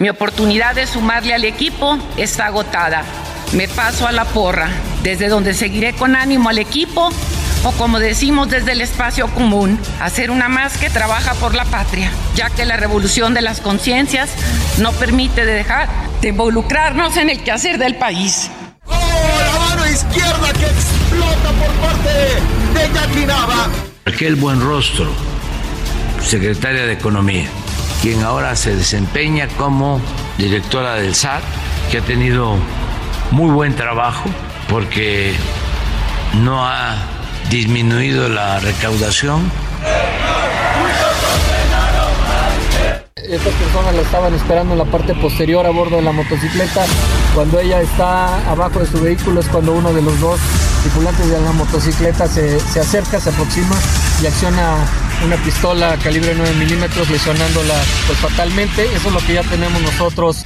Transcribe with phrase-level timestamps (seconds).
[0.00, 3.02] Mi oportunidad de sumarle al equipo está agotada.
[3.52, 4.68] Me paso a la porra,
[5.02, 7.10] desde donde seguiré con ánimo al equipo
[7.64, 12.10] o como decimos desde el espacio común, hacer una más que trabaja por la patria,
[12.36, 14.30] ya que la revolución de las conciencias
[14.78, 15.88] no permite dejar
[16.20, 18.50] de involucrarnos en el quehacer del país.
[18.86, 22.08] ¡Oh, la mano izquierda que explota por parte
[22.74, 23.68] de Jackie Nava!
[24.04, 25.10] Aquel buen rostro,
[26.24, 27.48] secretaria de Economía,
[28.00, 30.00] quien ahora se desempeña como
[30.36, 31.42] directora del SAT,
[31.90, 32.56] que ha tenido
[33.30, 34.28] muy buen trabajo
[34.68, 35.34] porque
[36.34, 36.96] no ha
[37.50, 39.50] disminuido la recaudación.
[43.16, 46.86] Estas personas la estaban esperando en la parte posterior a bordo de la motocicleta.
[47.34, 50.40] Cuando ella está abajo de su vehículo es cuando uno de los dos
[50.82, 53.76] tripulantes de la motocicleta se, se acerca, se aproxima
[54.22, 54.78] y acciona
[55.24, 57.74] una pistola calibre 9 milímetros lesionándola
[58.06, 58.84] pues, fatalmente.
[58.94, 60.44] Eso es lo que ya tenemos nosotros.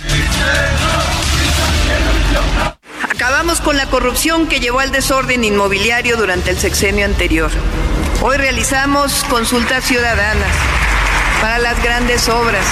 [3.10, 7.50] Acabamos con la corrupción que llevó al desorden inmobiliario durante el sexenio anterior.
[8.20, 10.54] Hoy realizamos consultas ciudadanas
[11.40, 12.64] para las grandes obras.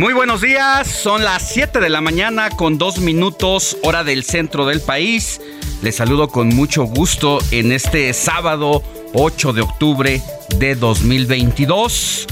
[0.00, 4.64] Muy buenos días, son las 7 de la mañana con dos minutos hora del centro
[4.64, 5.42] del país.
[5.82, 10.22] Les saludo con mucho gusto en este sábado 8 de octubre
[10.56, 12.26] de 2022.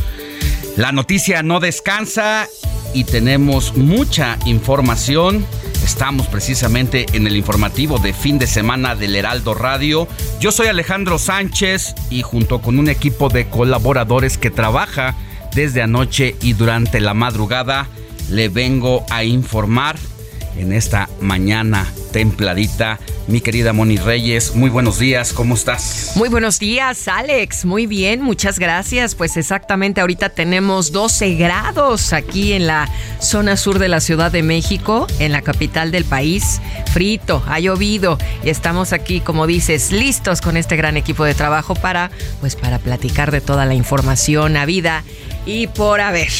[0.78, 2.48] La noticia no descansa
[2.94, 5.44] y tenemos mucha información.
[5.84, 10.08] Estamos precisamente en el informativo de fin de semana del Heraldo Radio.
[10.40, 15.14] Yo soy Alejandro Sánchez y junto con un equipo de colaboradores que trabaja
[15.54, 17.86] desde anoche y durante la madrugada
[18.30, 19.96] le vengo a informar
[20.58, 22.98] en esta mañana templadita.
[23.28, 26.12] Mi querida Moni Reyes, muy buenos días, ¿cómo estás?
[26.16, 27.66] Muy buenos días, Alex.
[27.66, 29.14] Muy bien, muchas gracias.
[29.14, 32.88] Pues exactamente ahorita tenemos 12 grados aquí en la
[33.20, 36.60] zona sur de la Ciudad de México, en la capital del país.
[36.92, 41.74] Frito, ha llovido y estamos aquí, como dices, listos con este gran equipo de trabajo
[41.74, 45.04] para pues para platicar de toda la información a vida
[45.44, 46.30] y por haber.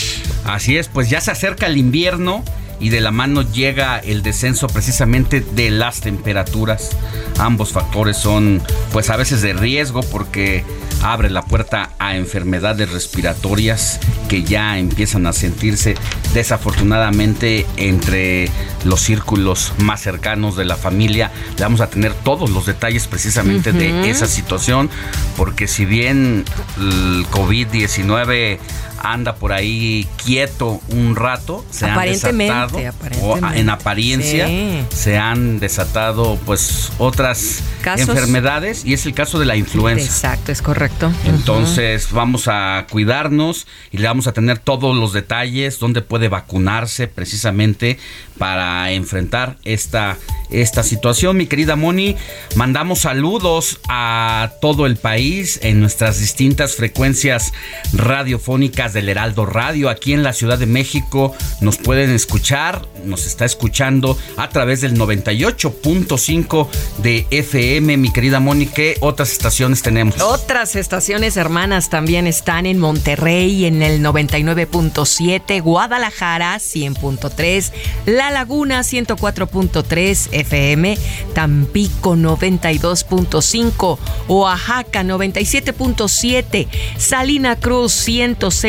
[0.45, 2.43] Así es, pues ya se acerca el invierno
[2.81, 6.91] y de la mano llega el descenso precisamente de las temperaturas.
[7.39, 8.62] Ambos factores son
[8.93, 10.65] pues a veces de riesgo porque
[11.03, 15.94] abre la puerta a enfermedades respiratorias que ya empiezan a sentirse
[16.35, 18.50] desafortunadamente entre
[18.85, 21.31] los círculos más cercanos de la familia.
[21.56, 24.91] Le vamos a tener todos los detalles precisamente de esa situación
[25.37, 26.44] porque si bien
[26.79, 28.58] el COVID-19
[29.03, 34.83] anda por ahí quieto un rato, se han Aparentemente, desatado, o en apariencia, Sí.
[34.95, 40.05] se han desatado pues otras Casos- enfermedades y es el caso de la influenza.
[40.05, 41.11] Exacto, es correcto.
[41.27, 47.09] Entonces vamos a cuidarnos y le vamos a tener todos los detalles, dónde puede vacunarse
[47.09, 47.99] precisamente
[48.39, 50.17] para enfrentar esta
[50.51, 51.37] esta situación.
[51.37, 52.17] Mi querida Moni,
[52.56, 57.53] mandamos saludos a todo el país en nuestras distintas frecuencias
[57.93, 59.88] radiofónicas del Heraldo Radio.
[59.88, 64.99] Aquí en la Ciudad de México nos pueden escuchar, nos está escuchando a través del
[64.99, 66.69] 98.5
[66.99, 67.96] de FM.
[67.96, 68.40] Mi querida
[68.75, 70.20] ¿qué otras estaciones tenemos?
[70.20, 77.73] Otras estaciones hermanas también están en Monterrey en el 99.7, Guadalajara 100.3,
[78.06, 80.99] La Laguna 104.3, FM,
[81.34, 83.99] Tampico 92.5,
[84.29, 87.93] Oaxaca 97.7, Salina Cruz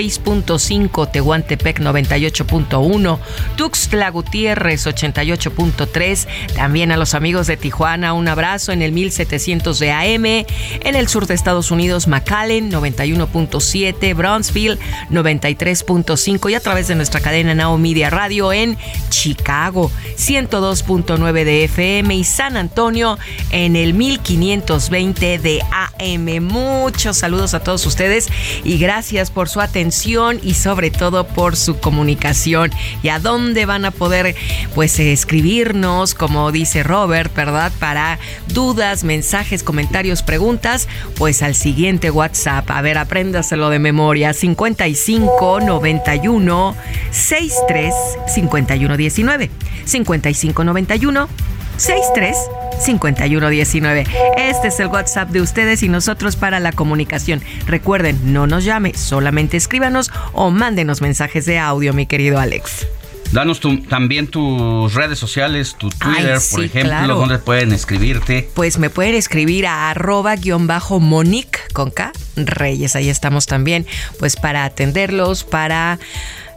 [0.10, 3.20] 106.5, Tehuantepec 98.1,
[3.56, 9.92] Tuxtla Gutiérrez 88.3, también a los amigos de Tijuana un abrazo en el 1700 de
[9.92, 14.80] AM, en el sur de Estados Unidos McAllen 91.7, Brownsville
[15.12, 18.78] 93.5 y a través de nuestra cadena Now Media Radio en
[19.10, 23.18] Chicago 102.9 de FM y San Antonio
[23.52, 26.44] en el 1520 de AM.
[26.44, 28.28] Muchos saludos a todos ustedes
[28.64, 32.72] y gracias por su atención y sobre todo por su comunicación.
[33.04, 34.34] ¿Y a dónde van a poder
[34.74, 37.72] pues escribirnos, como dice Robert, ¿verdad?
[37.80, 38.18] Para
[38.48, 40.88] dudas, mensajes, comentarios, preguntas,
[41.18, 42.70] pues al siguiente WhatsApp.
[42.72, 44.34] A ver, apréndaselo de memoria.
[44.34, 46.76] 55 91
[47.12, 47.94] 63
[48.34, 49.50] 51 19.
[49.86, 51.28] 55 91
[51.76, 52.38] 63
[52.80, 54.06] 5119.
[54.38, 57.42] Este es el WhatsApp de ustedes y nosotros para la comunicación.
[57.68, 62.88] Recuerden, no nos llame, solamente escríbanos o mándenos mensajes de audio, mi querido Alex.
[63.32, 68.50] Danos también tus redes sociales, tu Twitter, por ejemplo, donde pueden escribirte.
[68.56, 72.96] Pues me pueden escribir a arroba guion bajo Monique con K Reyes.
[72.96, 73.86] Ahí estamos también,
[74.18, 76.00] pues para atenderlos, para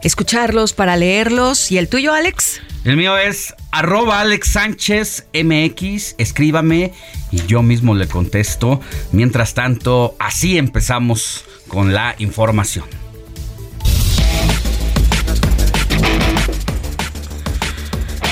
[0.03, 1.71] escucharlos, para leerlos.
[1.71, 2.61] ¿Y el tuyo, Alex?
[2.83, 6.93] El mío es arroba Alex Sánchez MX, escríbame
[7.31, 8.81] y yo mismo le contesto.
[9.11, 12.85] Mientras tanto, así empezamos con la información.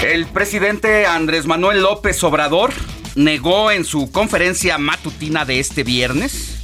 [0.04, 2.74] El presidente Andrés Manuel López Obrador
[3.16, 6.61] negó en su conferencia matutina de este viernes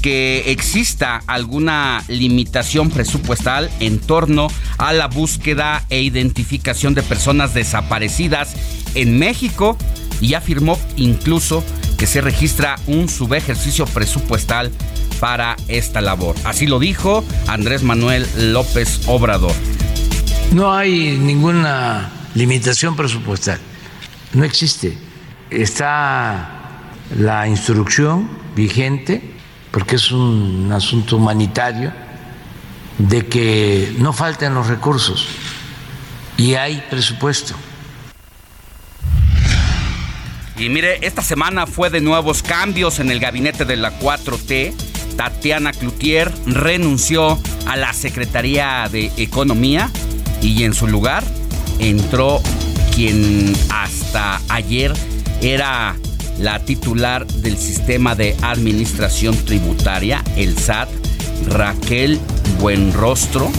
[0.00, 4.48] que exista alguna limitación presupuestal en torno
[4.78, 8.54] a la búsqueda e identificación de personas desaparecidas
[8.94, 9.76] en México
[10.20, 11.64] y afirmó incluso
[11.98, 14.70] que se registra un subejercicio presupuestal
[15.20, 16.34] para esta labor.
[16.44, 19.52] Así lo dijo Andrés Manuel López Obrador.
[20.52, 23.58] No hay ninguna limitación presupuestal,
[24.32, 24.96] no existe.
[25.50, 26.60] Está
[27.18, 29.29] la instrucción vigente
[29.70, 31.92] porque es un asunto humanitario,
[32.98, 35.26] de que no falten los recursos
[36.36, 37.54] y hay presupuesto.
[40.58, 44.74] Y mire, esta semana fue de nuevos cambios en el gabinete de la 4T.
[45.16, 49.90] Tatiana Cloutier renunció a la Secretaría de Economía
[50.42, 51.24] y en su lugar
[51.78, 52.42] entró
[52.94, 54.92] quien hasta ayer
[55.40, 55.96] era
[56.40, 60.88] la titular del sistema de administración tributaria, el SAT,
[61.48, 62.18] Raquel
[62.58, 63.50] Buenrostro,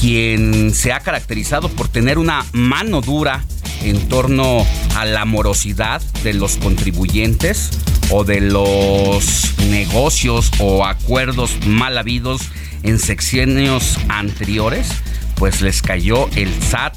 [0.00, 3.44] quien se ha caracterizado por tener una mano dura
[3.82, 4.64] en torno
[4.94, 7.70] a la morosidad de los contribuyentes
[8.10, 12.42] o de los negocios o acuerdos mal habidos
[12.84, 14.88] en sexenios anteriores,
[15.34, 16.94] pues les cayó el SAT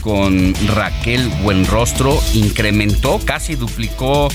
[0.00, 4.28] con Raquel Buenrostro incrementó, casi duplicó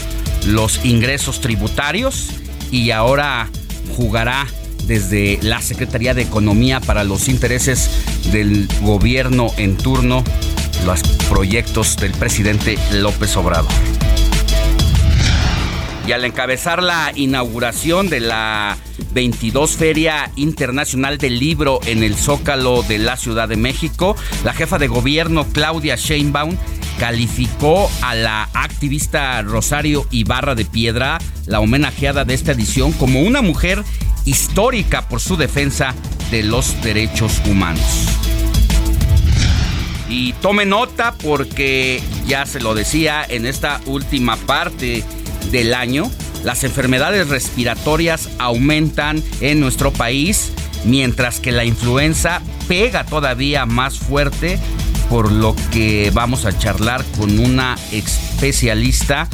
[0.46, 2.30] los ingresos tributarios
[2.72, 3.50] y ahora
[3.96, 4.48] jugará
[4.86, 7.90] desde la Secretaría de Economía para los intereses
[8.32, 10.24] del gobierno en turno
[10.86, 13.72] los proyectos del presidente López Obrador.
[16.08, 18.78] Y al encabezar la inauguración de la
[19.16, 24.78] 22 Feria Internacional del Libro en el Zócalo de la Ciudad de México, la jefa
[24.78, 26.58] de gobierno Claudia Sheinbaum
[27.00, 33.42] calificó a la activista Rosario Ibarra de Piedra, la homenajeada de esta edición, como una
[33.42, 33.84] mujer
[34.26, 35.96] histórica por su defensa
[36.30, 38.10] de los derechos humanos.
[40.10, 45.06] Y tome nota porque ya se lo decía en esta última parte
[45.52, 46.12] del año,
[46.46, 50.52] las enfermedades respiratorias aumentan en nuestro país,
[50.86, 54.60] mientras que la influenza pega todavía más fuerte,
[55.10, 59.28] por lo que vamos a charlar con una especialista,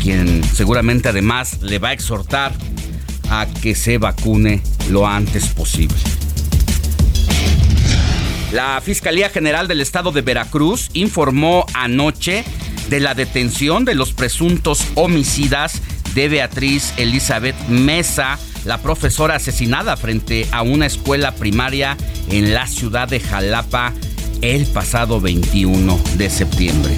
[0.00, 2.52] quien seguramente además le va a exhortar
[3.28, 5.96] a que se vacune lo antes posible.
[8.52, 12.44] La Fiscalía General del Estado de Veracruz informó anoche
[12.88, 15.80] de la detención de los presuntos homicidas
[16.14, 21.96] de Beatriz Elizabeth Mesa, la profesora asesinada frente a una escuela primaria
[22.30, 23.92] en la ciudad de Jalapa
[24.40, 26.96] el pasado 21 de septiembre.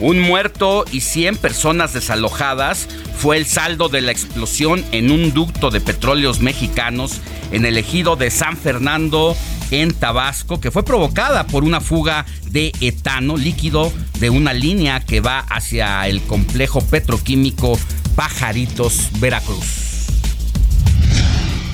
[0.00, 5.70] Un muerto y 100 personas desalojadas fue el saldo de la explosión en un ducto
[5.70, 7.20] de petróleos mexicanos
[7.50, 9.36] en el ejido de San Fernando
[9.70, 15.20] en Tabasco, que fue provocada por una fuga de etano líquido de una línea que
[15.20, 17.78] va hacia el complejo petroquímico
[18.14, 20.06] Pajaritos, Veracruz.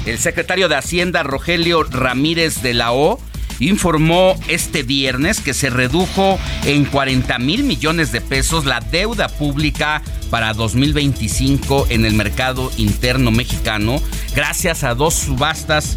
[0.07, 3.19] El secretario de Hacienda, Rogelio Ramírez de la O,
[3.61, 10.03] informó este viernes que se redujo en 40 mil millones de pesos la deuda pública
[10.31, 14.03] para 2025 en el mercado interno mexicano
[14.35, 15.97] gracias a dos subastas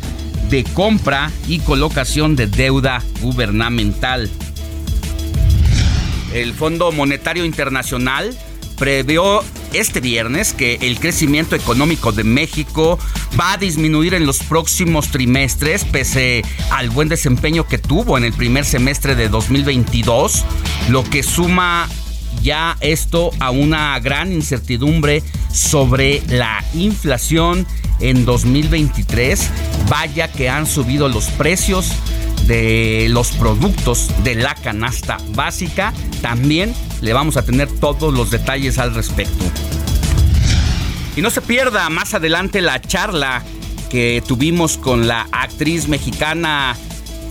[0.49, 4.29] de compra y colocación de deuda gubernamental.
[6.33, 8.37] El Fondo Monetario Internacional
[8.77, 12.99] previó este viernes que el crecimiento económico de México
[13.39, 18.33] va a disminuir en los próximos trimestres pese al buen desempeño que tuvo en el
[18.33, 20.45] primer semestre de 2022,
[20.89, 21.89] lo que suma
[22.41, 27.65] ya esto a una gran incertidumbre sobre la inflación
[27.99, 29.49] en 2023.
[29.89, 31.91] Vaya que han subido los precios
[32.45, 35.93] de los productos de la canasta básica.
[36.21, 39.43] También le vamos a tener todos los detalles al respecto.
[41.15, 43.43] Y no se pierda más adelante la charla
[43.89, 46.75] que tuvimos con la actriz mexicana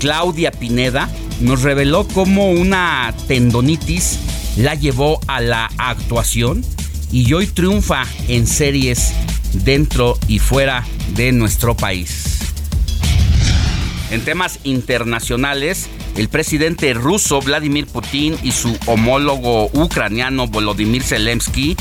[0.00, 1.08] Claudia Pineda.
[1.40, 4.18] Nos reveló cómo una tendonitis
[4.56, 6.64] la llevó a la actuación
[7.12, 9.12] y hoy triunfa en series
[9.52, 10.84] dentro y fuera
[11.14, 12.38] de nuestro país.
[14.10, 21.76] En temas internacionales, el presidente ruso Vladimir Putin y su homólogo ucraniano Volodymyr Zelensky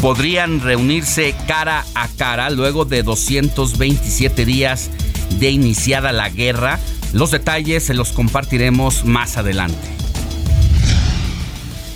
[0.00, 4.90] podrían reunirse cara a cara luego de 227 días
[5.38, 6.78] de iniciada la guerra.
[7.12, 9.99] Los detalles se los compartiremos más adelante.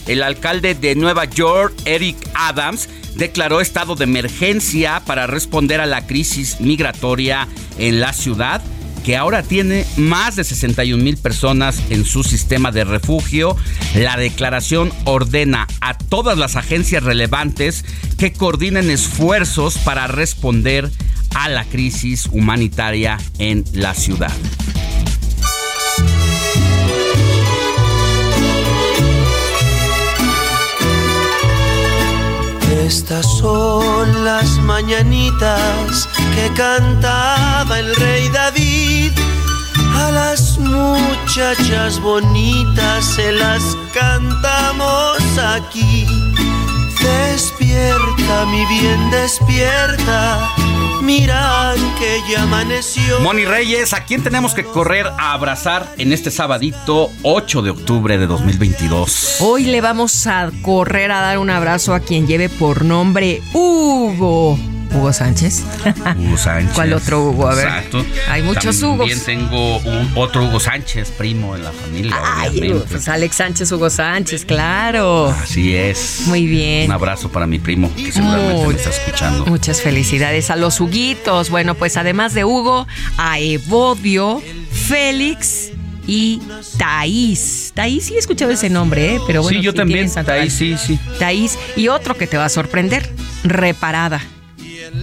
[0.06, 6.06] El alcalde de Nueva York, Eric Adams, declaró estado de emergencia para responder a la
[6.06, 8.62] crisis migratoria en la ciudad
[9.04, 13.54] que ahora tiene más de 61 mil personas en su sistema de refugio.
[13.94, 17.84] La declaración ordena a todas las agencias relevantes
[18.18, 20.90] que coordinen esfuerzos para responder
[21.34, 24.32] a la crisis humanitaria en la ciudad.
[32.86, 39.10] Estas son las mañanitas que cantaba el rey David.
[39.94, 43.62] A las muchachas bonitas se las
[43.94, 46.04] cantamos aquí.
[47.00, 50.54] Despierta, mi bien, despierta.
[51.02, 53.20] Mira que ya amaneció.
[53.20, 58.18] Moni Reyes, ¿a quién tenemos que correr a abrazar en este sabadito 8 de octubre
[58.18, 59.36] de 2022?
[59.40, 64.58] Hoy le vamos a correr a dar un abrazo a quien lleve por nombre Hugo.
[64.94, 65.62] Hugo Sánchez.
[66.18, 66.74] Hugo Sánchez.
[66.74, 67.48] ¿Cuál otro Hugo?
[67.48, 67.66] A ver.
[67.66, 68.04] Exacto.
[68.28, 69.24] Hay muchos También Hugos.
[69.24, 74.44] tengo un- otro Hugo Sánchez, primo de la familia, Ay, pues Alex Sánchez, Hugo Sánchez,
[74.44, 75.28] claro.
[75.30, 76.22] Así es.
[76.26, 76.86] Muy bien.
[76.86, 79.46] Un abrazo para mi primo, que seguramente Muy- me está escuchando.
[79.46, 81.50] Muchas felicidades a los Huguitos.
[81.50, 82.86] Bueno, pues además de Hugo,
[83.18, 85.70] a Evodio, Félix
[86.06, 86.40] y
[86.78, 87.72] Taís.
[87.74, 89.20] Taís, sí he escuchado ese nombre, ¿eh?
[89.26, 90.10] Pero bueno, sí, yo sí también.
[90.28, 90.98] Ahí sí, sí.
[91.18, 93.10] Taís y otro que te va a sorprender,
[93.42, 94.20] Reparada.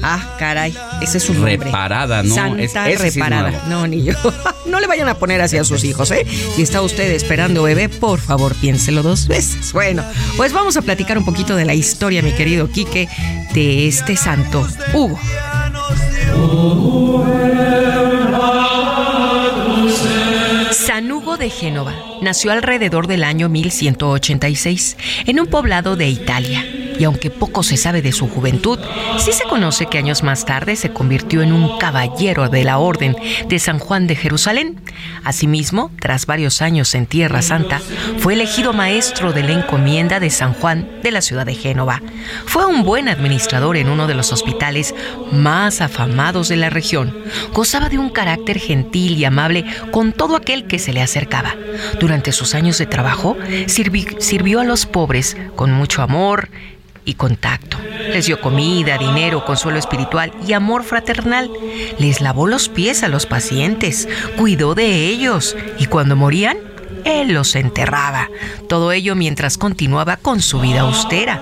[0.04, 1.58] Ah, caray, ese es su nombre.
[1.58, 2.34] Reparada, ¿no?
[2.34, 3.64] Santa Es- ese sí es Reparada.
[3.70, 4.14] no, ni yo.
[4.68, 6.26] no le vayan a poner así a sus hijos, ¿eh?
[6.56, 9.74] Si está usted esperando bebé, por favor, piénselo dos veces.
[9.74, 10.04] Bueno,
[10.38, 13.08] pues vamos a platicar un poquito de la historia, mi querido Quique,
[13.54, 15.20] de este santo, Hugo.
[20.72, 26.66] San Hugo de Génova nació alrededor del año 1186 en un poblado de Italia.
[27.00, 28.78] Y aunque poco se sabe de su juventud,
[29.18, 33.16] sí se conoce que años más tarde se convirtió en un caballero de la Orden
[33.48, 34.80] de San Juan de Jerusalén.
[35.24, 37.82] Asimismo, tras varios años en Tierra Santa,
[38.20, 42.04] fue elegido maestro de la encomienda de San Juan de la ciudad de Génova.
[42.46, 44.94] Fue un buen administrador en uno de los hospitales
[45.32, 47.16] más afamados de la región.
[47.52, 51.56] Gozaba de un carácter gentil y amable con todo aquel que se le acercaba.
[52.00, 53.38] Durante sus años de trabajo,
[53.68, 56.50] sirvi- sirvió a los pobres con mucho amor,
[57.04, 57.78] y contacto.
[58.14, 61.50] Les dio comida, dinero, consuelo espiritual y amor fraternal.
[61.98, 66.58] Les lavó los pies a los pacientes, cuidó de ellos y cuando morían,
[67.04, 68.30] él los enterraba.
[68.70, 71.42] Todo ello mientras continuaba con su vida austera,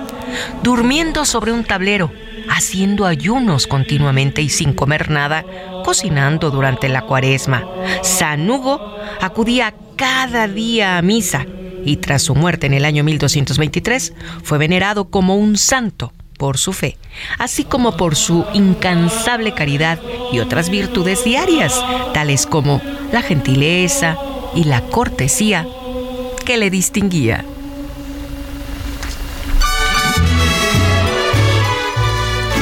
[0.63, 2.09] durmiendo sobre un tablero,
[2.49, 5.43] haciendo ayunos continuamente y sin comer nada,
[5.83, 7.65] cocinando durante la cuaresma.
[8.01, 11.45] San Hugo acudía cada día a misa
[11.83, 14.13] y tras su muerte en el año 1223
[14.43, 16.97] fue venerado como un santo por su fe,
[17.37, 19.99] así como por su incansable caridad
[20.31, 24.15] y otras virtudes diarias, tales como la gentileza
[24.55, 25.67] y la cortesía
[26.45, 27.43] que le distinguía.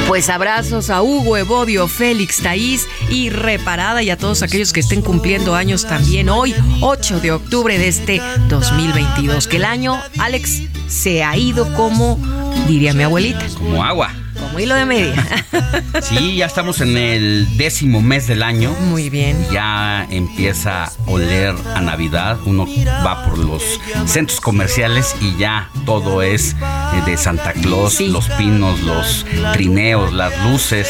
[0.08, 5.02] Pues abrazos a Hugo, Evodio, Félix, Taís y Reparada y a todos aquellos que estén
[5.02, 9.46] cumpliendo años también hoy, 8 de octubre de este 2022.
[9.46, 12.18] Que el año, Alex, se ha ido como,
[12.66, 13.44] diría mi abuelita.
[13.58, 14.14] Como agua.
[14.58, 15.24] Como hilo de media.
[16.02, 18.72] Sí, ya estamos en el décimo mes del año.
[18.80, 19.36] Muy bien.
[19.52, 22.38] Ya empieza a oler a Navidad.
[22.44, 22.66] Uno
[23.04, 23.62] va por los
[24.06, 30.32] centros comerciales y ya todo es eh, de Santa Claus, los pinos, los trineos, las
[30.44, 30.88] luces.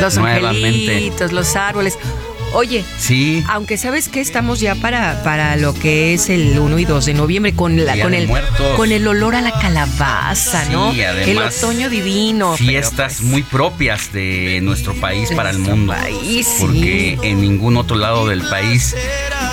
[0.00, 0.92] Los nuevamente.
[0.92, 1.98] angelitos, los árboles.
[2.54, 3.44] Oye, Sí.
[3.48, 7.14] aunque sabes que estamos ya para, para lo que es el 1 y 2 de
[7.14, 8.76] noviembre con la Día con el Muertos.
[8.76, 10.88] con el olor a la calabaza, Sí, ¿no?
[10.90, 11.38] además, el
[11.68, 12.56] otoño divino.
[12.56, 15.92] Fiestas muy propias de nuestro país para el mundo.
[15.92, 16.56] país, sí.
[16.60, 18.94] Porque en ningún otro lado del país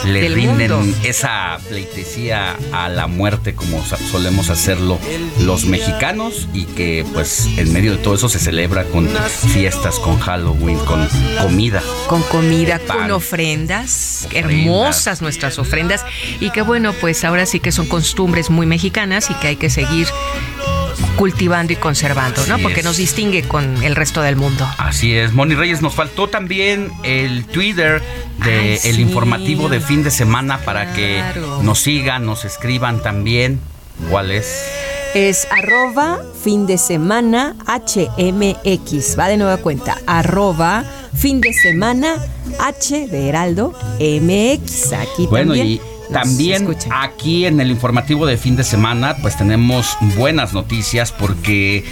[0.05, 0.97] le Del rinden mundo.
[1.03, 4.99] esa pleitesía a la muerte como solemos hacerlo
[5.41, 9.07] los mexicanos y que pues en medio de todo eso se celebra con
[9.53, 11.07] fiestas, con Halloween, con
[11.41, 11.81] comida.
[12.07, 14.27] con comida, con Ofrendas.
[14.31, 16.05] hermosas nuestras ofrendas
[16.39, 19.69] y que bueno, pues ahora sí que son costumbres muy mexicanas y que hay que
[19.69, 20.07] seguir
[21.17, 22.57] cultivando y conservando, ¿no?
[22.59, 22.85] Porque es.
[22.85, 24.67] nos distingue con el resto del mundo.
[24.77, 28.01] Así es, Moni Reyes, nos faltó también el Twitter
[28.43, 29.01] de Ay, el sí.
[29.01, 31.23] informativo de fin de semana para que
[31.61, 33.59] nos sigan, nos escriban también.
[34.09, 34.65] ¿Cuál es?
[35.13, 39.17] Es arroba fin de semana HMX.
[39.17, 39.97] Va de nueva cuenta.
[40.07, 40.83] Arroba
[41.15, 42.15] fin de semana
[42.59, 44.91] H de Heraldo MX.
[44.93, 45.67] Aquí Bueno, también.
[45.67, 51.11] y nos también aquí en el informativo de fin de semana, pues tenemos buenas noticias
[51.11, 51.83] porque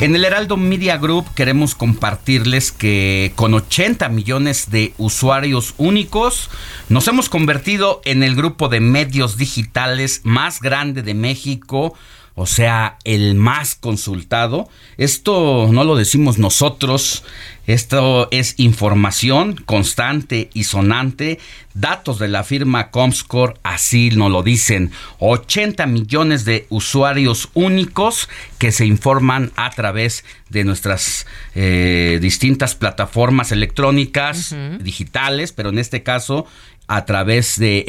[0.00, 6.50] en el Heraldo Media Group queremos compartirles que con 80 millones de usuarios únicos,
[6.88, 11.94] nos hemos convertido en el grupo de medios digitales más grande de México.
[12.40, 14.70] O sea, el más consultado.
[14.96, 17.22] Esto no lo decimos nosotros.
[17.66, 21.38] Esto es información constante y sonante.
[21.74, 24.90] Datos de la firma Comscore así nos lo dicen.
[25.18, 33.52] 80 millones de usuarios únicos que se informan a través de nuestras eh, distintas plataformas
[33.52, 36.46] electrónicas, digitales, pero en este caso
[36.90, 37.84] a través de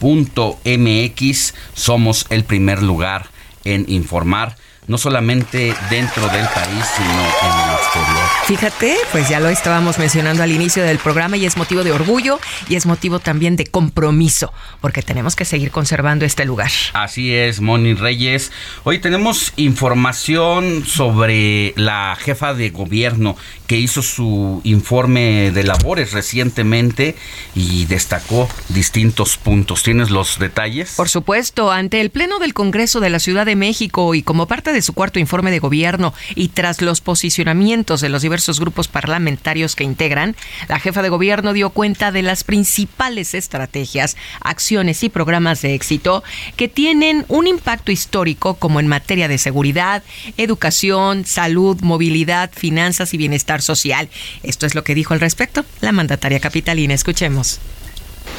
[0.00, 3.26] elheraldodemexico.com.mx somos el primer lugar
[3.64, 4.56] en informar,
[4.88, 8.28] no solamente dentro del país, sino en el exterior.
[8.46, 12.40] Fíjate, pues ya lo estábamos mencionando al inicio del programa y es motivo de orgullo
[12.68, 16.70] y es motivo también de compromiso, porque tenemos que seguir conservando este lugar.
[16.94, 18.50] Así es, Moni Reyes.
[18.84, 27.14] Hoy tenemos información sobre la jefa de gobierno que hizo su informe de labores recientemente
[27.54, 29.82] y destacó distintos puntos.
[29.82, 30.94] ¿Tienes los detalles?
[30.96, 34.72] Por supuesto, ante el Pleno del Congreso de la Ciudad de México y como parte
[34.72, 39.76] de su cuarto informe de gobierno y tras los posicionamientos de los diversos grupos parlamentarios
[39.76, 40.36] que integran,
[40.68, 46.22] la jefa de gobierno dio cuenta de las principales estrategias, acciones y programas de éxito
[46.56, 50.02] que tienen un impacto histórico como en materia de seguridad,
[50.36, 54.08] educación, salud, movilidad, finanzas y bienestar social.
[54.42, 56.94] Esto es lo que dijo al respecto la mandataria capitalina.
[56.94, 57.60] Escuchemos.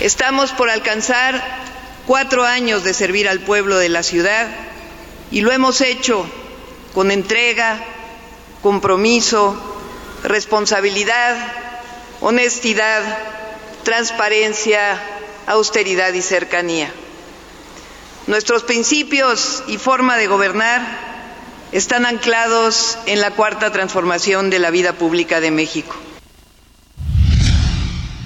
[0.02, 1.43] Estamos por alcanzar
[2.06, 4.47] cuatro años de servir al pueblo de la ciudad
[5.32, 6.26] y lo hemos hecho
[6.94, 7.84] con entrega,
[8.62, 9.56] compromiso,
[10.24, 11.38] responsabilidad,
[12.22, 13.02] honestidad,
[13.84, 15.00] transparencia,
[15.48, 16.92] austeridad y cercanía.
[18.28, 20.82] Nuestros principios y forma de gobernar
[21.72, 25.96] están anclados en la cuarta transformación de la vida pública de México.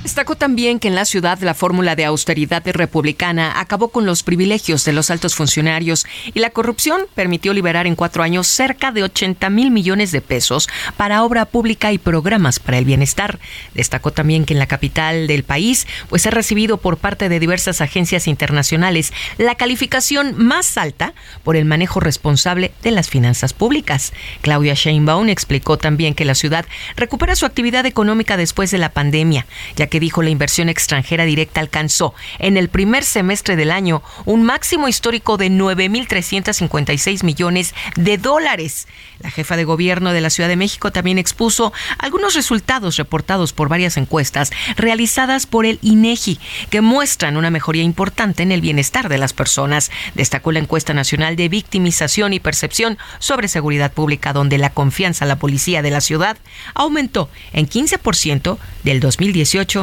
[0.04, 4.84] Destacó también que en la ciudad la fórmula de austeridad republicana acabó con los privilegios
[4.84, 9.50] de los altos funcionarios y la corrupción permitió liberar en cuatro años cerca de 80
[9.50, 13.40] mil millones de pesos para obra pública y programas para el bienestar.
[13.76, 17.80] Destacó también que en la capital del país pues ha recibido por parte de diversas
[17.80, 21.14] agencias internacionales la calificación más alta
[21.46, 24.12] por el manejo responsable de las finanzas públicas.
[24.42, 26.66] Claudia Sheinbaum explicó también que la ciudad
[26.98, 29.46] recupera su actividad económica después de la pandemia,
[29.78, 34.44] ya que dijo la inversión extranjera directa alcanzó en el primer semestre del año un
[34.44, 38.88] máximo histórico de 9.356 millones de dólares.
[39.20, 43.70] La jefa de gobierno de la Ciudad de México también expuso algunos resultados reportados por
[43.70, 49.18] varias encuestas realizadas por el INEGI que muestran una mejoría importante en el bienestar de
[49.18, 49.92] las personas.
[50.16, 55.28] Destacó la encuesta nacional de victimización y percepción sobre seguridad pública donde la confianza a
[55.28, 56.38] la policía de la ciudad
[56.74, 59.83] aumentó en 15% del 2018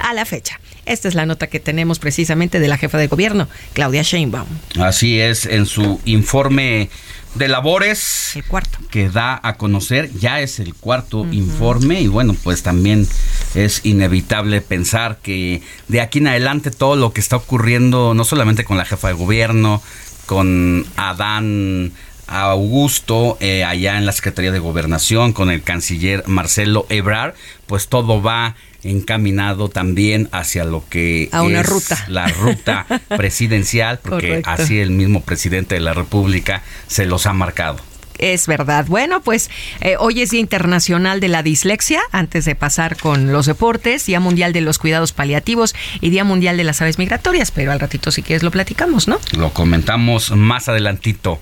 [0.00, 0.60] a la fecha.
[0.86, 4.48] Esta es la nota que tenemos precisamente de la jefa de gobierno, Claudia Sheinbaum.
[4.80, 6.90] Así es, en su informe
[7.34, 8.78] de labores el cuarto.
[8.90, 13.06] que da a conocer, ya es el cuarto informe y bueno, pues también
[13.54, 18.64] es inevitable pensar que de aquí en adelante todo lo que está ocurriendo, no solamente
[18.64, 19.80] con la jefa de gobierno,
[20.26, 21.92] con Adán
[22.26, 27.34] Augusto, eh, allá en la Secretaría de Gobernación, con el canciller Marcelo Ebrard,
[27.66, 32.04] pues todo va encaminado también hacia lo que a una es ruta.
[32.08, 34.50] la ruta presidencial, porque Correcto.
[34.50, 37.78] así el mismo presidente de la República se los ha marcado.
[38.20, 38.84] Es verdad.
[38.86, 43.46] Bueno, pues eh, hoy es Día Internacional de la Dislexia, antes de pasar con los
[43.46, 47.72] deportes, Día Mundial de los Cuidados Paliativos y Día Mundial de las Aves Migratorias, pero
[47.72, 49.18] al ratito si quieres lo platicamos, ¿no?
[49.32, 51.40] Lo comentamos más adelantito.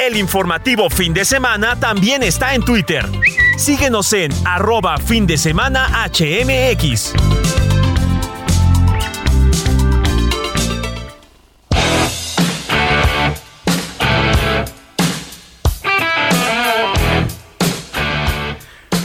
[0.00, 3.04] El informativo fin de semana también está en Twitter.
[3.58, 7.12] Síguenos en arroba fin de semana HMX.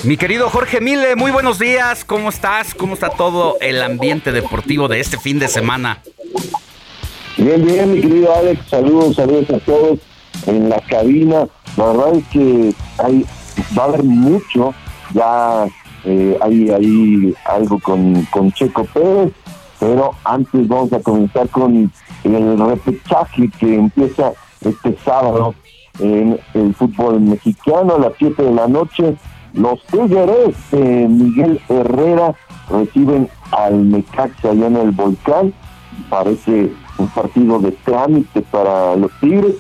[0.06, 2.06] Mi querido Jorge Mile, muy buenos días.
[2.06, 2.74] ¿Cómo estás?
[2.74, 6.02] ¿Cómo está todo el ambiente deportivo de este fin de semana?
[7.36, 10.00] Bien, bien, mi querido Alex, saludos, saludos a todos
[10.46, 11.48] en la cabina.
[11.78, 13.26] La verdad es que hay,
[13.78, 14.74] va a haber mucho,
[15.14, 15.66] ya
[16.04, 19.34] eh, hay, hay algo con, con Checo Pérez,
[19.80, 21.92] pero antes vamos a comenzar con
[22.24, 25.54] el repechaje que empieza este sábado
[26.00, 29.16] en el fútbol mexicano a las 7 de la noche.
[29.54, 32.36] Los Tigres de Miguel Herrera
[32.70, 35.54] reciben al Necaxa allá en el Volcán.
[36.10, 39.56] Parece un partido de trámite para los Tigres.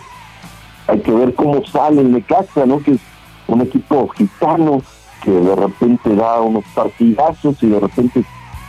[0.87, 2.79] Hay que ver cómo sale el Necaxa, ¿no?
[2.79, 3.01] Que es
[3.47, 4.81] un equipo gitano
[5.23, 8.25] que de repente da unos partidazos y de repente es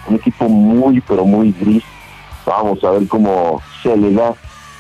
[0.09, 1.85] un equipo muy, pero muy gris.
[2.47, 4.35] Vamos a ver cómo se le da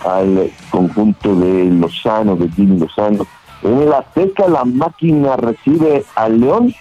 [0.05, 3.27] al conjunto de Lozano, de Jimmy Lozano.
[3.63, 6.75] En la Azteca la máquina recibe al León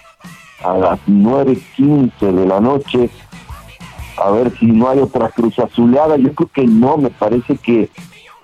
[0.64, 3.10] a las 9.15 de la noche.
[4.22, 6.16] A ver si no hay otra cruz azulada.
[6.16, 7.90] Yo creo que no, me parece que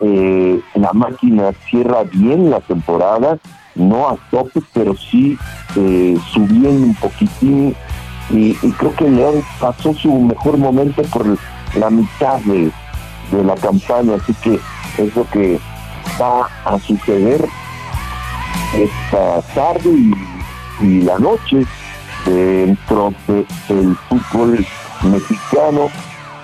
[0.03, 3.39] eh, la máquina cierra bien la temporada,
[3.77, 5.39] no a tope, pero sí
[5.77, 7.75] eh, subiendo un poquitín.
[8.31, 11.27] Y, creo que León pasó su mejor momento por
[11.75, 12.71] la mitad de,
[13.31, 14.59] de la campaña, así que
[14.99, 15.59] es lo que
[16.21, 17.45] va a suceder
[18.75, 19.91] esta tarde
[20.81, 21.65] y, la noche
[22.27, 23.15] dentro
[23.69, 24.67] del fútbol
[25.03, 25.91] mexicano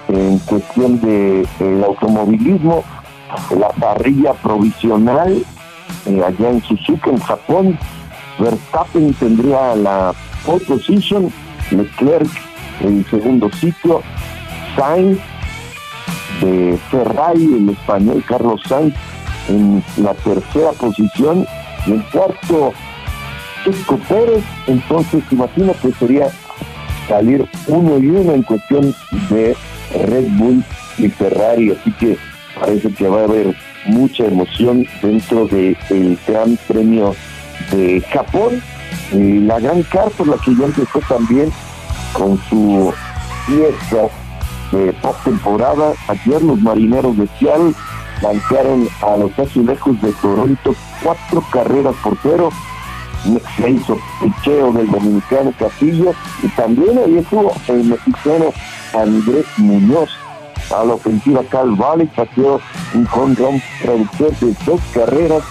[0.09, 2.85] en cuestión de el automovilismo
[3.59, 5.45] la parrilla provisional
[6.07, 7.79] eh, allá en Suzuka en Japón.
[8.39, 10.15] Verstappen tendría la
[10.45, 11.33] pole position
[11.71, 12.29] Leclerc
[12.81, 14.01] en segundo sitio
[14.77, 15.19] Sainz
[16.41, 18.95] de Ferrari el español Carlos Sainz
[19.49, 21.47] en la tercera posición
[21.87, 22.73] y en cuarto
[23.65, 24.45] Checo Pérez.
[24.67, 26.31] Entonces imagínate sería
[27.09, 28.95] salir uno y uno en cuestión
[29.31, 29.57] de
[30.07, 30.63] Red Bull
[30.99, 31.73] y Ferrari.
[31.73, 32.17] Así que
[32.61, 33.55] parece que va a haber
[33.87, 37.15] mucha emoción dentro del Gran Premio
[37.71, 38.63] de Japón.
[39.13, 41.51] La Gran Car por la que ya empezó también
[42.13, 42.93] con su
[43.47, 44.09] fiesta
[44.73, 45.93] de postemporada.
[46.09, 47.73] Ayer los marineros de Seattle
[48.23, 52.51] lanzaron a los azulejos de Toronto cuatro carreras por cero.
[53.57, 56.13] Se hizo picheo del dominicano Castillo.
[56.43, 58.53] Y también ahí estuvo el mexicano
[58.95, 60.11] Andrés Muñoz
[60.71, 62.61] a la ofensiva Cal Valley pateó
[62.95, 65.43] un home run productor de dos carreras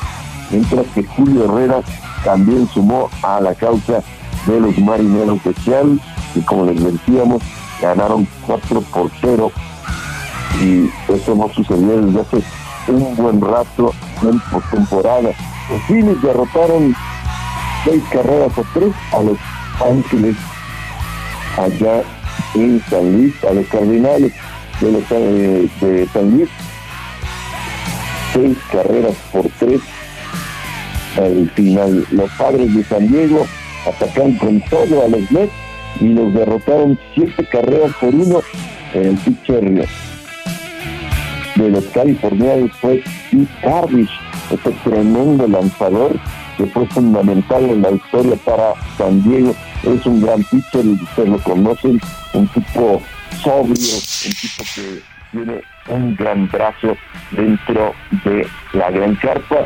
[0.49, 1.81] mientras que Julio Herrera
[2.23, 4.01] también sumó a la causa
[4.45, 5.99] de los marineros de Seattle,
[6.35, 7.41] y como les decíamos,
[7.81, 9.51] ganaron 4 por 0
[10.61, 12.43] y eso no sucedió desde hace
[12.87, 15.31] un buen rato en postemporada.
[15.69, 16.95] Los Phillies derrotaron
[17.83, 19.37] seis carreras a tres a los
[19.85, 20.35] Ángeles
[21.57, 22.01] allá
[22.55, 24.33] en San Luis, a los Cardinales
[24.81, 26.49] de, los, eh, de San Luis.
[28.33, 29.81] Seis carreras por tres
[31.17, 32.05] al final.
[32.11, 33.45] Los padres de San Diego
[33.87, 35.53] atacaron con todo a los Mets
[35.99, 38.41] y los derrotaron siete carreras por uno
[38.93, 39.87] en el pitcher
[41.57, 44.09] de los californianos fue Steve Carvish,
[44.51, 46.19] este tremendo lanzador
[46.55, 49.53] que fue fundamental en la historia para San Diego.
[49.83, 51.99] Es un gran pitcher, ustedes lo conocen,
[52.33, 53.01] un tipo
[53.41, 53.95] sobrio,
[54.25, 56.95] un tipo que tiene un gran brazo
[57.31, 59.65] dentro de la gran carpa.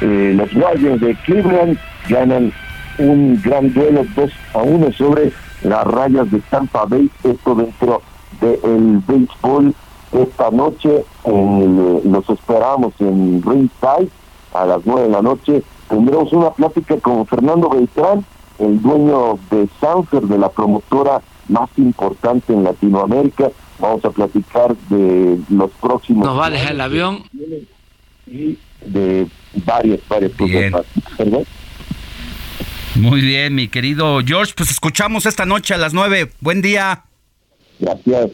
[0.00, 2.52] Eh, los Guardians de Cleveland ganan
[2.98, 8.02] un gran duelo 2 a 1 sobre las rayas de Tampa Bay, esto dentro
[8.40, 9.74] del béisbol
[10.14, 14.08] esta noche eh, los esperamos en Ringside
[14.52, 15.62] a las nueve de la noche.
[15.88, 18.24] Tendremos una plática con Fernando Beltrán,
[18.60, 23.50] el dueño de Sanfer, de la promotora más importante en Latinoamérica.
[23.78, 26.26] Vamos a platicar de los próximos...
[26.26, 27.24] ¿Nos va a dejar el avión?
[28.26, 29.26] Y de
[29.64, 30.86] varias, varias cosas.
[32.94, 34.52] Muy bien, mi querido George.
[34.56, 36.30] Pues escuchamos esta noche a las nueve.
[36.40, 37.04] Buen día.
[37.80, 38.30] Gracias.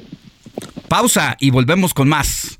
[0.89, 2.60] Pausa y volvemos con más.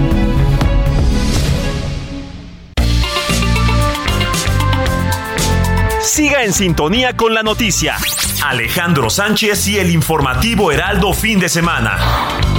[6.03, 7.95] Siga en sintonía con la noticia.
[8.43, 11.97] Alejandro Sánchez y el informativo Heraldo fin de semana.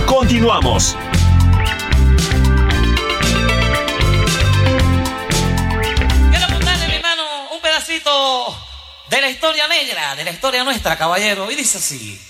[0.07, 0.97] Continuamos.
[6.31, 8.57] Quiero contarle, mi hermano, un pedacito
[9.11, 11.51] de la historia negra, de la historia nuestra, caballero.
[11.51, 12.21] Y dice así.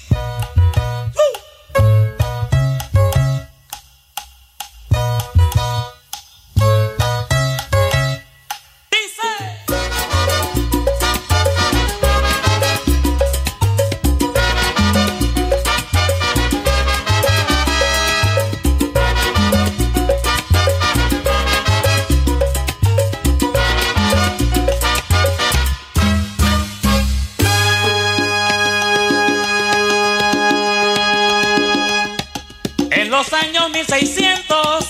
[33.88, 34.84] 1600,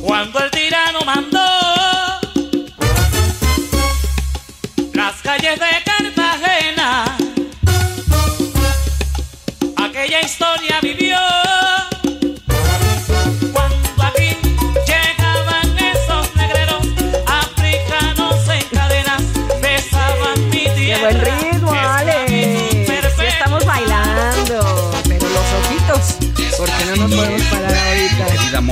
[0.00, 0.57] cuando el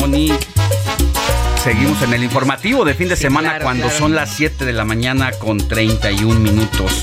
[0.07, 0.33] Moni,
[1.65, 3.99] seguimos en el informativo de fin de semana claro, cuando claro.
[3.99, 7.03] son las 7 de la mañana con 31 minutos.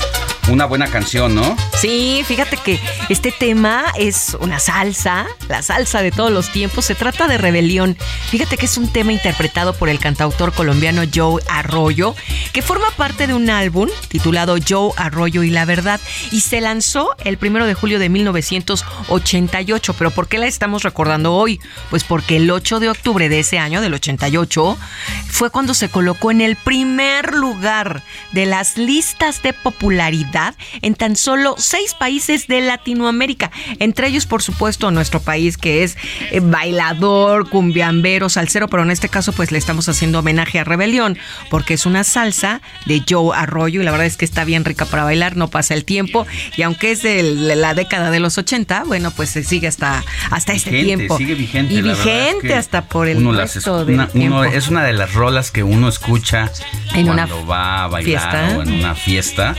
[0.54, 1.56] Una buena canción, ¿no?
[1.76, 6.84] Sí, fíjate que este tema es una salsa, la salsa de todos los tiempos.
[6.84, 7.96] Se trata de rebelión.
[8.30, 12.14] Fíjate que es un tema interpretado por el cantautor colombiano Joe Arroyo,
[12.52, 17.16] que forma parte de un álbum titulado Joe Arroyo y la Verdad, y se lanzó
[17.24, 19.94] el primero de julio de 1988.
[19.94, 21.60] Pero ¿por qué la estamos recordando hoy?
[21.90, 24.78] Pues porque el 8 de octubre de ese año, del 88,
[25.26, 30.43] fue cuando se colocó en el primer lugar de las listas de popularidad
[30.82, 33.50] en tan solo seis países de Latinoamérica.
[33.78, 35.96] Entre ellos, por supuesto, nuestro país que es
[36.30, 41.16] eh, bailador, cumbiambero, salsero, pero en este caso pues le estamos haciendo homenaje a Rebelión
[41.50, 44.84] porque es una salsa de Joe Arroyo y la verdad es que está bien rica
[44.86, 46.26] para bailar, no pasa el tiempo
[46.56, 47.22] y aunque es de
[47.56, 51.18] la década de los 80, bueno, pues se sigue hasta, hasta este Vigente, tiempo.
[51.18, 51.74] Sigue vigente.
[51.74, 54.36] Y es vigente que hasta por el uno las resto escu- del una- tiempo.
[54.40, 56.50] uno- Es una de las rolas que uno escucha
[56.94, 58.56] En una cuando va a bailar fiesta.
[58.58, 59.54] o en una fiesta,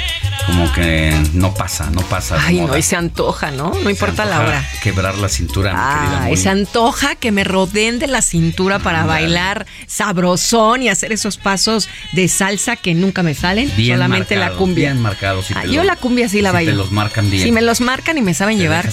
[0.46, 2.36] como como que no pasa, no pasa.
[2.36, 2.72] de Ay, moda.
[2.74, 3.72] no, y se antoja, ¿no?
[3.84, 4.70] No importa la hora.
[4.82, 6.38] Quebrar la cintura, mi querida Ah, Moni.
[6.38, 11.90] se antoja que me rodeen de la cintura para bailar sabrosón y hacer esos pasos
[12.14, 13.72] de salsa que nunca me salen.
[13.78, 14.92] Bien solamente la cumbia.
[14.92, 15.46] Bien marcados.
[15.48, 16.72] si Ah, te yo la cumbia sí la si bailo.
[16.72, 17.44] te los marcan bien.
[17.44, 18.90] Si me los marcan y me saben Te llevar,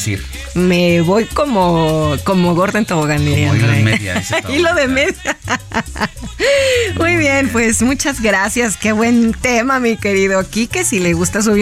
[0.55, 5.37] me voy como, como gorda en tobogán, Como hilo en media, Hilo de media.
[6.99, 8.77] Muy bien, pues muchas gracias.
[8.77, 10.85] Qué buen tema, mi querido Quique.
[10.85, 11.62] Si le gusta subir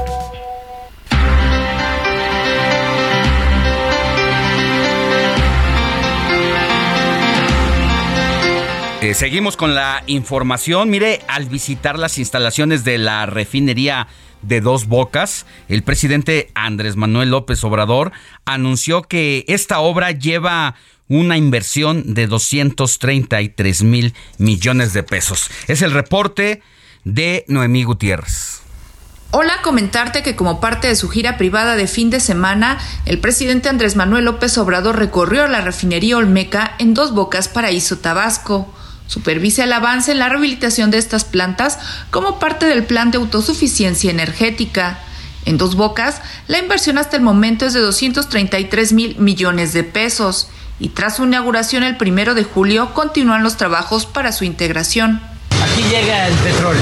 [9.01, 10.91] Eh, seguimos con la información.
[10.91, 14.07] Mire, al visitar las instalaciones de la refinería
[14.43, 18.11] de Dos Bocas, el presidente Andrés Manuel López Obrador
[18.45, 20.75] anunció que esta obra lleva
[21.07, 25.49] una inversión de 233 mil millones de pesos.
[25.67, 26.61] Es el reporte
[27.03, 28.61] de Noemí Gutiérrez.
[29.31, 33.67] Hola, comentarte que como parte de su gira privada de fin de semana, el presidente
[33.67, 38.71] Andrés Manuel López Obrador recorrió la refinería Olmeca en Dos Bocas, Paraíso, Tabasco.
[39.11, 41.77] Supervisa el avance en la rehabilitación de estas plantas
[42.11, 44.99] como parte del plan de autosuficiencia energética.
[45.43, 50.47] En Dos Bocas, la inversión hasta el momento es de 233 mil millones de pesos
[50.79, 55.19] y tras su inauguración el primero de julio continúan los trabajos para su integración.
[55.63, 56.81] Aquí llega el petróleo,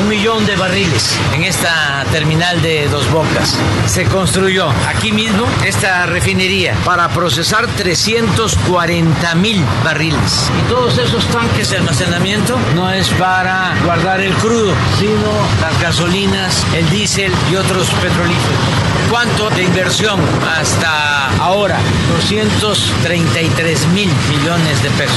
[0.00, 3.56] un millón de barriles en esta terminal de Dos Bocas.
[3.86, 10.50] Se construyó aquí mismo esta refinería para procesar 340 mil barriles.
[10.58, 16.64] Y todos esos tanques de almacenamiento no es para guardar el crudo, sino las gasolinas,
[16.74, 18.97] el diésel y otros petrolíferos.
[19.10, 21.78] ¿Cuánto de inversión hasta ahora?
[22.16, 25.16] 233 mil millones de pesos.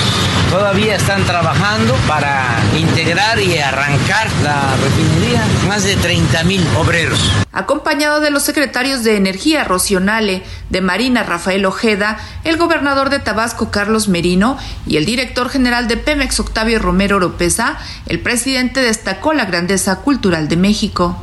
[0.49, 7.19] Todavía están trabajando para integrar y arrancar la refinería más de 30 mil obreros.
[7.51, 13.71] Acompañado de los secretarios de Energía Rocionale, de Marina Rafael Ojeda, el gobernador de Tabasco
[13.71, 17.77] Carlos Merino y el director general de Pemex Octavio Romero Oropesa,
[18.07, 21.17] el presidente destacó la grandeza cultural de México.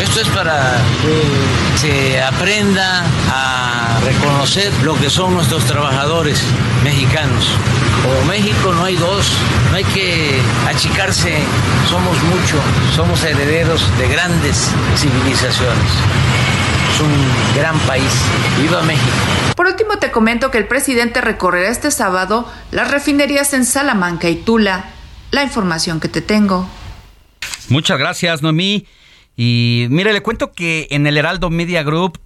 [0.00, 6.42] Esto es para que se aprenda a reconocer lo que son nuestros trabajadores
[6.82, 7.48] mexicanos.
[8.02, 9.32] Como México no hay dos,
[9.70, 11.38] no hay que achicarse,
[11.88, 12.60] somos mucho,
[12.94, 15.90] somos herederos de grandes civilizaciones.
[16.94, 18.12] Es un gran país.
[18.60, 19.06] ¡Viva México!
[19.56, 24.36] Por último, te comento que el presidente recorrerá este sábado las refinerías en Salamanca y
[24.36, 24.86] Tula.
[25.30, 26.68] La información que te tengo.
[27.68, 28.86] Muchas gracias, Noemí.
[29.36, 32.18] Y mire, le cuento que en el Heraldo Media Group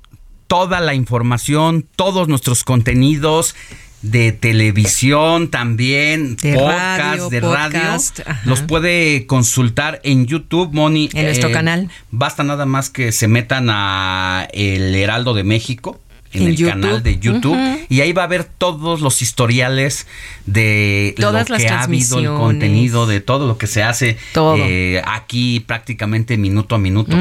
[0.47, 3.55] toda la información, todos nuestros contenidos
[4.03, 8.41] de televisión también, De podcast, radio, de podcast, radio, ajá.
[8.49, 11.07] los puede consultar en YouTube, Moni.
[11.07, 11.91] eh, En nuestro canal.
[12.11, 16.01] Basta nada más que se metan a El Heraldo de México.
[16.33, 16.71] En, En el YouTube.
[16.71, 20.07] canal de YouTube y ahí va a ver todos los historiales
[20.47, 24.19] de Todas lo las que ha habido, el contenido de todo lo que se hace
[24.33, 24.57] Todo.
[24.59, 27.17] eh, aquí prácticamente minuto a minuto.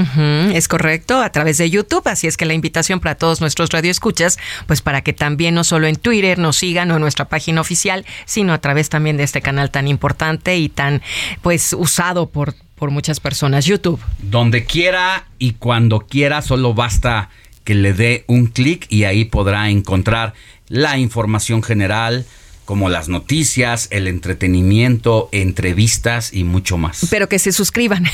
[0.53, 2.07] Es correcto, a través de YouTube.
[2.07, 5.87] Así es que la invitación para todos nuestros radioescuchas, pues para que también no solo
[5.87, 9.41] en Twitter nos sigan o en nuestra página oficial, sino a través también de este
[9.41, 11.01] canal tan importante y tan
[11.41, 13.99] pues usado por, por muchas personas, YouTube.
[14.19, 17.29] Donde quiera y cuando quiera, solo basta
[17.67, 20.33] que le dé un clic y ahí podrá encontrar
[20.69, 22.25] la información general,
[22.63, 27.05] como las noticias, el entretenimiento, entrevistas y mucho más.
[27.09, 28.05] Pero que se suscriban.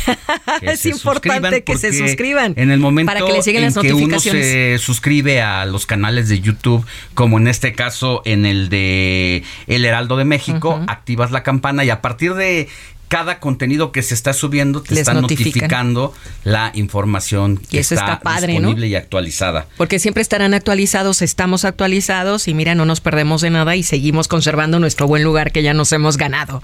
[0.60, 2.56] Que es se importante que se suscriban.
[2.58, 5.86] En el momento para que les lleguen en las que uno se suscribe a los
[5.86, 11.30] canales de YouTube, como en este caso en el de El Heraldo de México, activas
[11.30, 12.70] la campana y a partir de
[13.14, 15.22] cada contenido que se está subiendo te Les notifican.
[15.22, 18.62] notificando la información que Y eso está, está padre, ¿no?
[18.62, 19.68] disponible y actualizada.
[19.78, 24.28] Porque siempre estarán actualizados, estamos actualizados y mira, no nos perdemos de nada y seguimos
[24.28, 26.64] conservando nuestro buen lugar que ya nos hemos ganado.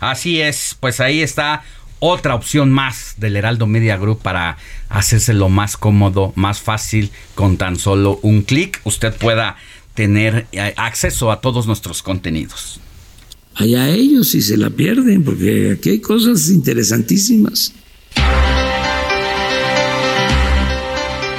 [0.00, 1.64] Así es, pues ahí está
[1.98, 4.56] otra opción más del Heraldo Media Group para
[4.88, 9.56] hacerse lo más cómodo, más fácil, con tan solo un clic, usted pueda
[9.92, 12.80] tener eh, acceso a todos nuestros contenidos.
[13.56, 17.72] Allá ellos si se la pierden, porque aquí hay cosas interesantísimas.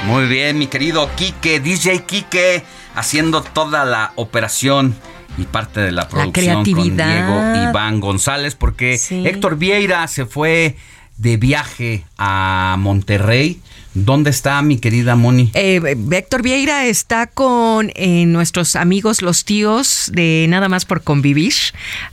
[0.06, 2.62] Muy bien, mi querido Quique, DJ Quique,
[2.94, 4.94] haciendo toda la operación
[5.36, 10.76] y parte de la producción con Diego Iván González, porque Héctor Vieira se fue
[11.18, 13.60] de viaje a Monterrey
[13.96, 15.50] ¿Dónde está mi querida Moni?
[15.54, 15.80] Eh,
[16.10, 21.54] Héctor Vieira está con eh, nuestros amigos los tíos de Nada más por convivir.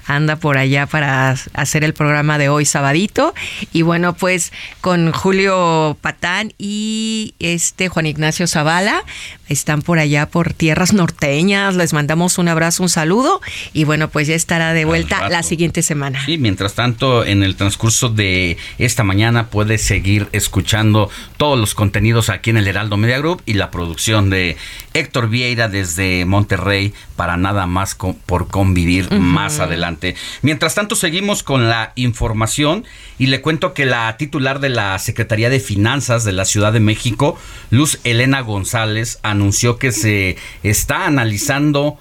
[0.05, 3.34] Anda por allá para hacer el programa de hoy sabadito.
[3.73, 9.03] Y bueno, pues con Julio Patán y este Juan Ignacio Zavala
[9.49, 11.75] están por allá por tierras norteñas.
[11.75, 13.41] Les mandamos un abrazo, un saludo.
[13.73, 16.25] Y bueno, pues ya estará de vuelta la siguiente semana.
[16.25, 22.30] Sí, mientras tanto, en el transcurso de esta mañana puedes seguir escuchando todos los contenidos
[22.30, 24.57] aquí en el Heraldo Media Group y la producción de
[24.93, 27.95] Héctor Vieira desde Monterrey para nada más
[28.26, 30.15] por convivir más adelante.
[30.41, 32.86] Mientras tanto, seguimos con la información
[33.17, 36.80] y le cuento que la titular de la Secretaría de Finanzas de la Ciudad de
[36.80, 37.38] México,
[37.69, 41.97] Luz Elena González, anunció que se está analizando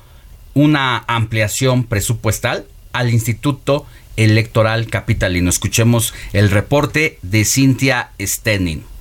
[0.54, 5.48] una ampliación presupuestal al Instituto Electoral Capitalino.
[5.48, 8.91] Escuchemos el reporte de Cintia Stenning.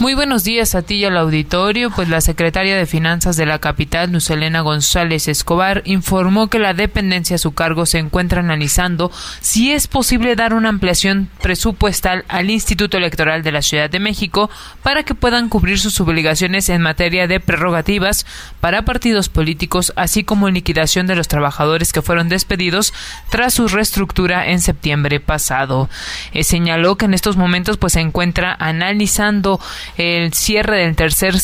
[0.00, 3.58] Muy buenos días a ti y al auditorio, pues la secretaria de Finanzas de la
[3.58, 9.72] capital, Nucelena González Escobar, informó que la dependencia a su cargo se encuentra analizando si
[9.72, 14.48] es posible dar una ampliación presupuestal al Instituto Electoral de la Ciudad de México
[14.82, 18.24] para que puedan cubrir sus obligaciones en materia de prerrogativas
[18.60, 22.94] para partidos políticos, así como liquidación de los trabajadores que fueron despedidos
[23.28, 25.90] tras su reestructura en septiembre pasado.
[26.32, 29.60] Eh, señaló que en estos momentos pues se encuentra analizando
[29.96, 31.34] el cierre del tercer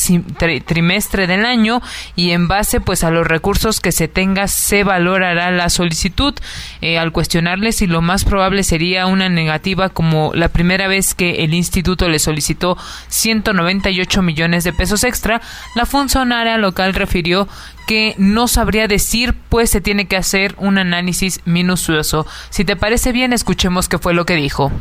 [0.64, 1.82] trimestre del año
[2.14, 6.34] y en base pues a los recursos que se tenga se valorará la solicitud
[6.80, 11.44] eh, al cuestionarle si lo más probable sería una negativa como la primera vez que
[11.44, 12.76] el instituto le solicitó
[13.08, 15.40] 198 millones de pesos extra
[15.74, 17.48] la funcionaria local refirió
[17.86, 22.26] que no sabría decir, pues se tiene que hacer un análisis minucioso.
[22.50, 24.72] Si te parece bien, escuchemos qué fue lo que dijo.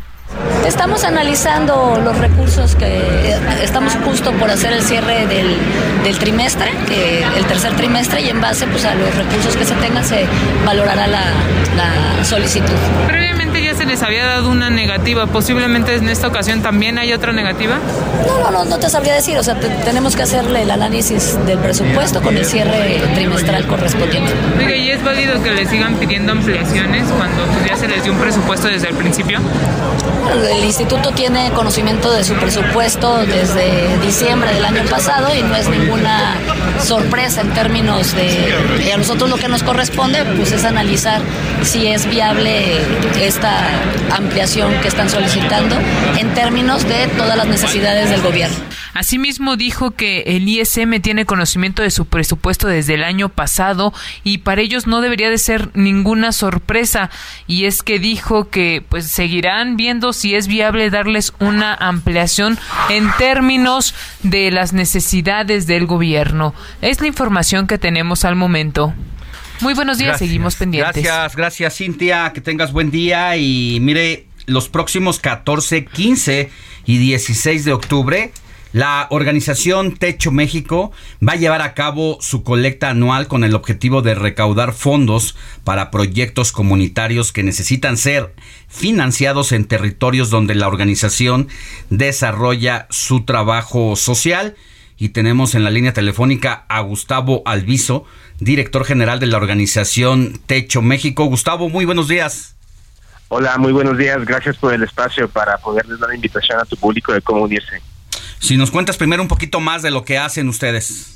[0.65, 7.45] Estamos analizando los recursos que estamos justo por hacer el cierre del, trimestre, que el
[7.45, 10.25] tercer trimestre, y en base pues, a los recursos que se tengan se
[10.65, 12.73] valorará la, solicitud.
[13.07, 17.77] Previamente se les había dado una negativa, posiblemente en esta ocasión también hay otra negativa.
[18.25, 21.59] No, no, no, no te sabría decir, o sea, tenemos que hacerle el análisis del
[21.59, 24.33] presupuesto con el cierre trimestral correspondiente.
[24.57, 28.13] Oiga, ¿y es válido que le sigan pidiendo ampliaciones cuando pues, ya se les dio
[28.13, 29.39] un presupuesto desde el principio?
[30.33, 35.69] El instituto tiene conocimiento de su presupuesto desde diciembre del año pasado y no es
[35.69, 36.35] ninguna
[36.83, 38.91] sorpresa en términos de...
[38.93, 41.21] a nosotros lo que nos corresponde pues es analizar
[41.63, 42.79] si es viable
[43.21, 43.63] esta
[44.11, 45.75] ampliación que están solicitando
[46.17, 48.55] en términos de todas las necesidades del gobierno.
[48.95, 54.37] Asimismo dijo que el ISM tiene conocimiento de su presupuesto desde el año pasado y
[54.37, 57.09] para ellos no debería de ser ninguna sorpresa
[57.45, 62.57] y es que dijo que pues seguirán viendo si es viable darles una ampliación
[62.89, 66.53] en términos de las necesidades del gobierno.
[66.81, 68.93] Es la información que tenemos al momento.
[69.61, 71.03] Muy buenos días, seguimos pendientes.
[71.03, 76.49] Gracias, gracias Cintia, que tengas buen día y mire, los próximos 14, 15
[76.85, 78.31] y 16 de octubre
[78.75, 80.91] la organización Techo México
[81.25, 85.91] va a llevar a cabo su colecta anual con el objetivo de recaudar fondos para
[85.91, 88.35] proyectos comunitarios que necesitan ser
[88.67, 91.47] financiados en territorios donde la organización
[91.89, 94.57] desarrolla su trabajo social.
[94.97, 98.03] Y tenemos en la línea telefónica a Gustavo Alviso,
[98.39, 101.25] director general de la organización Techo México.
[101.25, 102.55] Gustavo, muy buenos días.
[103.29, 104.23] Hola, muy buenos días.
[104.25, 107.81] Gracias por el espacio para poderles dar la invitación a tu público de cómo unirse.
[108.39, 111.15] Si nos cuentas primero un poquito más de lo que hacen ustedes.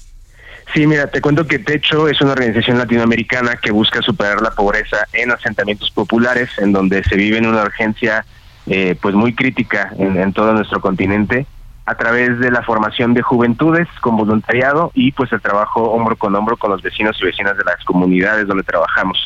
[0.74, 4.97] Sí, mira, te cuento que Techo es una organización latinoamericana que busca superar la pobreza
[5.13, 8.26] en asentamientos populares, en donde se vive en una urgencia
[8.67, 11.47] eh, pues muy crítica en, todo nuestro continente,
[11.89, 16.35] a través de la formación de juventudes con voluntariado y pues el trabajo hombro con
[16.35, 19.17] hombro con los vecinos y vecinas de las comunidades donde trabajamos.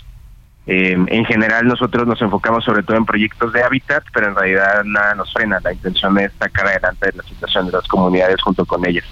[0.65, 4.81] Eh, en general nosotros nos enfocamos sobre todo en proyectos de hábitat, pero en realidad
[4.85, 5.59] nada nos frena.
[5.61, 9.03] La intención es sacar adelante la situación de las comunidades junto con ellas.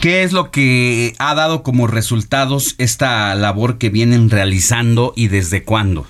[0.00, 5.64] ¿Qué es lo que ha dado como resultados esta labor que vienen realizando y desde
[5.64, 6.06] cuándo?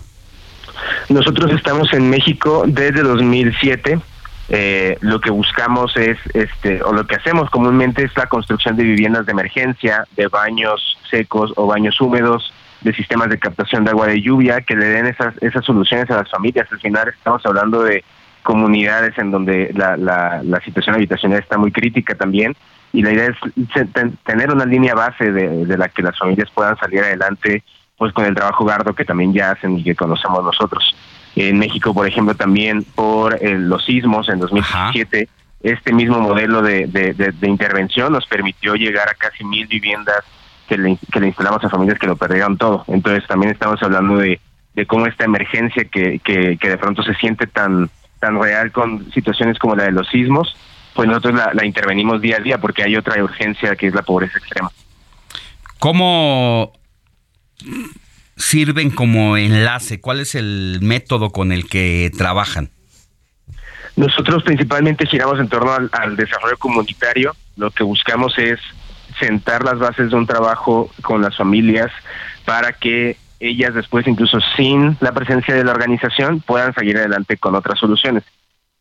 [1.08, 4.00] Nosotros estamos en México desde 2007.
[4.49, 8.84] Eh, lo que buscamos es, este, o lo que hacemos comúnmente es la construcción de
[8.84, 14.09] viviendas de emergencia, de baños secos o baños húmedos, de sistemas de captación de agua
[14.09, 16.68] de lluvia que le den esas, esas soluciones a las familias.
[16.70, 18.05] Al final estamos hablando de
[18.43, 22.57] comunidades en donde la, la, la situación habitacional está muy crítica también
[22.93, 26.76] y la idea es tener una línea base de, de, la que las familias puedan
[26.76, 27.62] salir adelante
[27.97, 30.95] pues con el trabajo gardo que también ya hacen y que conocemos nosotros.
[31.37, 35.28] En México, por ejemplo, también por eh, los sismos en 2017,
[35.62, 40.24] este mismo modelo de, de, de, intervención nos permitió llegar a casi mil viviendas
[40.68, 42.85] que le, que le instalamos a familias que lo perdieron todo.
[42.89, 44.41] Entonces también estamos hablando de,
[44.74, 49.11] de cómo esta emergencia que, que, que de pronto se siente tan, tan real con
[49.12, 50.57] situaciones como la de los sismos,
[50.95, 54.39] pues nosotros la, intervenimos día a día porque hay otra urgencia que es la pobreza
[54.39, 54.70] extrema.
[55.78, 56.72] ¿Cómo
[58.43, 60.01] sirven como enlace?
[60.01, 62.70] ¿Cuál es el método con el que trabajan?
[63.97, 67.34] Nosotros principalmente giramos en torno al, desarrollo comunitario.
[67.57, 68.59] Lo que buscamos es
[69.20, 71.90] sentar las bases de un trabajo con las familias
[72.45, 77.55] para que ellas después, incluso sin la presencia de la organización, puedan seguir adelante con
[77.55, 78.24] otras soluciones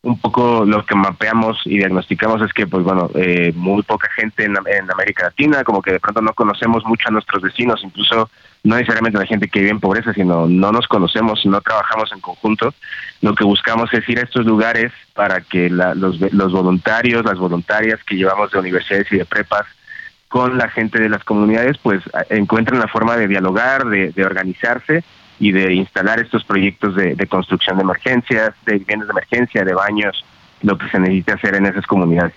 [0.02, 4.44] un poco lo que mapeamos y diagnosticamos es que, pues bueno, eh, muy poca gente
[4.44, 8.28] en, América Latina, como que de pronto no conocemos mucho a nuestros vecinos, incluso
[8.64, 12.20] no necesariamente la gente que vive en pobreza, sino no nos conocemos, no trabajamos en
[12.20, 12.74] conjunto.
[13.20, 18.02] Lo que buscamos es ir a estos lugares para que los, los voluntarios, las voluntarias
[18.04, 19.66] que llevamos de universidades y de prepas
[20.28, 25.04] con la gente de las comunidades, pues encuentren la forma de dialogar, de, de organizarse
[25.42, 30.24] y de instalar estos proyectos de, construcción de emergencias, de viviendas de emergencia, de baños,
[30.62, 32.32] lo que se necesita hacer en esas comunidades.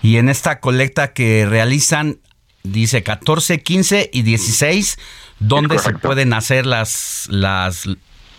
[0.00, 2.16] Y en esta colecta que realizan,
[2.62, 4.98] dice 14, 15 y 16,
[5.40, 7.88] ¿dónde se pueden hacer las, las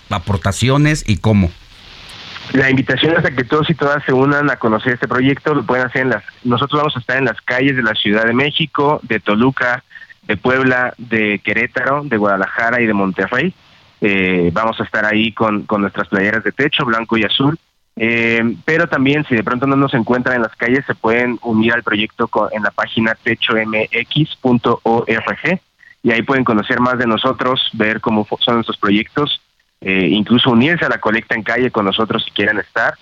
[0.10, 1.52] aportaciones y cómo?
[2.54, 5.64] La invitación es a que todos y todas se unan a conocer este proyecto, lo
[5.64, 8.34] pueden hacer en las, nosotros vamos a estar en las calles de la Ciudad de
[8.34, 9.84] México, de Toluca,
[10.24, 13.54] de Puebla, de Querétaro, de Guadalajara y de Monterrey.
[14.02, 17.58] Eh, vamos a estar ahí con, con nuestras playeras de techo, blanco y azul.
[17.96, 21.74] Eh, pero también, si de pronto no nos encuentran en las calles, se pueden unir
[21.74, 23.80] al proyecto en la página techomx.org
[26.04, 29.42] y ahí pueden conocer más de nosotros, ver cómo son nuestros proyectos,
[29.82, 32.94] eh, incluso unirse a la colecta en calle con nosotros si quieren estar.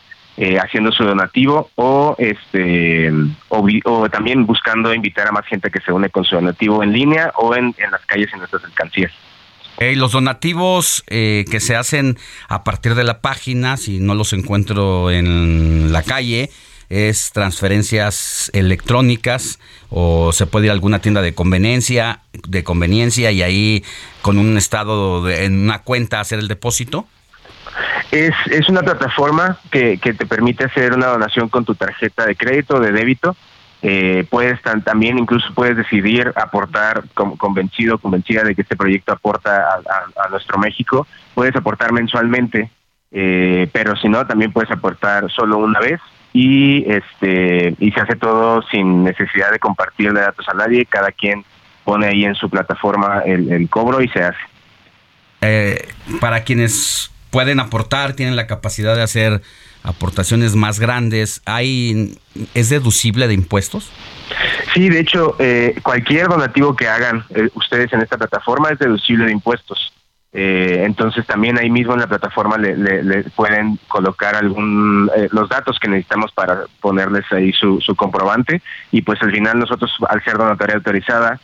[0.61, 3.11] haciendo su donativo o este
[3.49, 7.33] o, también buscando invitar a más gente que se une con su donativo en línea
[7.35, 9.11] o en, en las calles en nuestras alcancías
[9.95, 15.09] los donativos eh, que se hacen a partir de la página, si no los encuentro
[15.09, 16.49] en la calle,
[16.89, 19.59] es transferencias electrónicas
[19.89, 23.83] o se puede ir a alguna tienda de conveniencia, de conveniencia y ahí
[24.21, 27.07] con un estado en una cuenta hacer el depósito.
[28.11, 32.35] Es, es una plataforma que, que te permite hacer una donación con tu tarjeta de
[32.35, 33.35] crédito o de débito.
[33.81, 39.63] Eh, puedes también incluso puedes decidir aportar convencido convencida de que este proyecto aporta
[40.17, 41.07] a, nuestro México.
[41.33, 42.71] Puedes aportar mensualmente
[43.11, 45.99] eh, pero si no también puedes aportar solo una vez
[46.34, 51.43] y este y se hace todo sin necesidad de compartirle datos a nadie cada quien
[51.84, 54.39] pone ahí en su plataforma el, cobro y se hace
[55.41, 55.88] eh,
[56.19, 59.41] para quienes pueden aportar tienen la capacidad de hacer
[59.84, 62.17] aportaciones más grandes, ¿hay,
[62.53, 63.91] ¿es deducible de impuestos?
[64.73, 69.25] Sí, de hecho, eh, cualquier donativo que hagan eh, ustedes en esta plataforma es deducible
[69.25, 69.93] de impuestos.
[70.32, 75.88] Eh, entonces también ahí mismo en la plataforma le, pueden colocar algún los datos que
[75.88, 78.61] necesitamos para ponerles ahí su, su, comprobante
[78.91, 81.39] y pues al final nosotros al ser donataria autorizada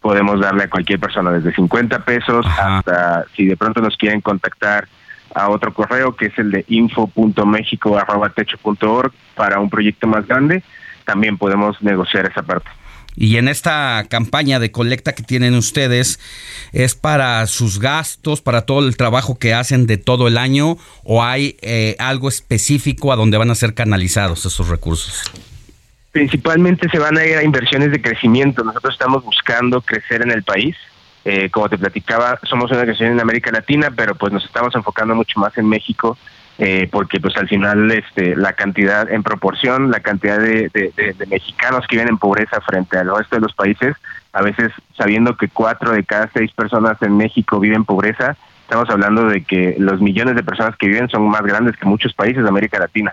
[0.00, 4.86] podemos darle a cualquier persona desde 50 pesos hasta si de pronto nos quieren contactar
[5.34, 10.62] a otro correo que es el de info.mexico.org para un proyecto más grande,
[11.04, 12.68] también podemos negociar esa parte.
[13.14, 16.18] Y en esta campaña de colecta que tienen ustedes,
[16.72, 21.22] ¿es para sus gastos, para todo el trabajo que hacen de todo el año o
[21.22, 25.30] hay eh, algo específico a donde van a ser canalizados esos recursos?
[26.12, 28.64] Principalmente se van a ir a inversiones de crecimiento.
[28.64, 30.76] Nosotros estamos buscando crecer en el país
[31.24, 35.14] eh, como te platicaba, somos una organización en América Latina, pero pues nos estamos enfocando
[35.14, 36.18] mucho más en México,
[36.58, 40.70] eh, porque pues al final este, la cantidad en proporción, la cantidad de,
[41.28, 43.96] mexicanos que viven en pobreza frente al resto de los países,
[44.32, 48.88] a veces sabiendo que cuatro de cada seis personas en México viven en pobreza, estamos
[48.90, 52.42] hablando de que los millones de personas que viven son más grandes que muchos países
[52.42, 53.12] de América Latina.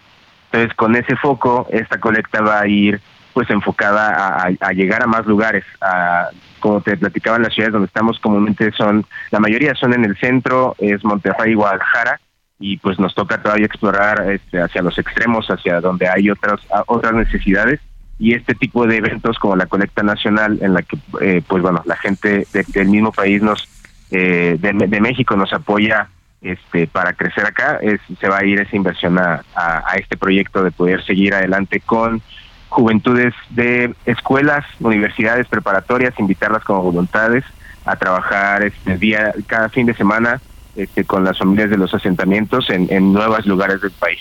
[0.51, 2.99] Entonces, con ese foco, esta colecta va a ir
[3.33, 6.29] pues enfocada a, llegar a más lugares, a,
[6.59, 10.17] como te platicaba en las ciudades donde estamos comúnmente son, la mayoría son en el
[10.17, 12.19] centro, es Monterrey Guadalajara,
[12.59, 17.13] y pues nos toca todavía explorar este, hacia los extremos, hacia donde hay otras, otras
[17.13, 17.79] necesidades,
[18.19, 21.81] y este tipo de eventos como la colecta nacional en la que eh, pues bueno
[21.85, 23.69] la gente del mismo país nos
[24.11, 26.09] eh, de, México nos apoya
[26.41, 30.63] este, para crecer acá, es, se va a ir esa inversión a, a, este proyecto
[30.63, 32.21] de poder seguir adelante con
[32.69, 37.43] juventudes de escuelas, universidades preparatorias, invitarlas como voluntades
[37.85, 40.41] a trabajar este día, cada fin de semana
[40.75, 44.19] este, con las familias de los asentamientos en, en nuevos lugares del país.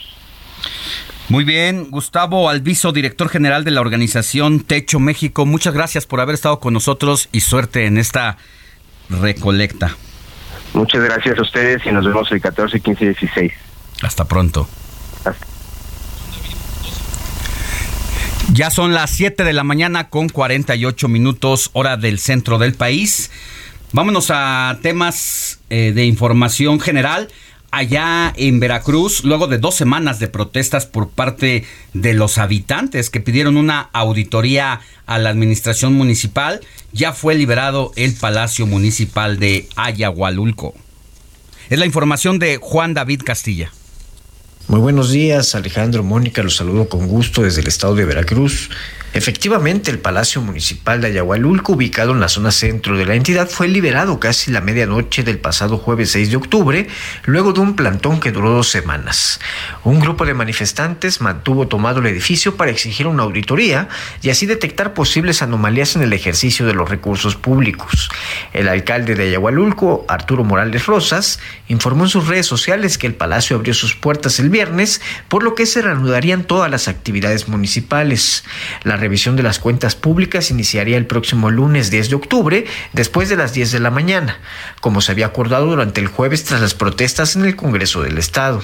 [1.28, 6.34] Muy bien, Gustavo Alviso, director general de la organización Techo México, muchas gracias por haber
[6.34, 8.38] estado con nosotros y suerte en esta
[9.10, 9.94] recolecta.
[10.72, 13.52] Muchas gracias a ustedes y nos vemos el 14, 15 y 16.
[14.02, 14.68] Hasta pronto.
[18.52, 23.30] Ya son las 7 de la mañana con 48 minutos hora del centro del país.
[23.92, 27.28] Vámonos a temas eh, de información general
[27.70, 31.64] allá en Veracruz, luego de dos semanas de protestas por parte
[31.94, 36.60] de los habitantes que pidieron una auditoría a la administración municipal,
[36.92, 40.74] ya fue liberado el Palacio Municipal de Ayahualulco.
[41.70, 43.70] Es la información de Juan David Castilla.
[44.68, 48.68] Muy buenos días, Alejandro, Mónica, los saludo con gusto desde el estado de Veracruz.
[49.18, 53.66] Efectivamente, el Palacio Municipal de Ayahualulco, ubicado en la zona centro de la entidad, fue
[53.66, 56.86] liberado casi la medianoche del pasado jueves 6 de octubre,
[57.24, 59.40] luego de un plantón que duró dos semanas.
[59.82, 63.88] Un grupo de manifestantes mantuvo tomado el edificio para exigir una auditoría
[64.22, 68.10] y así detectar posibles anomalías en el ejercicio de los recursos públicos.
[68.52, 73.56] El alcalde de Ayahualulco, Arturo Morales Rosas, informó en sus redes sociales que el palacio
[73.56, 78.44] abrió sus puertas el viernes, por lo que se reanudarían todas las actividades municipales.
[78.84, 83.36] La revisión de las cuentas públicas iniciaría el próximo lunes 10 de octubre, después de
[83.36, 84.38] las 10 de la mañana,
[84.82, 88.62] como se había acordado durante el jueves tras las protestas en el Congreso del Estado.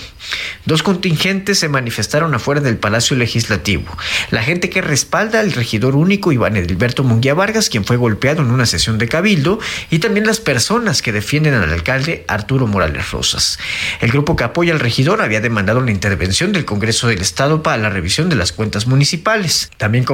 [0.66, 3.86] Dos contingentes se manifestaron afuera del Palacio Legislativo.
[4.30, 8.51] La gente que respalda al regidor único Iván Edilberto Munguía Vargas, quien fue golpeado en
[8.51, 13.59] una sesión de cabildo, y también las personas que defienden al alcalde Arturo Morales Rosas.
[14.03, 17.78] El grupo que apoya al regidor había demandado la intervención del Congreso del Estado para
[17.78, 19.70] la revisión de las cuentas municipales.
[19.78, 20.05] También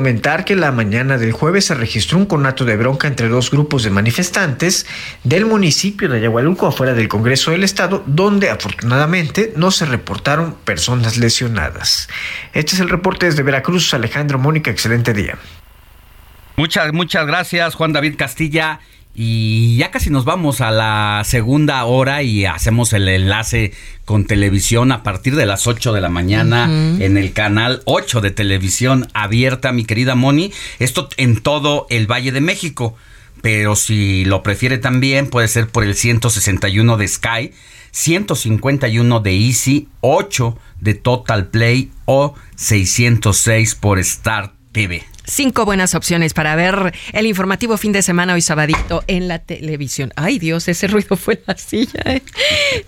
[0.44, 3.90] que la mañana del jueves se registró un conato de bronca entre dos grupos de
[3.90, 4.86] manifestantes
[5.24, 11.16] del municipio de Ayahualulco afuera del Congreso del Estado, donde afortunadamente no se reportaron personas
[11.16, 12.08] lesionadas.
[12.52, 13.94] Este es el reporte desde Veracruz.
[13.94, 15.38] Alejandro Mónica, excelente día.
[16.56, 18.80] Muchas, muchas gracias, Juan David Castilla.
[19.14, 23.72] Y ya casi nos vamos a la segunda hora y hacemos el enlace
[24.04, 26.66] con televisión a partir de las 8 de la mañana
[27.00, 30.52] en el canal 8 de televisión abierta, mi querida Moni.
[30.78, 32.96] Esto en todo el Valle de México.
[33.42, 37.52] Pero si lo prefiere también, puede ser por el 161 de Sky,
[37.90, 45.09] 151 de Easy, 8 de Total Play o 606 por Star TV.
[45.24, 50.12] Cinco buenas opciones para ver el informativo fin de semana hoy sabadito en la televisión.
[50.16, 52.00] Ay Dios, ese ruido fue la silla.
[52.04, 52.22] ¿eh?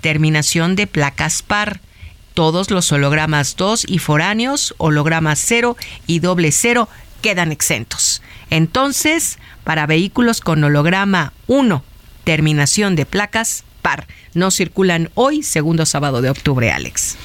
[0.02, 1.80] terminación de placas par
[2.34, 5.76] todos los hologramas 2 y foráneos, hologramas 0
[6.08, 6.88] y doble 0
[7.22, 8.22] quedan exentos.
[8.50, 11.84] Entonces, para vehículos con holograma 1,
[12.24, 17.18] terminación de placas par, no circulan hoy, segundo sábado de octubre, Alex.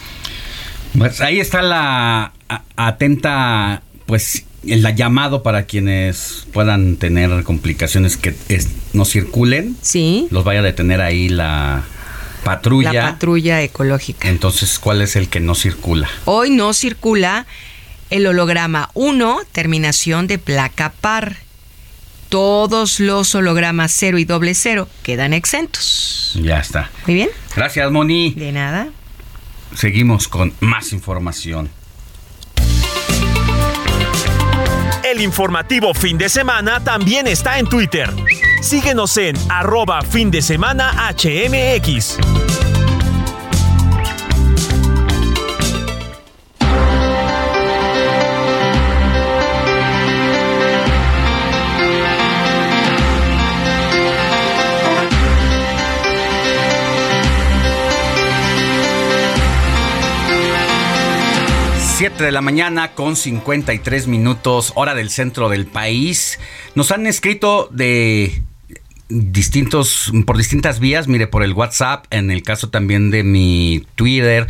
[0.97, 2.33] Pues ahí está la
[2.77, 8.35] atenta, pues, el llamado para quienes puedan tener complicaciones que
[8.93, 9.77] no circulen.
[9.83, 10.29] Sí.
[10.31, 11.85] Los vaya a detener ahí la
[12.45, 12.93] patrulla.
[12.93, 14.29] La patrulla ecológica.
[14.29, 16.09] Entonces, ¿cuál es el que no circula?
[16.27, 17.47] Hoy no circula
[18.11, 21.39] el holograma 1, terminación de placa par.
[22.29, 26.39] Todos los hologramas 0 y doble 0 quedan exentos.
[26.41, 26.91] Ya está.
[27.07, 27.29] Muy bien.
[27.55, 28.35] Gracias, Moni.
[28.35, 28.89] De nada.
[29.75, 31.71] Seguimos con más información.
[35.05, 38.11] El informativo fin de semana también está en Twitter.
[38.65, 42.17] Síguenos en arroba fin de semana HMX.
[61.99, 66.41] 7 de la mañana con 53 minutos, hora del centro del país.
[66.75, 68.43] Nos han escrito de
[69.09, 74.47] distintos, por distintas vías, mire, por el WhatsApp, en el caso también de mi Twitter,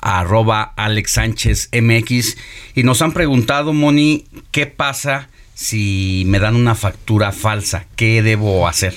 [0.00, 2.36] arroba Alex Sánchez MX,
[2.74, 7.86] y nos han preguntado, Moni, ¿qué pasa si me dan una factura falsa?
[7.96, 8.94] ¿Qué debo hacer?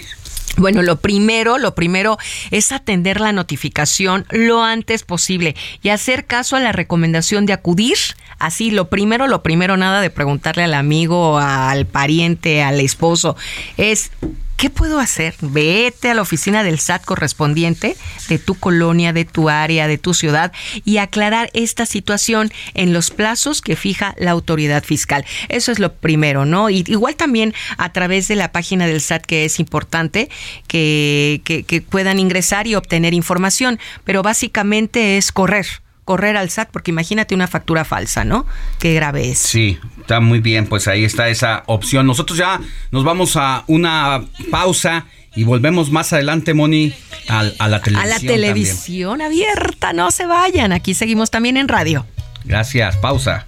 [0.57, 2.17] Bueno, lo primero, lo primero
[2.49, 5.53] es atender la notificación lo antes posible
[5.83, 7.97] y hacer caso a la recomendación de acudir.
[8.39, 13.35] Así, lo primero, lo primero, nada de preguntarle al amigo, al pariente, al esposo.
[13.75, 14.11] Es
[14.57, 15.35] ¿Qué puedo hacer?
[15.41, 17.97] Vete a la oficina del SAT correspondiente
[18.29, 20.53] de tu colonia, de tu área, de tu ciudad
[20.85, 25.25] y aclarar esta situación en los plazos que fija la autoridad fiscal.
[25.49, 26.69] Eso es lo primero, ¿no?
[26.69, 30.29] Y igual también a través de la página del SAT que es importante
[30.67, 35.67] que, que puedan ingresar y obtener información, pero básicamente es correr
[36.05, 38.45] correr al SAT, porque imagínate una factura falsa, ¿no?
[38.79, 39.39] Qué grave es.
[39.39, 42.05] Sí, está muy bien, pues ahí está esa opción.
[42.05, 46.93] Nosotros ya nos vamos a una pausa y volvemos más adelante, Moni,
[47.27, 47.97] a, la televisión.
[47.97, 52.05] A la televisión abierta, no se vayan, aquí seguimos también en radio.
[52.45, 53.47] Gracias, pausa.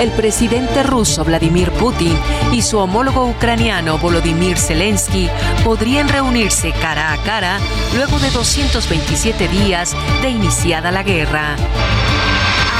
[0.00, 2.16] El presidente ruso Vladimir Putin
[2.52, 5.28] y su homólogo ucraniano Volodymyr Zelensky
[5.64, 7.58] podrían reunirse cara a cara
[7.94, 11.56] luego de 227 días de iniciada la guerra.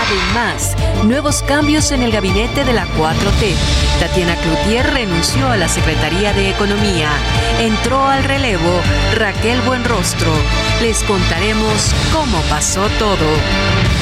[0.06, 3.54] Además, nuevos cambios en el gabinete de la 4T.
[3.98, 7.10] Tatiana Cloutier renunció a la Secretaría de Economía.
[7.58, 8.80] Entró al relevo
[9.16, 10.32] Raquel Buenrostro.
[10.80, 13.95] Les contaremos cómo pasó todo.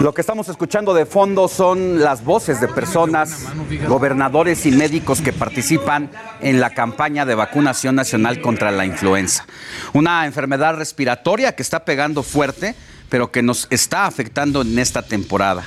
[0.00, 3.46] Lo que estamos escuchando de fondo son las voces de personas,
[3.88, 6.10] gobernadores y médicos que participan
[6.42, 9.46] en la campaña de vacunación nacional contra la influenza.
[9.94, 12.74] Una enfermedad respiratoria que está pegando fuerte,
[13.08, 15.64] pero que nos está afectando en esta temporada.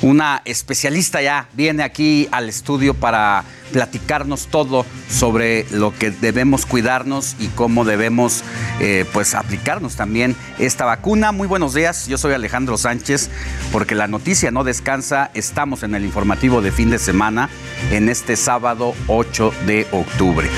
[0.00, 7.36] Una especialista ya viene aquí al estudio para platicarnos todo sobre lo que debemos cuidarnos
[7.38, 8.42] y cómo debemos
[8.80, 11.32] eh, pues aplicarnos también esta vacuna.
[11.32, 13.30] Muy buenos días, yo soy Alejandro Sánchez,
[13.72, 15.30] porque la noticia no descansa.
[15.34, 17.48] Estamos en el informativo de fin de semana
[17.90, 20.48] en este sábado 8 de octubre.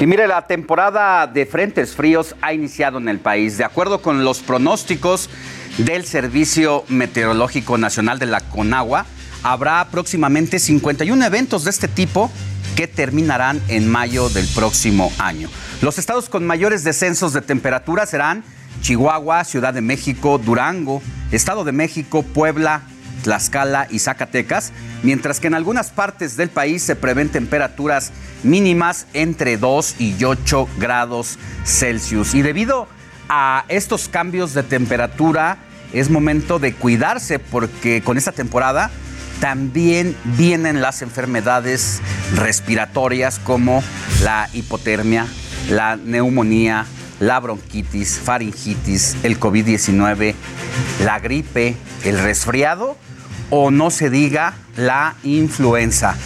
[0.00, 3.58] Y mire, la temporada de frentes fríos ha iniciado en el país.
[3.58, 5.28] De acuerdo con los pronósticos
[5.78, 9.06] del Servicio Meteorológico Nacional de la Conagua,
[9.42, 12.30] habrá próximamente 51 eventos de este tipo
[12.76, 15.48] que terminarán en mayo del próximo año.
[15.82, 18.44] Los estados con mayores descensos de temperatura serán
[18.82, 22.82] Chihuahua, Ciudad de México, Durango, Estado de México, Puebla,
[23.22, 28.12] Tlaxcala y Zacatecas, mientras que en algunas partes del país se prevén temperaturas
[28.42, 32.34] mínimas entre 2 y 8 grados Celsius.
[32.34, 32.88] Y debido
[33.28, 35.58] a estos cambios de temperatura,
[35.92, 38.90] es momento de cuidarse porque con esta temporada
[39.40, 42.00] también vienen las enfermedades
[42.34, 43.82] respiratorias como
[44.22, 45.26] la hipotermia,
[45.70, 46.86] la neumonía,
[47.20, 50.34] la bronquitis, faringitis, el COVID-19,
[51.04, 52.96] la gripe, el resfriado
[53.50, 56.16] o no se diga la influenza.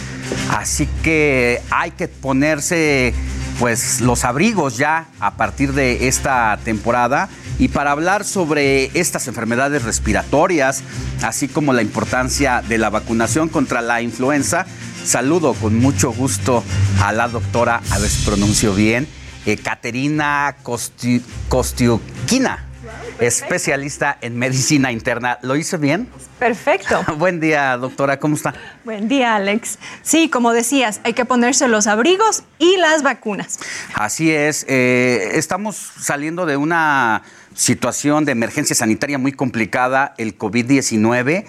[0.49, 3.13] Así que hay que ponerse
[3.59, 9.83] pues los abrigos ya a partir de esta temporada y para hablar sobre estas enfermedades
[9.83, 10.83] respiratorias,
[11.21, 14.65] así como la importancia de la vacunación contra la influenza,
[15.05, 16.63] saludo con mucho gusto
[17.01, 19.07] a la doctora, a ver si pronuncio bien,
[19.45, 20.55] eh, Caterina
[21.49, 22.65] Kostiukina,
[23.19, 25.39] especialista en medicina interna.
[25.41, 26.09] ¿Lo hice bien?
[26.39, 27.03] Perfecto.
[27.17, 28.53] Buen día, doctora, ¿cómo está?
[28.83, 29.77] Buen día, Alex.
[30.01, 33.59] Sí, como decías, hay que ponerse los abrigos y las vacunas.
[33.93, 37.23] Así es, eh, estamos saliendo de una
[37.55, 41.45] situación de emergencia sanitaria muy complicada, el COVID-19,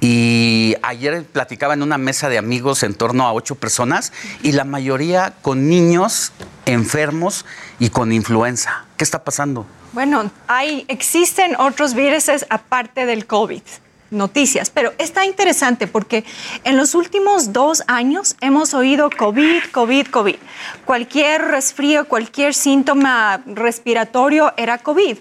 [0.00, 4.64] y ayer platicaba en una mesa de amigos en torno a ocho personas y la
[4.64, 6.32] mayoría con niños
[6.66, 7.46] enfermos
[7.78, 8.84] y con influenza.
[8.96, 9.66] ¿Qué está pasando?
[9.96, 13.62] Bueno, hay, existen otros virus aparte del COVID
[14.10, 16.22] noticias, pero está interesante porque
[16.64, 20.36] en los últimos dos años hemos oído COVID, COVID, COVID.
[20.84, 25.16] Cualquier resfrío, cualquier síntoma respiratorio era COVID.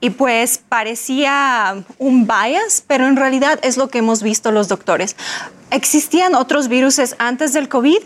[0.00, 5.16] Y pues parecía un bias, pero en realidad es lo que hemos visto los doctores.
[5.70, 8.02] Existían otros virus antes del COVID,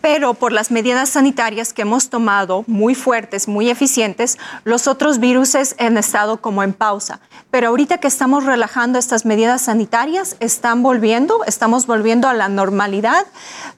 [0.00, 5.54] pero por las medidas sanitarias que hemos tomado, muy fuertes, muy eficientes, los otros virus
[5.78, 7.20] han estado como en pausa.
[7.50, 13.26] Pero ahorita que estamos relajando estas medidas sanitarias, están volviendo, estamos volviendo a la normalidad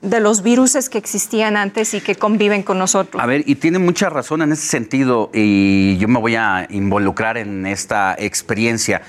[0.02, 3.22] de los virus que existían antes y que conviven con nosotros.
[3.22, 7.36] A ver, y tiene mucha razón en ese sentido, y yo me voy a involucrar
[7.36, 9.02] en esta experiencia.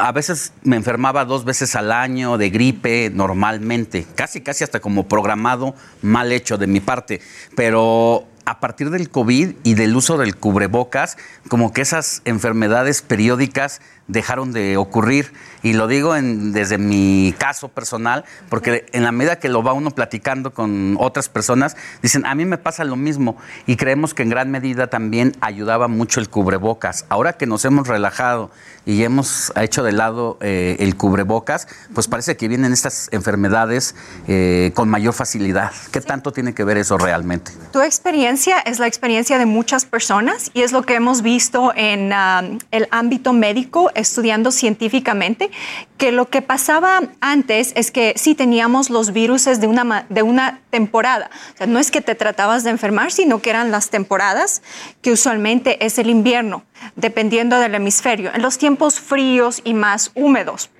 [0.00, 5.08] A veces me enfermaba dos veces al año de gripe normalmente, casi, casi hasta como
[5.08, 7.20] programado, mal hecho de mi parte,
[7.56, 11.16] pero a partir del COVID y del uso del cubrebocas,
[11.48, 13.80] como que esas enfermedades periódicas
[14.10, 15.32] dejaron de ocurrir.
[15.62, 19.90] Y lo digo desde mi caso personal, porque en la medida que lo va uno
[19.90, 23.36] platicando con otras personas, dicen, a mí me pasa lo mismo.
[23.66, 27.04] Y creemos que en gran medida también ayudaba mucho el cubrebocas.
[27.08, 28.50] Ahora que nos hemos relajado
[28.86, 33.94] y hemos hecho de lado eh, el cubrebocas, pues parece que vienen estas enfermedades
[34.28, 35.72] eh, con mayor facilidad.
[35.92, 37.52] ¿Qué tanto tiene que ver eso realmente?
[37.72, 42.12] Tu experiencia es la experiencia de muchas personas y es lo que hemos visto en
[42.12, 45.50] ah, el ámbito médico estudiando científicamente
[45.96, 50.60] que lo que pasaba antes es que sí teníamos los virus de una, de una
[50.70, 51.30] temporada.
[51.54, 54.62] O sea, no es que te tratabas de enfermar, sino que eran las temporadas,
[55.02, 56.64] que usualmente es el invierno,
[56.96, 60.70] dependiendo del hemisferio, en los tiempos fríos y más húmedos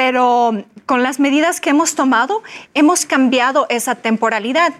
[0.00, 2.42] pero con las medidas que hemos tomado
[2.72, 4.72] hemos cambiado esa temporalidad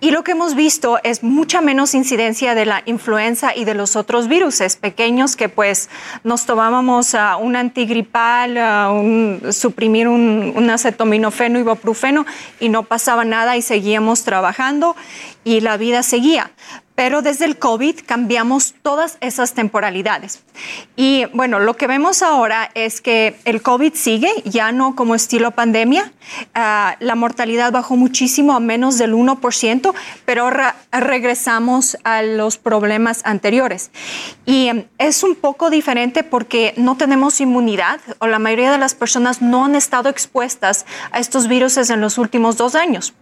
[0.00, 3.94] y lo que hemos visto es mucha menos incidencia de la influenza y de los
[3.94, 5.90] otros virus pequeños que pues
[6.24, 8.56] nos tomábamos un antigripal,
[8.92, 12.26] un, suprimir un, un acetaminofeno, ibuprofeno
[12.58, 14.96] y no pasaba nada y seguíamos trabajando
[15.44, 16.50] y la vida seguía.
[16.94, 20.44] Pero desde el COVID cambiamos todas esas temporalidades.
[20.94, 25.50] Y bueno, lo que vemos ahora es que el COVID sigue, ya no como estilo
[25.50, 26.12] pandemia.
[26.54, 29.92] Ah, la mortalidad bajó muchísimo, a menos del 1%,
[30.24, 30.50] pero
[30.92, 33.90] regresamos a los problemas anteriores.
[34.46, 38.94] Y em, es un poco diferente porque no tenemos inmunidad o la mayoría de las
[38.94, 43.14] personas no han estado expuestas a estos virus en los últimos dos años.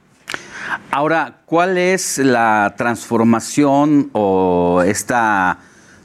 [0.90, 5.58] Ahora, ¿cuál es la transformación o esta,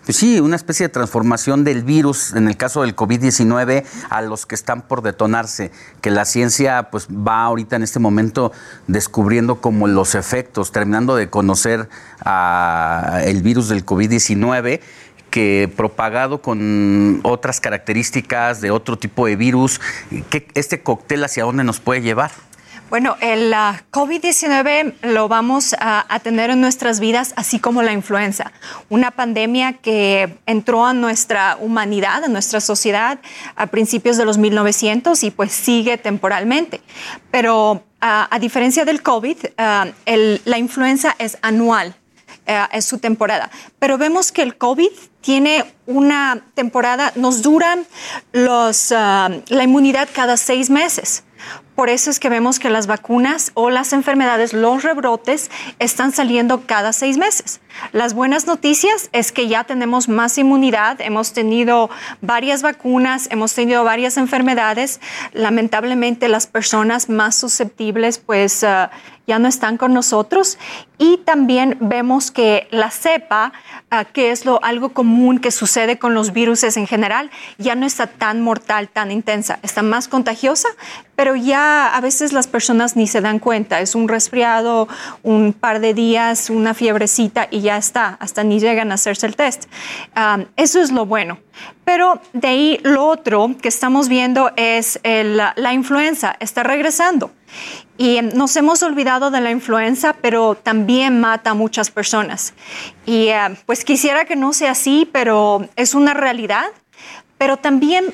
[0.05, 4.45] pues sí, una especie de transformación del virus, en el caso del COVID-19, a los
[4.45, 5.71] que están por detonarse?
[6.01, 8.51] Que la ciencia pues va ahorita en este momento
[8.87, 11.89] descubriendo como los efectos, terminando de conocer
[12.25, 14.79] el virus del COVID-19
[15.29, 19.81] que propagado con otras características de otro tipo de virus,
[20.29, 22.31] ¿qué, este cóctel hacia dónde nos puede llevar?
[22.89, 28.53] Bueno, el ah, COVID-19 lo vamos a, tener en nuestras vidas, así como la influenza,
[28.89, 33.19] una pandemia que entró a nuestra humanidad, a nuestra sociedad
[33.57, 36.79] a principios de los 1900 y pues sigue temporalmente.
[37.29, 39.87] Pero ah, a diferencia del COVID, ah,
[40.45, 41.93] la influenza es anual
[42.45, 43.51] eh, es su temporada.
[43.79, 47.77] Pero vemos que el COVID tiene una temporada, nos dura
[48.31, 51.25] la inmunidad cada seis meses.
[51.77, 56.65] Por eso es que vemos que las vacunas o las enfermedades, los rebrotes, están saliendo
[56.65, 57.61] cada seis meses.
[57.91, 61.89] Las buenas noticias es que ya tenemos más inmunidad, hemos tenido
[62.21, 64.99] varias vacunas, hemos tenido varias enfermedades.
[65.33, 68.89] Lamentablemente las personas más susceptibles pues uh,
[69.27, 70.57] ya no están con nosotros.
[70.99, 73.53] Y también vemos que la cepa,
[73.91, 77.85] uh, que es lo, algo común que sucede con los virus en general, ya no
[77.85, 80.69] está tan mortal, tan intensa, está más contagiosa,
[81.15, 84.87] pero ya a veces las personas ni se dan cuenta, es un resfriado,
[85.23, 89.35] un par de días, una fiebrecita y ya está, hasta ni llegan a hacerse el
[89.35, 89.65] test.
[90.15, 91.39] Um, eso es lo bueno.
[91.83, 97.31] Pero de ahí lo otro que estamos viendo es la influenza, está regresando.
[97.97, 102.53] Y nos hemos olvidado de la influenza, pero también mata a muchas personas.
[103.05, 106.65] Y uh, pues quisiera que no sea así, pero es una realidad.
[107.37, 108.05] Pero también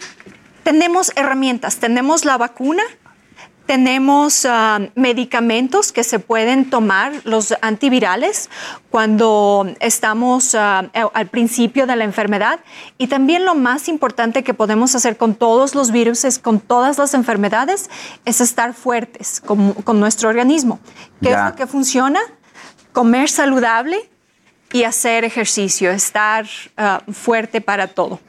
[0.64, 2.84] tenemos herramientas, tenemos la vacuna,
[3.66, 8.50] tenemos ah, medicamentos que se pueden tomar, los antivirales,
[8.90, 12.60] cuando estamos ah, al principio de la enfermedad.
[12.98, 17.14] Y también lo más importante que podemos hacer con todos los virus, con todas las
[17.14, 17.90] enfermedades,
[18.26, 20.80] es estar fuertes con, nuestro organismo.
[21.22, 22.20] ¿Qué es lo que funciona?
[22.92, 24.10] Comer saludable
[24.72, 26.46] y hacer ejercicio, estar
[26.78, 28.20] ah, fuerte para todo.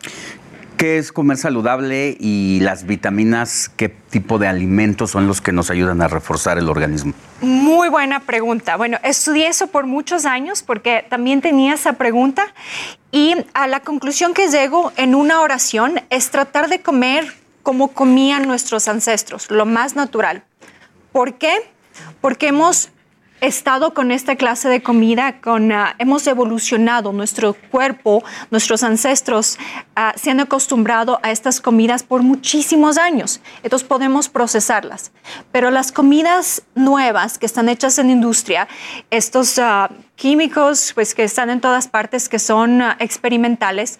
[0.76, 3.70] ¿Qué es comer saludable y las vitaminas?
[3.76, 7.14] ¿Qué tipo de alimentos son los que nos ayudan a reforzar el organismo?
[7.40, 8.76] Muy buena pregunta.
[8.76, 12.52] Bueno, estudié eso por muchos años porque también tenía esa pregunta
[13.12, 18.46] y a la conclusión que llego en una oración es tratar de comer como comían
[18.46, 20.42] nuestros ancestros, lo más natural.
[21.12, 21.54] ¿Por qué?
[22.20, 22.90] Porque hemos
[23.46, 29.58] estado con esta clase de comida, con, ah, hemos evolucionado nuestro cuerpo, nuestros ancestros
[29.96, 33.40] uh, se han acostumbrado a estas comidas por muchísimos años.
[33.62, 35.12] Entonces podemos procesarlas.
[35.52, 38.68] Pero las comidas nuevas que están hechas en industria,
[39.10, 43.98] estos ah, químicos pues, que están en todas partes, que son experimentales,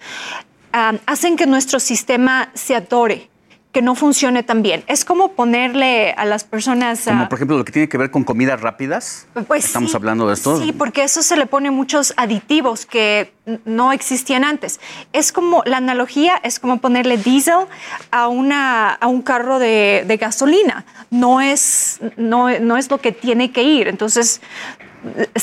[1.07, 3.31] hacen que nuestro sistema se atore
[3.75, 4.85] que no funcione tan bien.
[4.87, 7.03] Es como ponerle a las personas...
[7.05, 9.27] Como por ejemplo lo que tiene que ver con comidas rápidas.
[9.49, 10.63] Pues Estamos hablando de esto.
[10.63, 14.79] Sí, porque eso se le pone muchos aditivos que no existían antes.
[15.13, 17.67] Es como, la analogía es como ponerle diésel
[18.13, 20.85] a, una, a un carro de, gasolina.
[21.11, 23.89] No es, no, no, es lo que tiene que ir.
[23.89, 24.41] Entonces,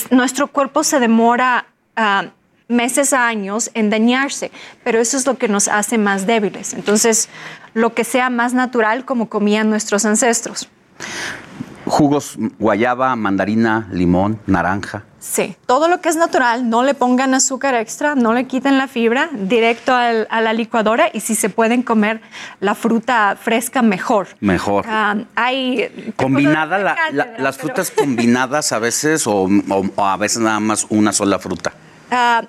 [0.10, 1.66] nuestro cuerpo se demora...
[1.98, 2.30] Uh,
[2.72, 4.52] meses a años en dañarse,
[4.84, 6.74] pero eso es lo que nos hace más débiles.
[6.74, 7.30] Entonces,
[7.74, 10.70] lo que sea más natural como comían nuestros ancestros.
[11.86, 15.04] Jugos guayaba, mandarina, limón, naranja.
[15.20, 18.88] Sí, todo lo que es natural, no le pongan azúcar extra, no le quiten la
[18.88, 22.22] fibra, directo a la licuadora y si se pueden comer
[22.60, 24.30] la fruta fresca, mejor.
[24.40, 24.86] Mejor.
[24.88, 26.14] Ah, hay...
[26.16, 29.48] Combinada, las frutas combinadas a veces o,
[29.98, 31.72] a veces nada más una sola fruta.
[32.12, 32.46] Uh,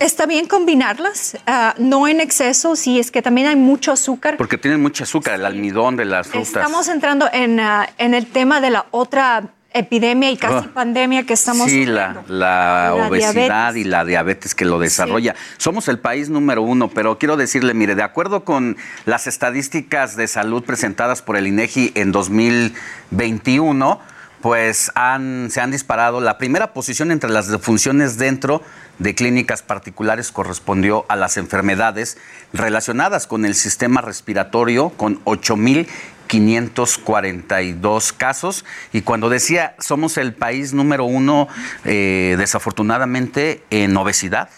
[0.00, 4.36] Está bien combinarlas, ah, no en exceso, si es que también hay mucho azúcar.
[4.36, 6.48] Porque tienen mucho azúcar, el almidón de las frutas.
[6.48, 10.72] Estamos entrando en, ah, en el tema de la otra epidemia y casi oh.
[10.72, 15.34] pandemia que estamos Sí, la, la, obesidad y la diabetes que lo desarrolla.
[15.58, 20.28] Somos el país número uno, pero quiero decirle, mire, de acuerdo con las estadísticas de
[20.28, 24.00] salud presentadas por el INEGI en 2021,
[24.44, 26.20] pues han, se han disparado.
[26.20, 28.60] La primera posición entre las defunciones dentro
[28.98, 32.18] de clínicas particulares correspondió a las enfermedades
[32.52, 38.66] relacionadas con el sistema respiratorio, con 8.542 casos.
[38.92, 41.48] Y cuando decía, somos el país número uno,
[41.86, 44.50] eh, desafortunadamente, en obesidad,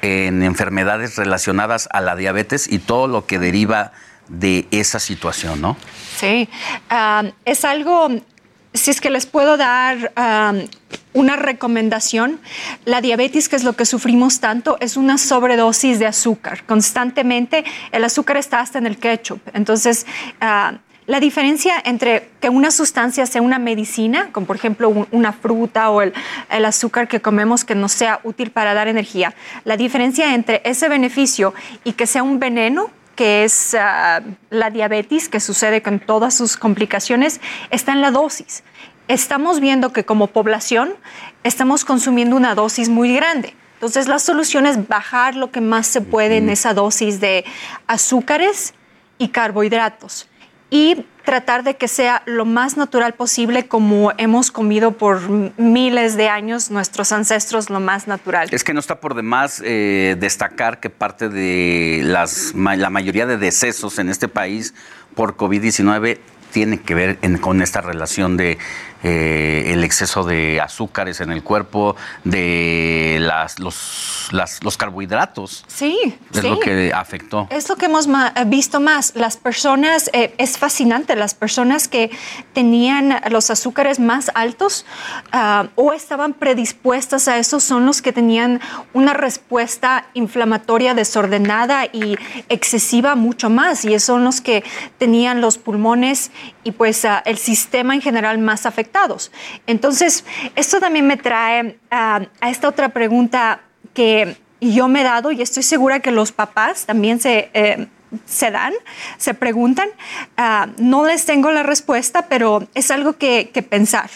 [0.00, 3.90] en enfermedades relacionadas a la diabetes y todo lo que deriva
[4.28, 5.76] de esa situación, ¿no?
[6.18, 6.48] Sí,
[6.88, 8.10] ah, es algo
[8.78, 10.12] si es que les puedo dar
[11.12, 12.40] una recomendación,
[12.84, 16.64] la diabetes, que es lo que sufrimos tanto, es una sobredosis de azúcar.
[16.64, 19.40] Constantemente el azúcar está hasta en el ketchup.
[19.52, 20.06] Entonces,
[20.40, 20.74] ah,
[21.06, 26.02] la diferencia entre que una sustancia sea una medicina, como por ejemplo una fruta o
[26.02, 26.12] el,
[26.50, 30.88] el, azúcar que comemos que nos sea útil para dar energía, la diferencia entre ese
[30.90, 36.34] beneficio y que sea un veneno que es ah, la diabetes, que sucede con todas
[36.34, 37.40] sus complicaciones,
[37.72, 38.62] está en la dosis.
[39.08, 40.94] Estamos viendo que como población
[41.42, 43.56] estamos consumiendo una dosis muy grande.
[43.74, 47.44] Entonces la solución es bajar lo que más se puede en esa dosis de
[47.88, 48.72] azúcares
[49.18, 50.28] y carbohidratos.
[50.70, 56.28] Y tratar de que sea lo más natural posible como hemos comido por miles de
[56.28, 58.48] años nuestros ancestros, lo más natural.
[58.50, 63.36] Es que no está por demás eh, destacar que parte de las, la mayoría de
[63.36, 64.74] decesos en este país
[65.14, 66.18] por COVID-19
[66.50, 68.56] tiene que ver con esta relación de
[69.04, 71.94] eh, el exceso de azúcares en el cuerpo,
[72.24, 75.64] de las, los, los carbohidratos.
[75.68, 77.46] Sí, es lo que afectó.
[77.50, 78.08] Es lo que hemos
[78.46, 79.12] visto más.
[79.14, 82.10] Las personas, eh, es fascinante, las personas que
[82.54, 84.84] tenían los azúcares más altos
[85.30, 88.60] ah, o estaban predispuestas a eso son los que tenían
[88.94, 92.18] una respuesta inflamatoria desordenada y
[92.48, 93.84] excesiva mucho más.
[93.84, 94.64] Y son los que
[94.98, 96.32] tenían los pulmones
[96.64, 98.87] y pues ah, el sistema en general más afectado
[99.66, 100.24] entonces,
[100.56, 103.60] esto también me trae a esta otra pregunta
[103.94, 107.50] que yo me he dado y estoy segura que los papás también se...
[107.52, 107.88] Eh,
[108.24, 108.72] se dan,
[109.18, 109.88] se preguntan.
[110.36, 114.08] Ah, no les tengo la respuesta, pero es algo que, pensar.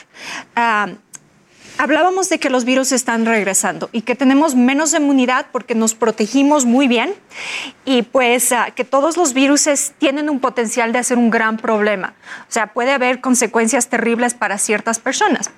[0.56, 0.88] Ah,
[1.83, 6.64] hablábamos de que los virus están regresando y que tenemos menos inmunidad porque nos protegimos
[6.64, 7.12] muy bien
[7.85, 9.68] y pues ah, que todos los virus
[9.99, 12.14] tienen un potencial de hacer un gran problema.
[12.43, 15.51] O sea, puede haber consecuencias terribles para ciertas personas.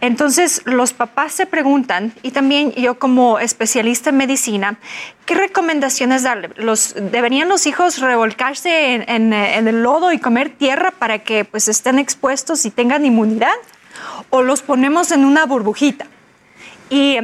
[0.00, 4.78] Entonces, los papás se preguntan, y también yo como especialista en medicina,
[5.26, 6.48] ¿qué recomendaciones darle?
[6.56, 11.68] Los, ¿Deberían los hijos revolcarse en, en el lodo y comer tierra para que pues
[11.68, 13.52] estén expuestos y tengan inmunidad?
[14.30, 16.06] O los ponemos en una burbujita.
[16.90, 17.18] Y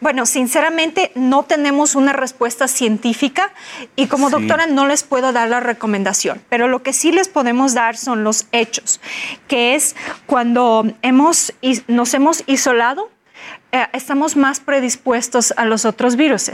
[0.00, 3.52] bueno, sinceramente no tenemos una respuesta científica
[3.96, 7.72] y como doctora no les puedo dar la recomendación, pero lo que sí les podemos
[7.72, 9.00] dar son los hechos,
[9.48, 9.96] que es
[10.26, 11.54] cuando hemos,
[11.88, 13.10] nos hemos isolado,
[13.72, 16.50] eh, estamos más predispuestos a los otros virus.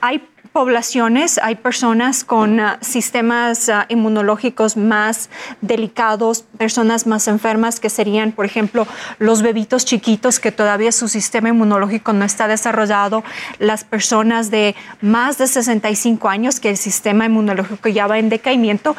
[0.00, 0.26] Hay
[0.56, 5.28] poblaciones, hay personas con ah, sistemas ah, inmunológicos más
[5.60, 8.86] delicados, personas más enfermas que serían, por ejemplo,
[9.18, 13.22] los bebitos chiquitos que todavía su sistema inmunológico no está desarrollado,
[13.58, 18.96] las personas de más de 65 años que el sistema inmunológico ya va en decaimiento,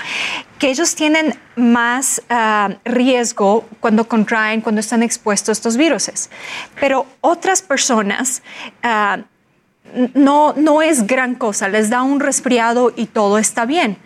[0.59, 6.29] que ellos tienen más ah, riesgo cuando contraen, cuando están expuestos a estos virus.
[6.79, 8.43] Pero otras personas
[10.13, 13.97] no, no es gran cosa, les da un resfriado y todo está bien.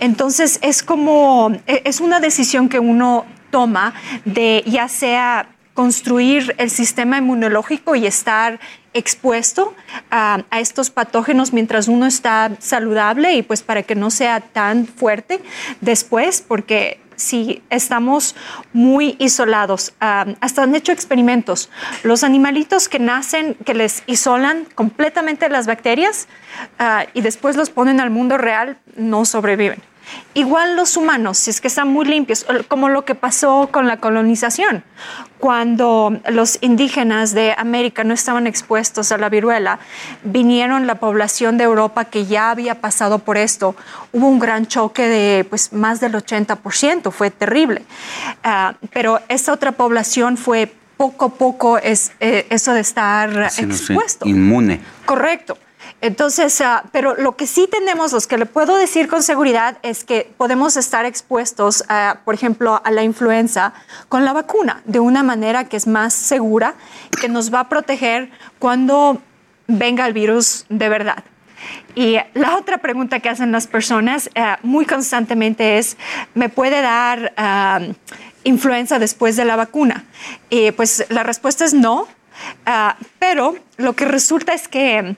[0.00, 6.70] Entonces es como, e, es una decisión que uno toma de ya sea construir el
[6.70, 8.60] sistema inmunológico y estar
[8.94, 9.74] expuesto
[10.10, 14.86] a, a, estos patógenos mientras uno está saludable y pues para que no sea tan
[14.86, 15.40] fuerte
[15.80, 18.34] después, porque si estamos
[18.72, 19.94] muy isolados.
[20.00, 21.70] hasta han hecho experimentos.
[22.02, 26.28] Los animalitos que nacen, que les isolan completamente las bacterias
[26.78, 29.91] ah, y después los ponen al mundo real, no sobreviven.
[30.34, 33.98] Igual los humanos, si es que están muy limpios, como lo que pasó con la
[33.98, 34.82] colonización.
[35.38, 39.78] Cuando los indígenas de América no estaban expuestos a la viruela,
[40.22, 43.76] vinieron la población de Europa que ya había pasado por esto.
[44.12, 47.82] Hubo un gran choque de pues, más del 80%, fue terrible.
[48.42, 54.26] Ah, pero esta otra población fue poco a poco es, eh, eso de estar expuesto.
[54.26, 54.80] inmune.
[55.04, 55.58] Correcto.
[56.02, 60.02] Entonces, ah, pero lo que sí tenemos, los que le puedo decir con seguridad, es
[60.02, 61.84] que podemos estar expuestos,
[62.24, 63.72] por ejemplo, a la influenza
[64.08, 66.74] con la vacuna de una manera que es más segura,
[67.20, 69.22] que nos va a proteger cuando
[69.68, 71.22] venga el virus de verdad.
[71.94, 75.96] Y la otra pregunta que hacen las personas eh, muy constantemente es,
[76.34, 77.80] ¿me puede dar ah,
[78.42, 80.04] influenza después de la vacuna?
[80.50, 82.08] Y pues la respuesta es no.
[82.66, 85.16] Ah, pero lo que resulta es que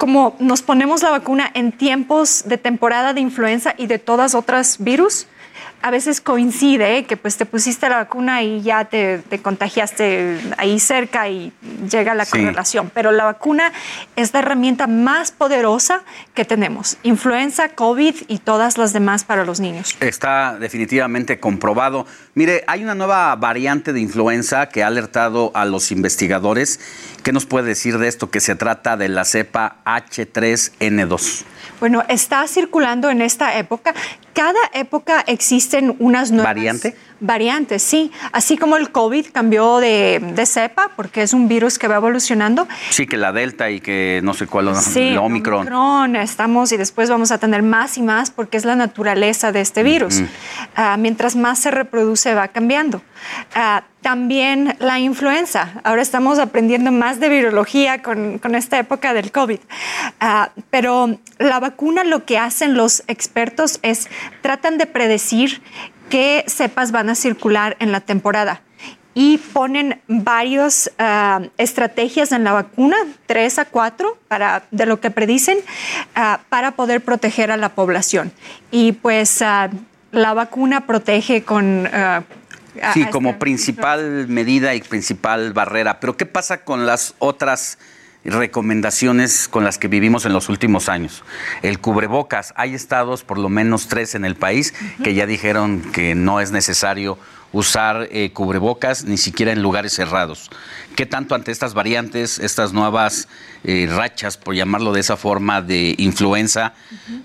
[0.00, 4.78] como nos ponemos la vacuna en tiempos de temporada de influenza y de todas otras
[4.78, 5.26] virus,
[5.82, 11.28] a veces coincide que pues te pusiste la vacuna y ya te, contagiaste ahí cerca
[11.28, 11.52] y
[11.90, 12.90] llega la correlación.
[12.92, 13.72] Pero la vacuna
[14.16, 16.02] es la herramienta más poderosa
[16.34, 16.98] que tenemos.
[17.02, 19.96] Influenza, COVID y todas las demás para los niños.
[20.00, 22.06] Está definitivamente comprobado.
[22.34, 26.80] Mire, hay una nueva variante de influenza que ha alertado a los investigadores.
[27.22, 28.30] ¿Qué nos puede decir de esto?
[28.30, 31.44] Que se trata de la cepa H3N2.
[31.80, 33.94] Bueno, está circulando en esta época.
[34.34, 36.94] Cada época existen unas nuevas ¿Variante?
[37.20, 38.10] Variantes, sí.
[38.32, 42.66] Así como el COVID cambió de, de, cepa, porque es un virus que va evolucionando.
[42.90, 45.60] Sí, que la Delta y que no sé cuál, sí, el Omicron.
[45.60, 46.16] Omicron.
[46.16, 49.82] Estamos y después vamos a tener más y más porque es la naturaleza de este
[49.82, 50.20] virus.
[50.20, 53.02] Uh, mientras más se reproduce, va cambiando.
[53.54, 55.72] Uh, también la influenza.
[55.84, 59.58] Ahora estamos aprendiendo más de virología con, con esta época del COVID.
[60.22, 64.08] Uh, pero la vacuna lo que hacen los expertos es
[64.40, 65.62] tratan de predecir
[66.10, 68.60] qué cepas van a circular en la temporada.
[69.12, 72.96] Y ponen varias uh, estrategias en la vacuna,
[73.26, 75.58] tres a cuatro, para, de lo que predicen,
[76.16, 78.32] uh, para poder proteger a la población.
[78.70, 79.74] Y pues uh,
[80.12, 81.88] la vacuna protege con...
[82.94, 85.98] sí, como principal medida y principal barrera.
[85.98, 87.78] Pero ¿qué pasa con las otras
[88.24, 91.24] recomendaciones con las que vivimos en los últimos años.
[91.62, 96.14] El cubrebocas, hay estados, por lo menos tres en el país, que ya dijeron que
[96.14, 97.18] no es necesario
[97.52, 100.50] usar eh, cubrebocas ni siquiera en lugares cerrados.
[100.94, 103.28] ¿Qué tanto ante estas variantes, estas nuevas
[103.64, 106.74] eh, rachas, por llamarlo de esa forma, de influenza,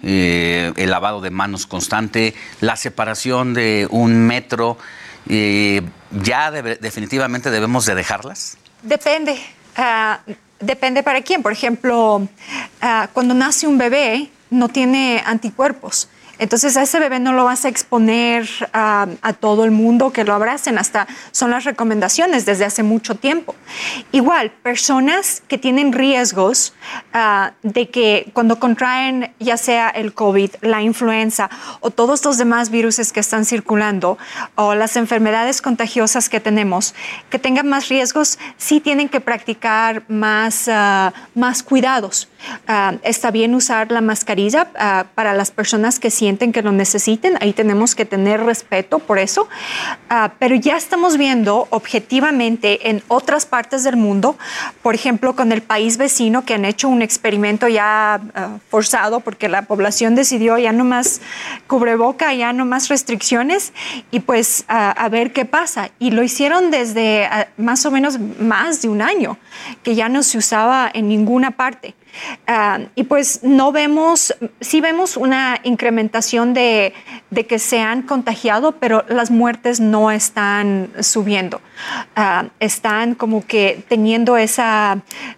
[0.02, 4.78] eh, el lavado de manos constante, la separación de un metro,
[5.28, 8.58] ya definitivamente debemos de dejarlas?
[8.84, 9.40] Depende.
[9.76, 11.42] Uh, depende para quién.
[11.44, 16.10] Por ejemplo, uh, cuando nace un bebé, no tiene anticuerpos.
[16.38, 20.34] Entonces a ese bebé no lo vas a exponer a todo el mundo que lo
[20.34, 23.56] abracen, hasta son las recomendaciones desde hace mucho tiempo.
[24.12, 26.74] Igual, personas que tienen riesgos
[27.14, 31.50] uh, de que cuando contraen ya sea el COVID, la influenza
[31.80, 34.18] o todos los demás virus que están circulando
[34.56, 36.96] o las enfermedades contagiosas que tenemos,
[37.30, 42.28] que tengan más riesgos, sí tienen que practicar más, uh, más cuidados.
[43.04, 44.68] está bien usar la mascarilla
[45.16, 49.44] para las personas que sienten que lo necesiten, ahí tenemos que tener respeto por eso,
[50.10, 54.36] uh, pero ya estamos viendo objetivamente en otras partes del mundo,
[54.82, 59.50] por ejemplo, con el país vecino que han hecho un experimento ya uh, forzado porque
[59.50, 61.22] la población decidió ya no más
[61.68, 63.72] cubreboca, ya no más restricciones
[64.10, 65.92] y pues uh, a ver qué pasa.
[66.00, 69.38] Y lo hicieron desde más o menos más de un año,
[69.84, 71.94] que ya no se usaba en ninguna parte.
[72.48, 76.94] Uh, y pues no vemos, sí vemos una incrementación de,
[77.48, 81.62] que se han contagiado, pero las muertes no están subiendo.
[82.18, 84.98] Uh, están como que teniendo esa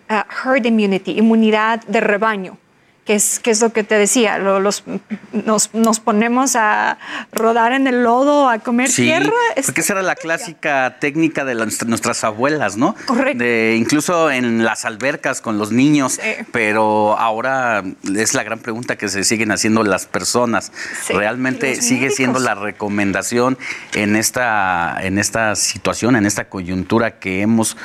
[0.10, 2.58] uh, herd immunity, inmunidad de rebaño
[3.08, 4.84] que es, que es lo que te decía, lo, los,
[5.32, 6.98] nos, nos, ponemos a
[7.32, 9.32] rodar en el lodo, a comer sí, tierra.
[9.66, 12.96] Porque esa era la clásica técnica de las, nuestras abuelas, ¿no?
[13.06, 13.42] Correcto.
[13.42, 16.46] De, incluso en las albercas con los niños, sí.
[16.52, 17.82] pero ahora
[18.14, 20.74] es la gran pregunta que se siguen haciendo las personas.
[21.06, 21.14] Sí.
[21.14, 22.16] ¿Realmente sigue médicos.
[22.18, 23.58] siendo la recomendación
[23.94, 27.78] en esta, en esta situación, en esta coyuntura que hemos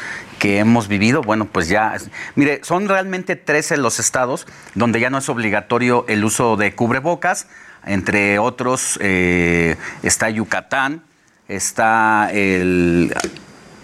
[0.42, 1.96] que hemos vivido, bueno, pues ya,
[2.34, 4.44] mire, son realmente 13 los estados
[4.74, 7.46] donde ya no es obligatorio el uso de cubrebocas,
[7.86, 11.04] entre otros eh, está Yucatán,
[11.46, 13.14] está el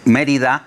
[0.05, 0.65] Mérida,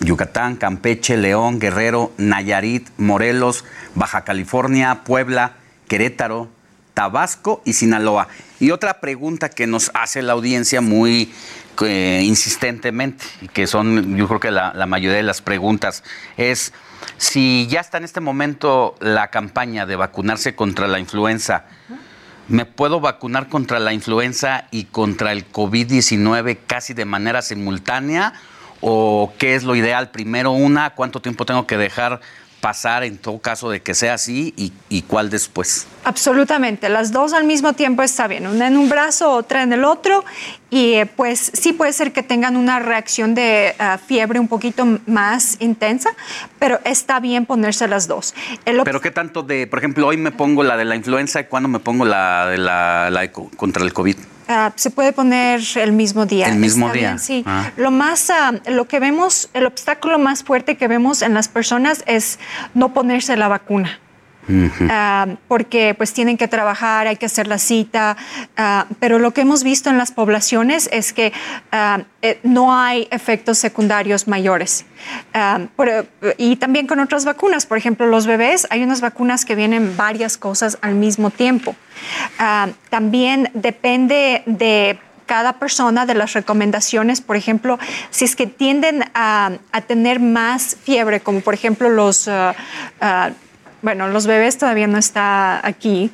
[0.00, 3.64] Yucatán, Campeche, León, Guerrero, Nayarit, Morelos,
[3.94, 5.52] Baja California, Puebla,
[5.88, 6.50] Querétaro,
[6.92, 8.28] Tabasco y Sinaloa.
[8.60, 11.32] Y otra pregunta que nos hace la audiencia muy
[11.86, 16.02] insistentemente, que son yo creo que la, la, mayoría de las preguntas,
[16.36, 16.72] es
[17.16, 21.64] si ya está en este momento la campaña de vacunarse contra la influenza,
[22.48, 28.32] ¿me puedo vacunar contra la influenza y contra el COVID-19 casi de manera simultánea?
[28.80, 30.10] ¿O qué es lo ideal?
[30.10, 32.20] Primero una, ¿cuánto tiempo tengo que dejar
[32.60, 35.86] pasar en todo caso de que sea así y, y, cuál después?
[36.04, 39.84] Absolutamente, las dos al mismo tiempo está bien, una en un brazo, otra en el
[39.84, 40.24] otro
[40.70, 44.86] y eh, pues sí puede ser que tengan una reacción de uh, fiebre un poquito
[45.06, 46.10] más intensa,
[46.58, 48.34] pero está bien ponerse las dos.
[48.64, 51.44] El pero qué tanto de, por ejemplo, hoy me pongo la de la influenza y
[51.44, 54.16] cuándo me pongo la de la, la contra el COVID?
[54.48, 56.48] Uh, se puede poner el mismo día.
[56.48, 57.08] El mismo día.
[57.10, 57.42] bien, sí.
[57.46, 57.70] Ah.
[57.76, 62.02] Lo más, uh, lo que vemos, el obstáculo más fuerte que vemos en las personas
[62.06, 62.38] es
[62.72, 64.00] no ponerse la vacuna.
[64.48, 68.16] Uh, porque pues tienen que trabajar, hay que hacer la cita,
[68.98, 71.32] pero lo que hemos visto en las poblaciones es que
[72.22, 74.86] eh, no hay efectos secundarios mayores.
[75.76, 76.06] Por,
[76.38, 80.36] y también con otras vacunas, por ejemplo, los bebés, hay unas vacunas que vienen varias
[80.36, 81.76] cosas al mismo tiempo.
[82.90, 84.98] también depende de
[85.28, 87.78] cada persona de las recomendaciones, por ejemplo,
[88.10, 89.52] si es que tienden a,
[89.86, 92.54] tener más fiebre, como por ejemplo los, uh,
[93.82, 96.10] bueno, los bebés todavía no está aquí,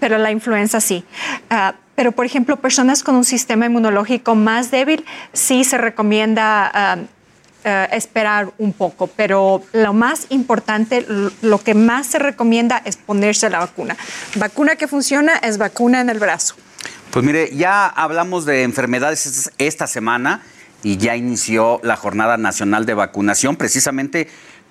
[0.00, 1.04] pero la influenza sí.
[1.50, 6.96] Uh, pero por ejemplo, personas con un sistema inmunológico más débil, sí se recomienda ah,
[7.64, 11.04] eh, esperar un poco, pero lo más importante,
[11.42, 13.96] lo que más se recomienda es ponerse la vacuna.
[14.36, 16.54] Vacuna que funciona es vacuna en el brazo.
[17.10, 20.42] Pues mire, ya hablamos de enfermedades esta semana
[20.84, 24.28] y ya inició la Jornada Nacional de Vacunación precisamente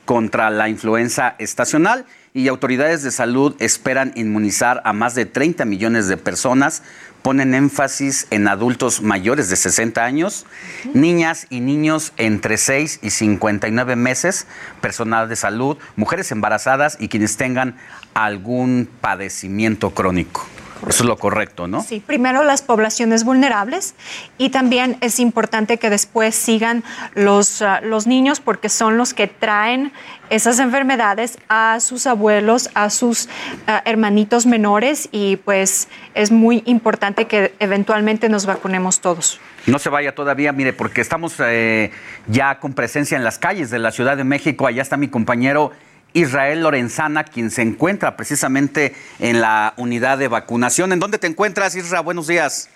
[0.08, 6.08] contra la influenza estacional y autoridades de salud esperan inmunizar a más de 30 millones
[6.08, 6.82] de personas.
[7.22, 10.46] Ponen énfasis en adultos mayores de 60 años,
[10.94, 14.48] niñas y niños entre 6 y 59 meses,
[14.80, 17.76] personal de salud, mujeres embarazadas y quienes tengan
[18.14, 20.48] algún padecimiento crónico.
[20.82, 21.82] Eso es lo correcto, ¿no?
[21.84, 23.96] Sí, primero las poblaciones vulnerables
[24.38, 26.84] y también es importante que después sigan
[27.14, 29.92] los, ah, los niños porque son los que traen
[30.30, 33.30] esas enfermedades a sus abuelos, a sus
[33.68, 39.40] ah, hermanitos menores y pues es muy importante que eventualmente nos vacunemos todos.
[39.66, 41.92] No se vaya todavía, mire, porque estamos eh,
[42.28, 44.66] ya con presencia en las calles de la Ciudad de México.
[44.66, 45.72] Allá está mi compañero
[46.18, 50.92] Israel Lorenzana, quien se encuentra precisamente en la unidad de vacunación.
[50.92, 52.04] ¿En dónde te encuentras, Israel?
[52.04, 52.70] Buenos días.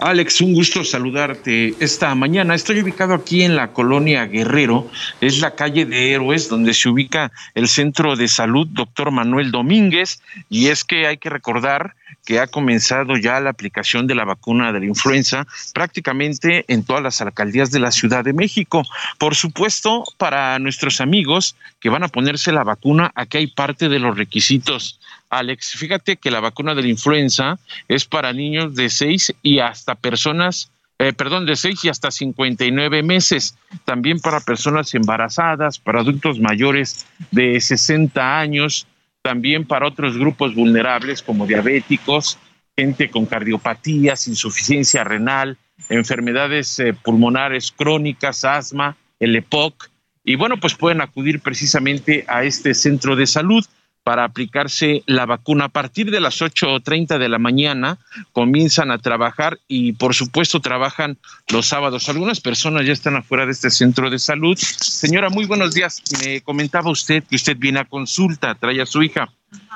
[0.00, 2.56] Alex, un gusto saludarte esta mañana.
[2.56, 4.90] Estoy ubicado aquí en la colonia Guerrero,
[5.20, 10.20] es la calle de Héroes, donde se ubica el centro de salud doctor Manuel Domínguez,
[10.48, 11.94] y es que hay que recordar
[12.28, 17.02] que ha comenzado ya la aplicación de la vacuna de la influenza prácticamente en todas
[17.02, 18.82] las alcaldías de la Ciudad de México.
[19.16, 23.98] Por supuesto, para nuestros amigos que van a ponerse la vacuna, aquí hay parte de
[23.98, 25.00] los requisitos.
[25.30, 29.94] Alex, fíjate que la vacuna de la influenza es para niños de 6 y hasta
[29.94, 33.56] personas eh, perdón, de 6 y hasta 59 meses,
[33.86, 38.86] también para personas embarazadas, para adultos mayores de 60 años,
[39.28, 42.38] también para otros grupos vulnerables como diabéticos,
[42.74, 45.58] gente con cardiopatías, insuficiencia renal,
[45.90, 49.90] enfermedades eh, pulmonares crónicas, asma, el EPOC.
[50.24, 53.66] Y bueno, pues pueden acudir precisamente a este centro de salud
[54.08, 55.66] para aplicarse la vacuna.
[55.66, 57.98] A partir de las 8.30 de la mañana
[58.32, 61.18] comienzan a trabajar y por supuesto trabajan
[61.48, 62.08] los sábados.
[62.08, 64.56] Algunas personas ya están afuera de este centro de salud.
[64.56, 66.02] Señora, muy buenos días.
[66.24, 69.28] Me comentaba usted que usted viene a consulta, trae a su hija.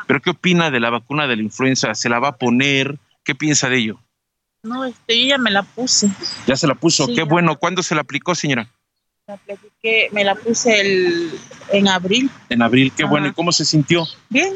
[0.06, 1.94] ¿Pero qué opina de la vacuna de la influenza?
[1.94, 2.98] ¿Se la va a poner?
[3.24, 4.00] ¿Qué piensa de ello?
[4.62, 6.08] No, este, ya me la puse.
[6.46, 7.06] ¿Ya se la puso?
[7.14, 7.58] qué bueno.
[7.58, 8.66] ¿Cuándo se la aplicó, señora?
[10.12, 11.30] Me la puse el,
[11.72, 12.30] en abril.
[12.48, 13.28] En abril, qué bueno.
[13.28, 14.06] ¿Y cómo se sintió?
[14.28, 14.54] Bien.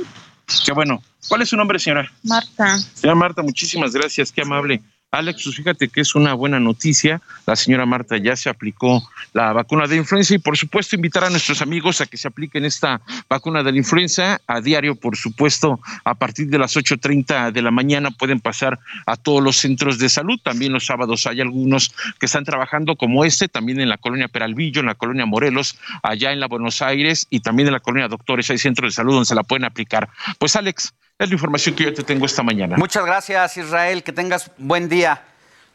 [0.65, 1.03] Qué bueno.
[1.29, 2.11] ¿Cuál es su nombre, señora?
[2.23, 2.79] Marta.
[2.79, 4.83] Señora Marta, muchísimas gracias, qué amable.
[5.13, 7.23] Alex, pues fíjate que es una buena noticia.
[7.47, 11.31] La señora Marta ya se aplicó la vacuna de influenza y por supuesto invitar a
[11.31, 15.81] nuestros amigos a que se apliquen esta vacuna de la influenza a diario, por supuesto,
[16.05, 20.09] a partir de las 8.30 de la mañana pueden pasar a todos los centros de
[20.09, 20.39] salud.
[20.43, 24.81] También los sábados hay algunos que están trabajando como este, también en la colonia Peralvillo,
[24.81, 28.51] en la colonia Morelos, allá en la Buenos Aires y también en la colonia Doctores.
[28.51, 30.09] Hay centros de salud donde se la pueden aplicar.
[30.39, 32.77] Pues Alex, es la información que yo te tengo esta mañana.
[32.77, 34.03] Muchas gracias, Israel.
[34.03, 35.23] Que tengas buen día.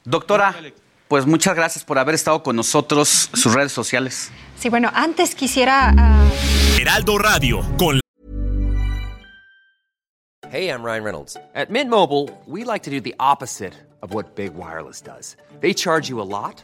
[0.03, 0.55] Doctora,
[1.07, 4.31] pues muchas gracias por haber estado con nosotros, sus redes sociales.
[4.57, 5.93] Sí, bueno, antes quisiera...
[5.95, 6.79] Uh...
[6.79, 7.99] Heraldo Radio, con...
[10.51, 11.37] Hey, I'm Ryan Reynolds.
[11.55, 15.37] At Mint Mobile, we like to do the opposite of what Big Wireless does.
[15.61, 16.63] They charge you a lot,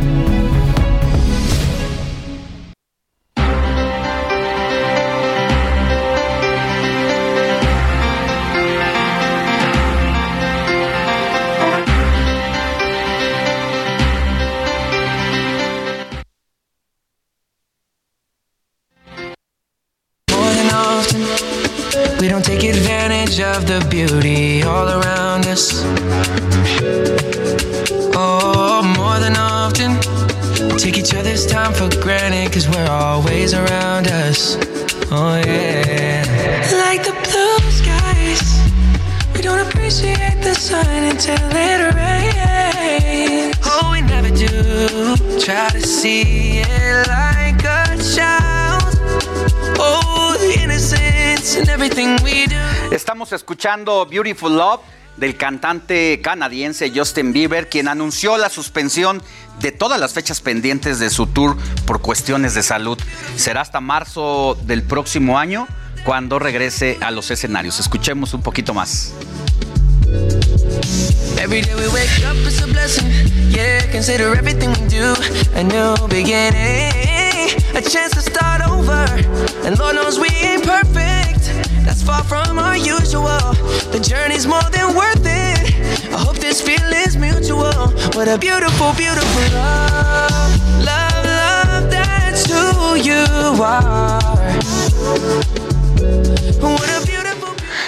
[23.55, 25.83] Of the beauty all around us.
[28.15, 29.91] Oh, more than often,
[30.77, 34.57] take each other's time for granted, cause we're always around us.
[35.11, 36.23] Oh, yeah.
[36.85, 38.43] Like the blue skies,
[39.35, 43.55] we don't appreciate the sun until it rains.
[43.65, 45.15] Oh, we never do.
[45.39, 47.30] Try to see it like
[52.91, 54.81] Estamos escuchando Beautiful Love
[55.17, 59.23] del cantante canadiense Justin Bieber, quien anunció la suspensión
[59.61, 62.99] de todas las fechas pendientes de su tour por cuestiones de salud.
[63.35, 65.67] Será hasta marzo del próximo año
[66.05, 67.79] cuando regrese a los escenarios.
[67.79, 69.13] Escuchemos un poquito más.
[71.41, 73.09] Every day we wake up is a blessing.
[73.49, 75.15] Yeah, consider everything we do
[75.55, 76.91] a new beginning.
[77.75, 79.07] A chance to start over.
[79.65, 81.10] And Lord knows we ain't perfect.
[82.05, 83.53] Far from our usual.
[83.91, 86.11] The journey's more than worth it.
[86.11, 87.71] I hope this feeling's mutual.
[88.15, 90.51] What a beautiful, beautiful love.
[90.83, 93.23] Love, love, that's who you
[93.61, 94.19] are.
[96.61, 97.01] What a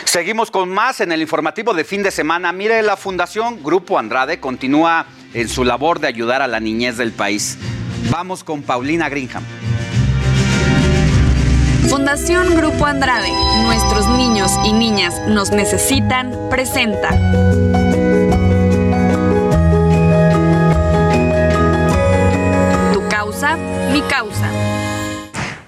[0.05, 2.51] Seguimos con más en el informativo de fin de semana.
[2.51, 7.13] Mire, la Fundación Grupo Andrade continúa en su labor de ayudar a la niñez del
[7.13, 7.57] país.
[8.11, 9.43] Vamos con Paulina Greenham.
[11.93, 13.31] Fundación Grupo Andrade,
[13.65, 17.09] nuestros niños y niñas nos necesitan, presenta.
[22.93, 23.57] Tu causa,
[23.91, 24.62] mi causa.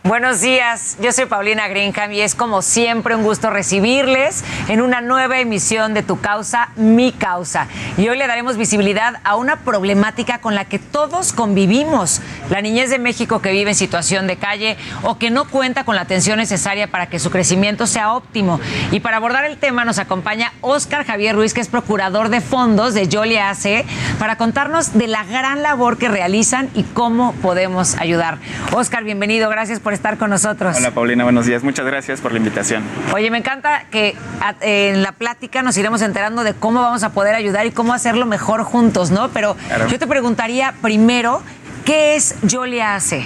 [0.06, 5.02] Buenos días, yo soy Paulina Greenham y es como siempre un gusto recibirles en una
[5.02, 7.68] nueva emisión de Tu Causa, Mi Causa.
[7.98, 12.22] Y hoy le daremos visibilidad a una problemática con la que todos convivimos.
[12.52, 15.96] La niñez de México que vive en situación de calle o que no cuenta con
[15.96, 18.60] la atención necesaria para que su crecimiento sea óptimo.
[18.92, 22.94] Y para abordar el tema nos acompaña Óscar Javier Ruiz, que es procurador de fondos
[22.94, 23.84] de Yoli AC,
[24.20, 28.38] para contarnos de la gran labor que realizan y cómo podemos ayudar.
[28.72, 30.76] Óscar, bienvenido, gracias por estar con nosotros.
[30.78, 31.64] Hola Paulina, buenos días.
[31.64, 32.84] Muchas gracias por la invitación.
[33.14, 34.16] Oye, me encanta que
[34.62, 38.26] en la plática nos iremos enterando de cómo vamos a poder ayudar y cómo hacerlo
[38.26, 39.30] mejor juntos, ¿no?
[39.30, 39.56] Pero
[39.90, 41.42] yo te preguntaría primero,
[41.86, 43.26] ¿qué es Yolia AC?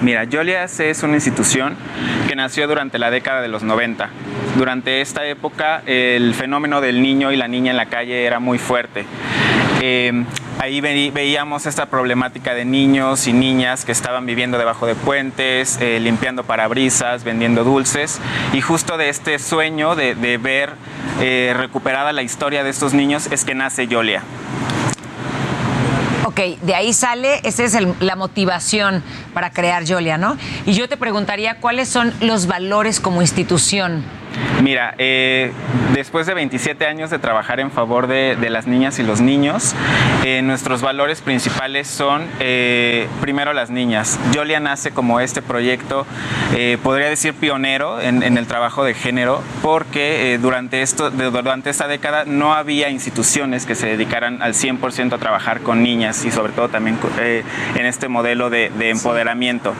[0.00, 1.76] Mira, Yolia AC es una institución
[2.28, 4.10] que nació durante la década de los 90.
[4.56, 8.58] Durante esta época el fenómeno del niño y la niña en la calle era muy
[8.58, 9.04] fuerte.
[9.80, 10.24] Eh,
[10.58, 16.00] ahí veíamos esta problemática de niños y niñas que estaban viviendo debajo de puentes, eh,
[16.00, 18.20] limpiando parabrisas, vendiendo dulces.
[18.52, 20.74] Y justo de este sueño de, ver
[21.20, 24.22] eh, recuperada la historia de estos niños es que nace Yolia.
[26.24, 29.02] Ok, de ahí sale, esa es la motivación
[29.32, 30.36] para crear Yolia, ¿no?
[30.66, 34.04] Y yo te preguntaría cuáles son los valores como institución
[34.62, 35.52] Mira, eh,
[35.94, 39.74] después de 27 años de trabajar en favor de, las niñas y los niños,
[40.24, 44.18] eh, nuestros valores principales son, eh, primero, las niñas.
[44.34, 46.06] Jolia nace como este proyecto,
[46.82, 52.54] podría decir pionero en, el trabajo de género, porque durante, esto, durante esta década no
[52.54, 56.98] había instituciones que se dedicaran al 100% a trabajar con niñas y sobre todo también
[57.74, 59.74] en este modelo de, de empoderamiento.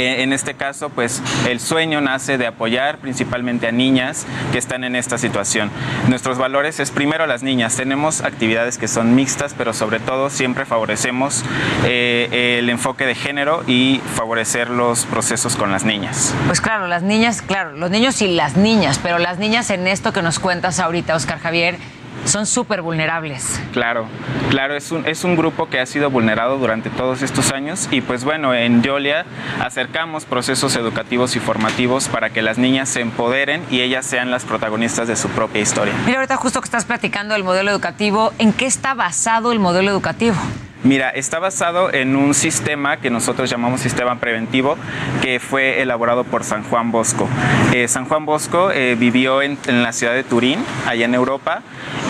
[0.00, 4.96] En este caso, pues el sueño nace de apoyar principalmente a niñas que están en
[4.96, 5.70] esta situación.
[6.08, 7.76] Nuestros valores es primero las niñas.
[7.76, 11.44] Tenemos actividades que son mixtas, pero sobre todo siempre favorecemos
[11.84, 16.34] eh, el enfoque de género y favorecer los procesos con las niñas.
[16.46, 20.12] Pues claro, las niñas, claro, los niños y las niñas, pero las niñas en esto
[20.12, 21.78] que nos cuentas ahorita, Oscar Javier,
[22.24, 23.60] son súper vulnerables.
[23.72, 24.06] Claro,
[24.50, 28.00] claro, es un, es un grupo que ha sido vulnerado durante todos estos años y
[28.00, 29.24] pues bueno, en Yolia
[29.60, 34.44] acercamos procesos educativos y formativos para que las niñas se empoderen y ellas sean las
[34.44, 35.94] protagonistas de su propia historia.
[36.06, 39.90] Mira, ahorita justo que estás platicando del modelo educativo, ¿en qué está basado el modelo
[39.90, 40.36] educativo?
[40.82, 44.78] Mira, está basado en un sistema que nosotros llamamos sistema preventivo,
[45.20, 47.28] que fue elaborado por San Juan Bosco.
[47.74, 51.60] Eh, San Juan Bosco eh, vivió en, la ciudad de Turín, allá en Europa,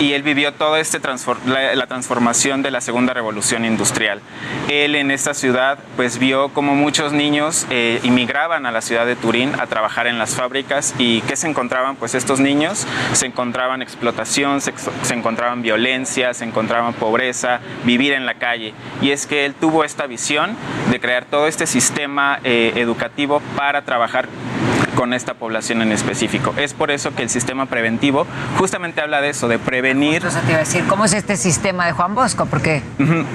[0.01, 0.99] y él vivió toda este
[1.45, 4.19] la, transformación de la segunda revolución industrial.
[4.67, 9.15] Él en esta ciudad pues vio como muchos niños eh, inmigraban a la ciudad de
[9.15, 11.97] Turín a trabajar en las fábricas y ¿qué se encontraban?
[11.97, 18.35] Pues estos niños se encontraban explotación, se encontraban violencia, se encontraban pobreza, vivir en la
[18.35, 20.55] calle y es que él tuvo esta visión
[20.89, 24.27] de crear todo este sistema eh, educativo para trabajar
[25.01, 26.53] con esta población en específico.
[26.57, 28.27] Es por eso que el sistema preventivo
[28.59, 30.17] justamente habla de eso, de prevenir.
[30.17, 32.45] Entonces te iba a decir, ¿cómo es este sistema de Juan Bosco?
[32.45, 32.83] Porque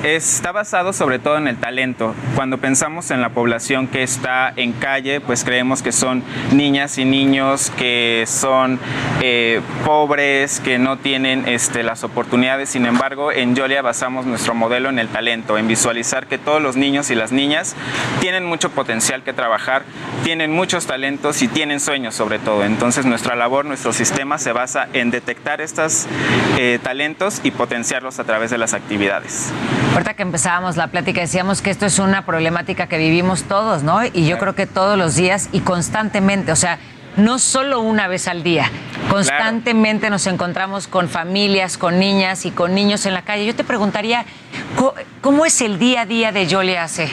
[0.05, 2.14] está basado sobre todo en el talento.
[2.36, 6.22] Cuando pensamos en la población que está en calle, pues creemos que son
[6.52, 8.78] niñas y niños que son
[9.20, 12.68] eh, pobres, que no tienen este, las oportunidades.
[12.68, 16.76] Sin embargo, en Yolia basamos nuestro modelo en el talento, en visualizar que todos los
[16.76, 17.74] niños y las niñas
[18.20, 19.82] tienen mucho potencial que trabajar,
[20.22, 22.65] tienen muchos talentos y tienen sueños sobre todo.
[22.66, 26.07] Entonces nuestra labor, nuestro sistema se basa en detectar estos
[26.59, 29.51] eh, talentos y potenciarlos a través de las actividades.
[29.95, 34.05] Ahorita que empezábamos la plática decíamos que esto es una problemática que vivimos todos, ¿no?
[34.05, 36.78] Y yo creo que todos los días y constantemente, o sea,
[37.16, 38.70] no solo una vez al día.
[39.10, 43.47] Constantemente nos encontramos con familias, con niñas y con niños en la calle.
[43.47, 44.24] Yo te preguntaría,
[45.20, 47.09] ¿cómo es el día a día de Yole AC?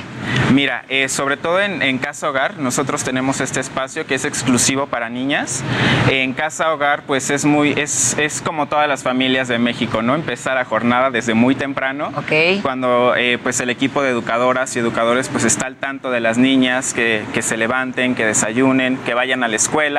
[0.51, 5.09] Mira, eh, sobre todo en, Casa Hogar, nosotros tenemos este espacio que es exclusivo para
[5.09, 5.63] niñas.
[6.09, 10.15] En Casa Hogar, pues es muy, es, es como todas las familias de México, ¿no?
[10.15, 12.11] Empezar la jornada desde muy temprano.
[12.17, 12.61] Ok.
[12.61, 16.37] Cuando eh, pues el equipo de educadoras y educadores pues está al tanto de las
[16.37, 19.92] niñas, que, que se levanten, que desayunen, que vayan a la escuela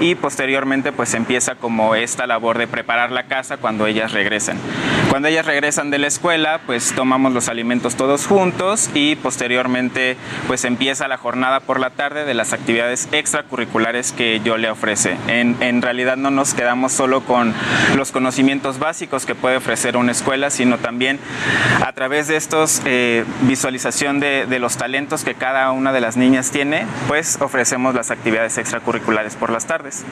[0.00, 4.58] y posteriormente pues empieza como esta labor de preparar la casa cuando ellas regresan.
[5.10, 10.16] Cuando ellas regresan de la escuela, pues tomamos los alimentos todos juntos y posteriormente
[10.46, 15.16] pues empieza la jornada por la tarde de las actividades extracurriculares que yo le ofrece.
[15.28, 17.54] En, en realidad no nos quedamos solo con
[17.96, 21.18] los conocimientos básicos que puede ofrecer una escuela, sino también
[21.84, 26.16] a través de estos eh, visualización de, de los talentos que cada una de las
[26.16, 30.04] niñas tiene, pues ofrecemos las actividades extracurriculares por las tardes.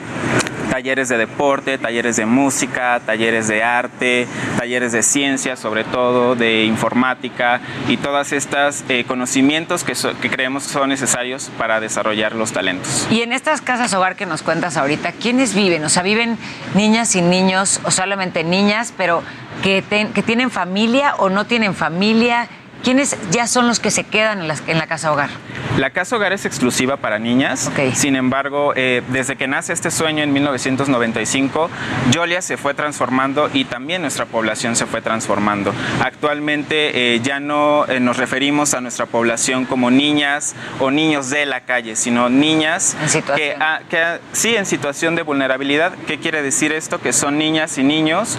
[0.69, 4.27] Talleres de deporte, talleres de música, talleres de arte,
[4.57, 10.63] talleres de ciencia, sobre todo de informática y todas estas eh, conocimientos que, que creemos
[10.63, 13.07] son necesarios para desarrollar los talentos.
[13.11, 15.83] Y en estas casas hogar que nos cuentas ahorita, ¿quiénes viven?
[15.83, 16.37] O sea, ¿viven
[16.73, 19.21] niñas y niños o solamente niñas, pero
[19.61, 19.83] que,
[20.13, 22.49] que tienen familia o no tienen familia?
[22.83, 25.29] ¿Quiénes ya son los que se quedan en la, en la casa hogar?
[25.77, 27.71] La casa hogar es exclusiva para niñas.
[27.93, 31.69] Sin embargo, eh, desde que nace este sueño en 1995,
[32.11, 35.73] Yolia se fue transformando y también nuestra población se fue transformando.
[36.03, 41.47] Actualmente eh, ya no eh, nos referimos a nuestra población como niñas o niños de
[41.47, 42.95] la calle, sino niñas
[43.35, 45.93] que, ah, que, sí en situación de vulnerabilidad.
[46.05, 46.99] ¿Qué quiere decir esto?
[46.99, 48.37] Que son niñas y niños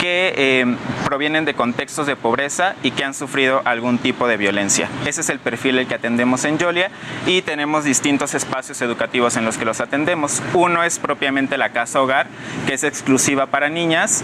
[0.00, 4.88] que provienen de contextos de pobreza y que han sufrido algún algún tipo de violencia.
[5.06, 6.92] Ese es el perfil el que atendemos en Yolia
[7.26, 10.40] y tenemos distintos espacios educativos en los que los atendemos.
[10.54, 12.28] Uno es propiamente la casa hogar,
[12.68, 14.22] que es exclusiva para niñas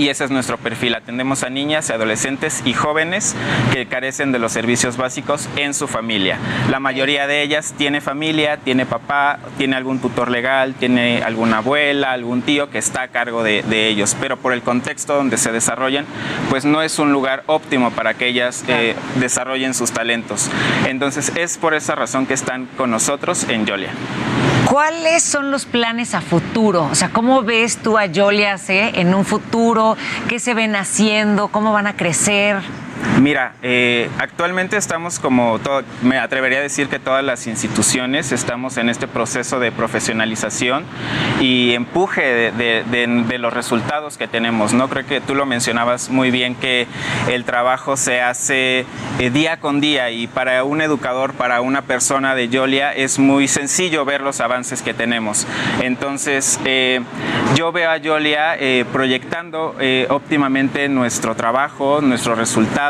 [0.00, 0.94] y ese es nuestro perfil.
[0.94, 3.36] Atendemos a niñas, adolescentes y jóvenes
[3.70, 6.38] que carecen de los servicios básicos en su familia.
[6.70, 12.12] La mayoría de ellas tiene familia, tiene papá, tiene algún tutor legal, tiene alguna abuela,
[12.12, 15.52] algún tío que está a cargo de, de ellos, pero por el contexto donde se
[15.52, 16.06] desarrollan,
[16.48, 20.50] pues no es un lugar óptimo para que ellas eh, desarrollen sus talentos.
[20.86, 23.90] Entonces es por esa razón que están con nosotros en Yolia.
[24.70, 26.84] ¿Cuáles son los planes a futuro?
[26.84, 29.96] O sea, ¿cómo ves tú a Yolia en un futuro?
[30.28, 31.48] ¿Qué se ven haciendo?
[31.48, 32.56] ¿Cómo van a crecer?
[33.20, 38.78] Mira, eh, actualmente estamos como, todo, me atrevería a decir que todas las instituciones estamos
[38.78, 40.84] en este proceso de profesionalización
[41.38, 44.72] y empuje de, los resultados que tenemos.
[44.72, 46.86] No creo que tú lo mencionabas muy bien que
[47.28, 48.84] el trabajo se hace
[49.18, 53.48] eh, día con día y para un educador, para una persona de Yolia es muy
[53.48, 55.46] sencillo ver los avances que tenemos.
[55.80, 57.00] Entonces, eh,
[57.54, 58.56] yo veo a Yolia
[58.92, 59.74] proyectando
[60.08, 62.89] óptimamente nuestro trabajo, nuestros resultados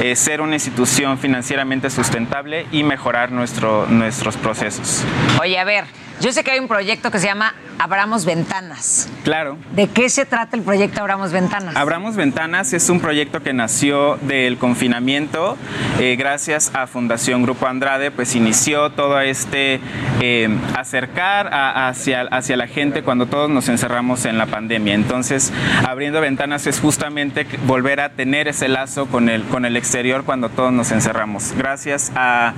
[0.00, 5.04] eh, ser una institución financieramente sustentable y mejorar nuestro, nuestros procesos.
[5.40, 5.84] Oye, a ver,
[6.20, 9.08] yo sé que hay un proyecto que se llama Abramos Ventanas.
[9.24, 9.56] Claro.
[9.74, 11.74] ¿De qué se trata el proyecto Abramos Ventanas?
[11.76, 15.56] Abramos Ventanas es un proyecto que nació del confinamiento.
[15.98, 19.80] Eh, gracias a Fundación Grupo Andrade, pues inició todo este
[20.20, 24.92] eh, acercar hacia, hacia la gente cuando todos nos encerramos en la pandemia.
[24.92, 25.54] Entonces,
[25.88, 30.50] abriendo ventanas es justamente volver a tener ese lazo con el, con el exterior cuando
[30.50, 31.54] todos nos encerramos.
[31.56, 32.52] Gracias a,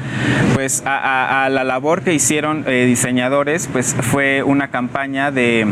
[0.55, 5.67] pues, a, la labor que hicieron eh, diseñadores pues fue una campaña de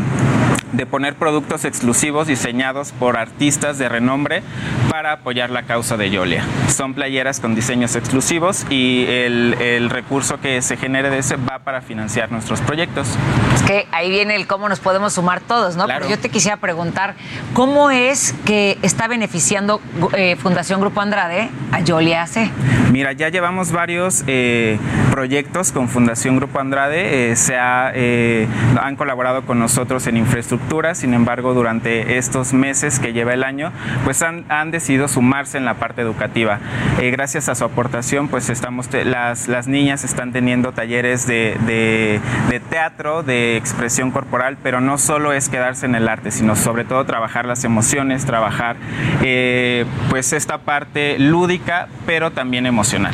[0.73, 4.43] de poner productos exclusivos diseñados por artistas de renombre
[4.89, 6.43] para apoyar la causa de Yolia.
[6.69, 11.81] Son playeras con diseños exclusivos y el, recurso que se genere de ese va para
[11.81, 13.07] financiar nuestros proyectos.
[13.55, 15.85] Es que ahí viene el cómo nos podemos sumar todos, ¿no?
[15.87, 17.15] Pero yo te quisiera preguntar,
[17.53, 19.81] ¿cómo es que está beneficiando
[20.13, 22.49] eh, Fundación Grupo Andrade a Yolia AC?
[22.91, 24.79] Mira, ya llevamos varios eh,
[25.11, 30.60] proyectos con Fundación Grupo Andrade, eh, se han colaborado con nosotros en infraestructura
[30.93, 33.71] sin embargo, durante estos meses que lleva el año,
[34.03, 36.59] pues han, decidido sumarse en la parte educativa.
[36.99, 42.21] Eh, gracias a su aportación, pues estamos, las, las niñas están teniendo talleres de,
[42.69, 47.05] teatro, de expresión corporal, pero no solo es quedarse en el arte, sino sobre todo
[47.05, 48.77] trabajar las emociones, trabajar
[49.21, 53.13] eh, pues esta parte lúdica, pero también emocional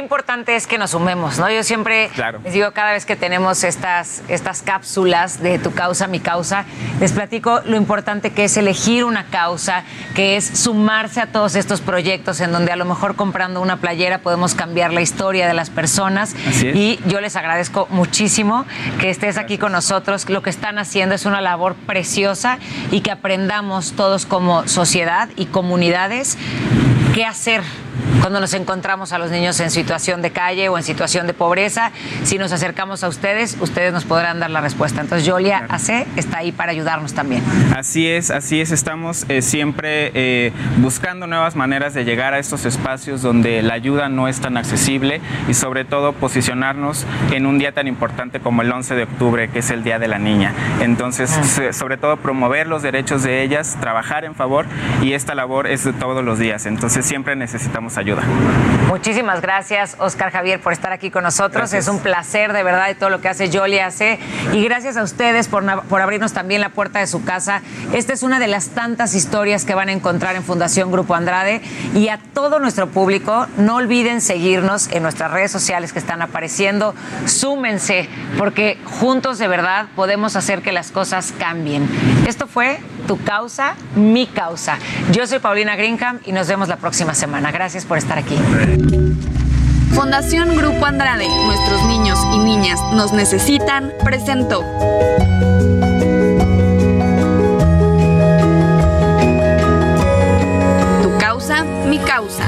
[0.00, 1.50] importante es que nos sumemos, ¿no?
[1.50, 2.10] Yo siempre
[2.42, 6.64] les digo cada vez que tenemos estas, estas cápsulas de tu causa, mi causa,
[6.98, 11.80] les platico lo importante que es elegir una causa, que es sumarse a todos estos
[11.80, 15.70] proyectos en donde a lo mejor comprando una playera podemos cambiar la historia de las
[15.70, 16.34] personas.
[16.62, 18.64] Y yo les agradezco muchísimo
[18.98, 20.28] que estés aquí con nosotros.
[20.28, 22.58] Lo que están haciendo es una labor preciosa
[22.90, 26.38] y que aprendamos todos como sociedad y comunidades
[27.14, 27.62] qué hacer
[28.20, 31.92] cuando nos encontramos a los niños en situación de calle o en situación de pobreza.
[32.24, 35.00] Si nos acercamos a ustedes, ustedes nos podrán dar la respuesta.
[35.00, 37.42] Entonces, Yolia AC está ahí para ayudarnos también.
[37.76, 38.70] Así es, así es.
[38.70, 44.08] Estamos eh, siempre eh, buscando nuevas maneras de llegar a estos espacios donde la ayuda
[44.08, 48.70] no es tan accesible y sobre todo posicionarnos en un día tan importante como el
[48.70, 50.52] 11 de octubre, que es el Día de la Niña.
[50.80, 51.72] Entonces, ah.
[51.72, 54.66] sobre todo promover los derechos de ellas, trabajar en favor
[55.02, 56.66] y esta labor es de todos los días.
[56.66, 58.22] Entonces, siempre necesitamos ayuda.
[58.88, 61.72] Muchísimas gracias, Oscar Javier, por estar aquí con nosotros.
[61.72, 64.18] Es un placer, de verdad, de todo lo que hace Yoli hace.
[64.52, 67.62] Y gracias a ustedes por, por abrirnos también la puerta de su casa.
[67.92, 71.62] Esta es una de las tantas historias que van a encontrar en Fundación Grupo Andrade.
[71.94, 76.94] Y a todo nuestro público, no olviden seguirnos en nuestras redes sociales que están apareciendo.
[77.26, 78.08] Súmense,
[78.38, 81.88] porque juntos de verdad podemos hacer que las cosas cambien.
[82.26, 84.78] Esto fue Tu Causa, Mi Causa.
[85.12, 87.52] Yo soy Paulina Greenham y nos vemos la próxima semana.
[87.52, 88.36] Gracias por estar aquí.
[89.94, 94.64] Fundación Grupo Andrade, nuestros niños y niñas nos necesitan, presentó.
[101.00, 102.44] Tu causa, mi causa.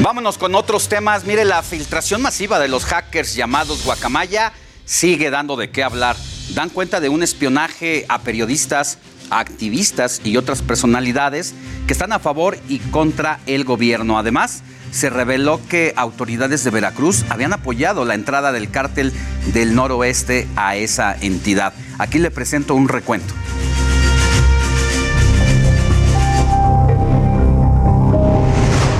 [0.00, 1.24] Vámonos con otros temas.
[1.24, 4.52] Mire, la filtración masiva de los hackers llamados Guacamaya
[4.84, 6.14] sigue dando de qué hablar.
[6.54, 8.98] Dan cuenta de un espionaje a periodistas,
[9.30, 11.54] activistas y otras personalidades
[11.86, 14.18] que están a favor y contra el gobierno.
[14.18, 19.12] Además, se reveló que autoridades de Veracruz habían apoyado la entrada del cártel
[19.54, 21.72] del noroeste a esa entidad.
[21.98, 23.32] Aquí le presento un recuento.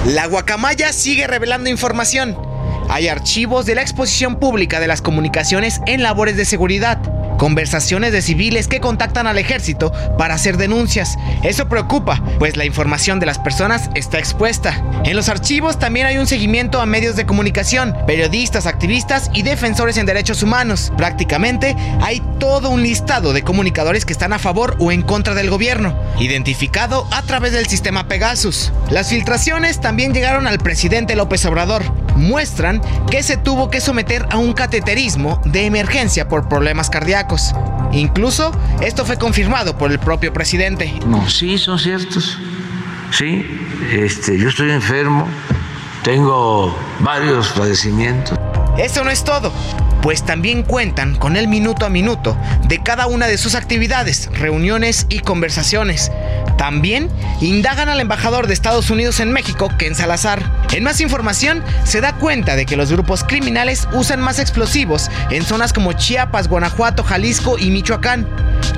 [0.06, 2.36] La guacamaya sigue revelando información
[2.88, 7.00] hay archivos de la exposición pública de las comunicaciones en labores de seguridad
[7.38, 11.16] conversaciones de civiles que contactan al ejército para hacer denuncias.
[11.42, 14.82] Eso preocupa, pues la información de las personas está expuesta.
[15.04, 19.96] En los archivos también hay un seguimiento a medios de comunicación, periodistas, activistas y defensores
[19.96, 20.92] en derechos humanos.
[20.96, 25.50] Prácticamente hay todo un listado de comunicadores que están a favor o en contra del
[25.50, 28.72] gobierno, identificado a través del sistema Pegasus.
[28.90, 31.82] Las filtraciones también llegaron al presidente López Obrador.
[32.16, 32.80] Muestran
[33.10, 37.54] que se tuvo que someter a un cateterismo de emergencia por problemas cardíacos.
[37.92, 40.92] Incluso esto fue confirmado por el propio presidente.
[41.06, 42.38] No, sí, son ciertos.
[43.10, 43.44] Sí,
[43.92, 45.26] este, yo estoy enfermo,
[46.02, 48.38] tengo varios padecimientos.
[48.78, 49.52] Eso no es todo
[50.02, 55.06] pues también cuentan con el minuto a minuto de cada una de sus actividades, reuniones
[55.08, 56.10] y conversaciones.
[56.58, 57.08] También
[57.40, 60.42] indagan al embajador de Estados Unidos en México, Ken Salazar.
[60.72, 65.44] En más información, se da cuenta de que los grupos criminales usan más explosivos en
[65.44, 68.28] zonas como Chiapas, Guanajuato, Jalisco y Michoacán.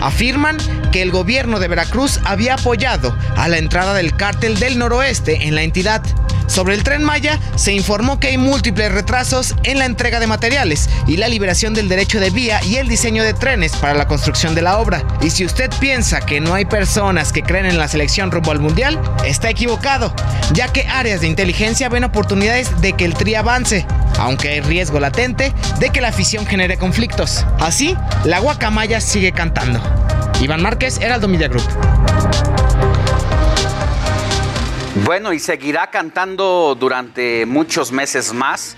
[0.00, 0.58] Afirman
[0.92, 5.54] que el gobierno de Veracruz había apoyado a la entrada del cártel del noroeste en
[5.54, 6.02] la entidad.
[6.46, 10.90] Sobre el tren Maya se informó que hay múltiples retrasos en la entrega de materiales
[11.16, 14.62] la liberación del derecho de vía y el diseño de trenes para la construcción de
[14.62, 15.04] la obra.
[15.20, 18.60] Y si usted piensa que no hay personas que creen en la selección rumbo al
[18.60, 20.14] mundial, está equivocado,
[20.52, 23.86] ya que áreas de inteligencia ven oportunidades de que el tri avance,
[24.18, 27.44] aunque hay riesgo latente de que la afición genere conflictos.
[27.60, 29.80] Así, la guacamaya sigue cantando.
[30.40, 31.64] Iván Márquez, Heraldo Media Group.
[35.04, 38.76] Bueno, y seguirá cantando durante muchos meses más.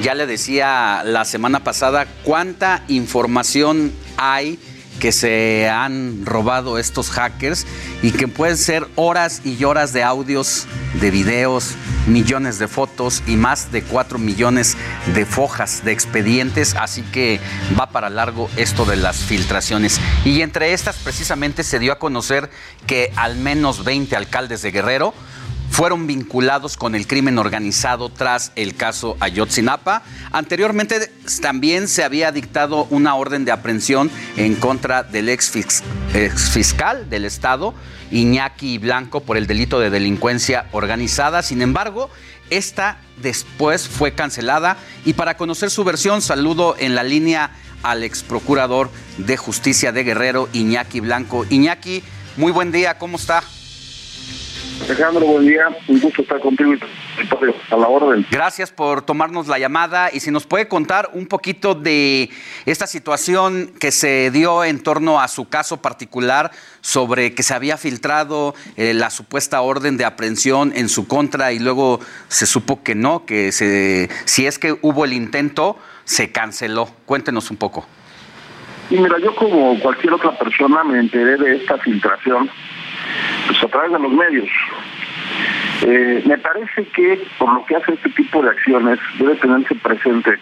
[0.00, 4.58] Ya le decía la semana pasada cuánta información hay
[5.00, 7.66] que se han robado estos hackers
[8.02, 11.74] y que pueden ser horas y horas de audios, de videos,
[12.06, 14.76] millones de fotos y más de 4 millones
[15.14, 17.40] de fojas de expedientes, así que
[17.78, 20.00] va para largo esto de las filtraciones.
[20.24, 22.48] Y entre estas precisamente se dio a conocer
[22.86, 25.14] que al menos 20 alcaldes de Guerrero
[25.72, 30.02] fueron vinculados con el crimen organizado tras el caso Ayotzinapa.
[30.30, 35.50] Anteriormente también se había dictado una orden de aprehensión en contra del ex,
[36.52, 37.74] fiscal del Estado,
[38.10, 41.42] Iñaki Blanco, por el delito de delincuencia organizada.
[41.42, 42.10] Sin embargo,
[42.50, 44.76] esta después fue cancelada
[45.06, 47.50] y para conocer su versión saludo en la línea
[47.82, 51.46] al ex procurador de justicia de Guerrero, Iñaki Blanco.
[51.48, 52.02] Iñaki,
[52.36, 53.42] muy buen día, ¿cómo está?
[54.84, 55.68] Alejandro, buen día.
[55.86, 56.72] Un gusto estar contigo
[57.70, 58.26] a la orden.
[58.30, 62.30] Gracias por tomarnos la llamada y si nos puede contar un poquito de
[62.66, 66.50] esta situación que se dio en torno a su caso particular
[66.80, 71.60] sobre que se había filtrado eh, la supuesta orden de aprehensión en su contra y
[71.60, 76.88] luego se supo que no, que se, si es que hubo el intento, se canceló.
[77.06, 77.86] Cuéntenos un poco.
[78.90, 82.50] Y mira, yo como cualquier otra persona me enteré de esta filtración
[83.46, 84.48] pues a través de los medios.
[85.82, 90.38] Eh, me parece que por lo que hace este tipo de acciones debe tenerse presente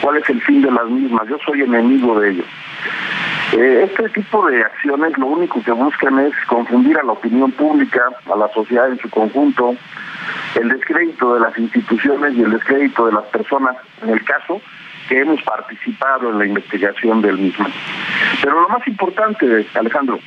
[0.00, 1.28] cuál es el fin de las mismas.
[1.28, 2.44] Yo soy enemigo de ello.
[3.52, 8.00] Eh, este tipo de acciones lo único que buscan es confundir a la opinión pública,
[8.32, 9.74] a la sociedad en su conjunto,
[10.54, 14.60] el descrédito de las instituciones y el descrédito de las personas, en el caso
[15.08, 17.66] que hemos participado en la investigación del mismo.
[18.40, 20.20] Pero lo más importante, Alejandro,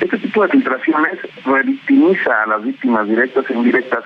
[0.00, 4.04] este tipo de filtraciones revictimiza a las víctimas directas e indirectas.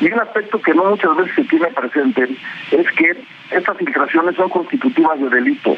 [0.00, 2.28] Y un aspecto que no muchas veces se tiene presente
[2.70, 3.16] es que
[3.50, 5.76] estas filtraciones son constitutivas de delito.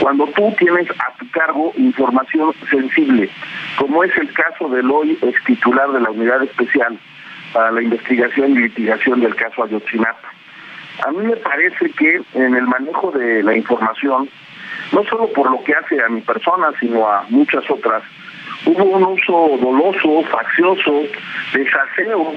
[0.00, 3.30] Cuando tú tienes a tu cargo información sensible,
[3.78, 6.98] como es el caso del hoy ex titular de la Unidad Especial
[7.52, 10.28] para la Investigación y Litigación del caso Ayotzinapa.
[11.06, 14.28] A mí me parece que en el manejo de la información,
[14.92, 18.02] no solo por lo que hace a mi persona, sino a muchas otras,
[18.66, 21.02] hubo un uso doloso, faccioso,
[21.52, 22.34] desaseo,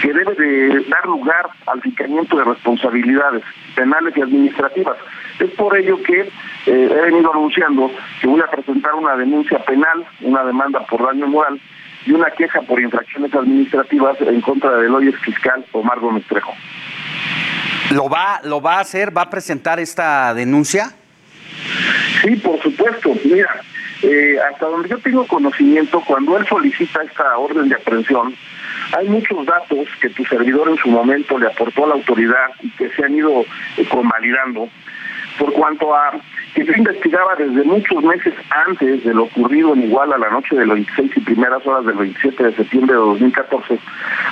[0.00, 3.42] que debe de dar lugar al fijamiento de responsabilidades
[3.74, 4.96] penales y administrativas.
[5.38, 6.30] Es por ello que eh,
[6.66, 7.90] he venido anunciando
[8.20, 11.60] que voy a presentar una denuncia penal, una demanda por daño moral
[12.06, 16.52] y una queja por infracciones administrativas en contra del hoy fiscal Omar Gómez Trejo.
[17.90, 19.16] ¿Lo va, ¿Lo va a hacer?
[19.16, 20.92] ¿Va a presentar esta denuncia?
[22.22, 23.14] Sí, por supuesto.
[23.24, 23.62] Mira,
[24.02, 28.34] eh, hasta donde yo tengo conocimiento, cuando él solicita esta orden de aprehensión,
[28.96, 32.70] hay muchos datos que tu servidor en su momento le aportó a la autoridad y
[32.70, 33.44] que se han ido
[33.76, 34.68] eh, convalidando
[35.38, 36.12] por cuanto a
[36.54, 38.34] que se investigaba desde muchos meses
[38.66, 42.42] antes de lo ocurrido en Iguala la noche del 26 y primeras horas del 27
[42.42, 43.78] de septiembre de 2014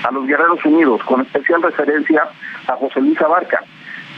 [0.03, 2.25] a los Guerreros Unidos, con especial referencia
[2.67, 3.63] a José Luis Abarca,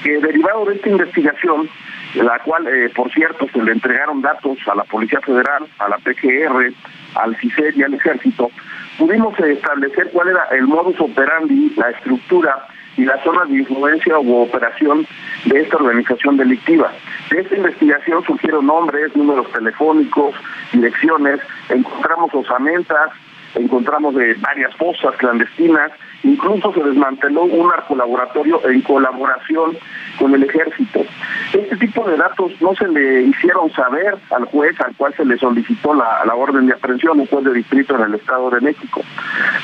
[0.03, 1.69] que derivado de esta investigación
[2.15, 5.99] la cual, eh, por cierto, se le entregaron datos a la Policía Federal, a la
[5.99, 6.73] PGR,
[7.15, 8.51] al CICER y al Ejército,
[8.99, 12.67] pudimos establecer cuál era el modus operandi, la estructura
[12.97, 15.07] y las zonas de influencia u operación
[15.45, 16.93] de esta organización delictiva.
[17.31, 20.35] De esta investigación surgieron nombres, números telefónicos,
[20.73, 23.11] direcciones, encontramos osamentas,
[23.59, 29.77] encontramos de varias fosas clandestinas, incluso se desmanteló un laboratorio en colaboración
[30.19, 31.05] con el ejército.
[31.53, 35.39] Este tipo de datos no se le hicieron saber al juez al cual se le
[35.39, 39.03] solicitó la, orden de aprehensión, un juez de distrito en el Estado de México.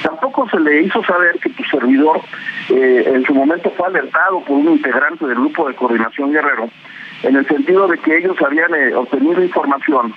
[0.02, 2.20] Tampoco se le hizo saber que tu servidor
[2.70, 6.68] eh, en su momento fue alertado por un integrante del grupo de coordinación guerrero,
[7.22, 10.14] en el sentido de que ellos habían eh, obtenido información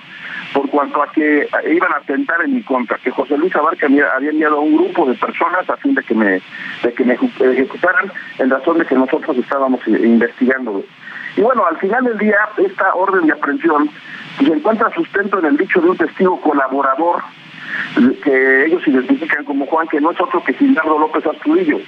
[0.52, 4.30] por cuanto a que iban a atentar en mi contra, que José Luis Abarca había
[4.30, 6.40] enviado a un grupo de personas a fin de que me,
[6.82, 10.82] de que me ejecutaran en razón de que nosotros estábamos investigando.
[11.36, 13.90] Y bueno, al final del día, esta orden de aprehensión
[14.38, 17.22] se encuentra sustento en el dicho de un testigo colaborador
[18.22, 21.78] que ellos identifican como Juan, que no es otro que Gildardo López Astudillo,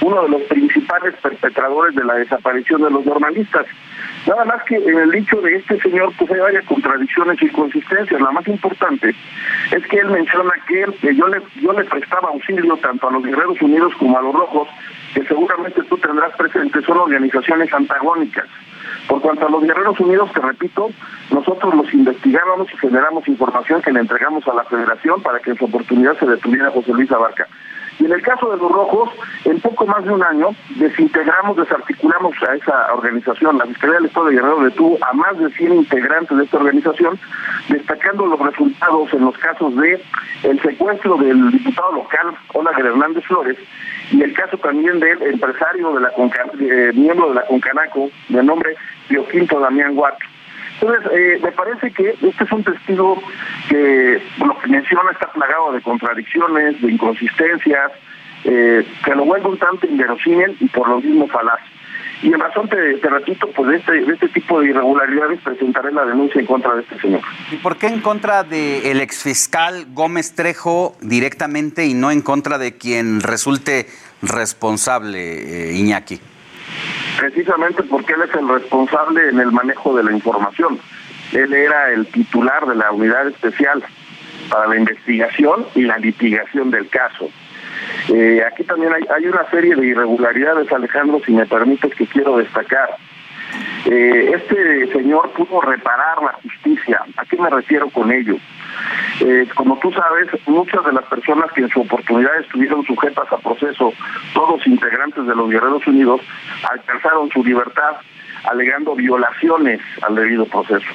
[0.00, 3.66] uno de los principales perpetradores de la desaparición de los normalistas.
[4.26, 8.20] Nada más que en el dicho de este señor pues hay varias contradicciones y inconsistencias.
[8.20, 9.14] La más importante
[9.72, 13.60] es que él menciona que, yo le yo le prestaba auxilio tanto a los Guerreros
[13.62, 14.68] Unidos como a los Rojos,
[15.14, 18.46] que seguramente tú tendrás presente, son organizaciones antagónicas.
[19.08, 20.90] Por cuanto a los Guerreros Unidos, te repito,
[21.32, 25.58] nosotros los investigábamos y generamos información que le entregamos a la Federación para que en
[25.58, 27.46] su oportunidad se detuviera José Luis Abarca.
[28.00, 29.10] Y en el caso de los rojos,
[29.44, 33.58] en poco más de un año, desintegramos, desarticulamos a esa organización.
[33.58, 37.18] La Fiscalía del Estado de Guerrero detuvo a más de 100 integrantes de esta organización,
[37.68, 40.02] destacando los resultados en los casos de
[40.44, 43.58] el secuestro del diputado local, Olga Hernández Flores,
[44.10, 48.76] y el caso también del empresario de la eh, miembro de la Concanaco, de nombre
[49.30, 50.18] Quinto Damián Watt.
[50.80, 53.22] Entonces, eh, me parece que este es un testigo
[53.68, 57.92] que lo que menciona está plagado de contradicciones, de inconsistencias,
[58.44, 61.60] eh, que lo vuelve un tanto inverosímil y por lo mismo falaz.
[62.22, 65.90] Y en razón, te, te repito, pues de este, de este tipo de irregularidades presentaré
[65.92, 67.20] la denuncia en contra de este señor.
[67.50, 72.76] ¿Y por qué en contra del exfiscal Gómez Trejo directamente y no en contra de
[72.76, 73.86] quien resulte
[74.22, 76.20] responsable, eh, Iñaki?
[77.18, 80.78] Precisamente porque él es el responsable en el manejo de la información.
[81.32, 83.82] Él era el titular de la unidad especial
[84.48, 87.30] para la investigación y la litigación del caso.
[88.08, 92.38] Eh, aquí también hay, hay una serie de irregularidades, Alejandro, si me permites, que quiero
[92.38, 92.90] destacar.
[93.86, 97.02] Eh, este señor pudo reparar la justicia.
[97.16, 98.36] ¿A qué me refiero con ello?
[99.20, 103.38] Eh, como tú sabes, muchas de las personas que en su oportunidad estuvieron sujetas a
[103.38, 103.92] proceso,
[104.34, 106.20] todos integrantes de los Guerreros Unidos,
[106.70, 107.96] alcanzaron su libertad
[108.44, 110.86] alegando violaciones al debido proceso.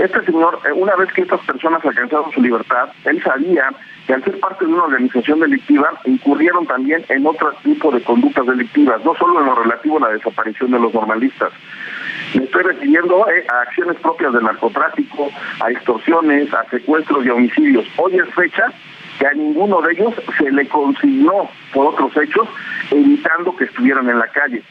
[0.00, 3.70] Este señor, eh, una vez que estas personas alcanzaron su libertad, él sabía
[4.06, 8.46] que al ser parte de una organización delictiva incurrieron también en otro tipo de conductas
[8.46, 11.52] delictivas, no solo en lo relativo a la desaparición de los normalistas.
[12.34, 15.30] Me estoy refiriendo eh, a acciones propias del narcotráfico,
[15.60, 17.86] a extorsiones, a secuestros y a homicidios.
[17.96, 18.72] Hoy es fecha
[19.18, 22.48] que a ninguno de ellos se le consignó por otros hechos,
[22.90, 24.62] evitando que estuvieran en la calle.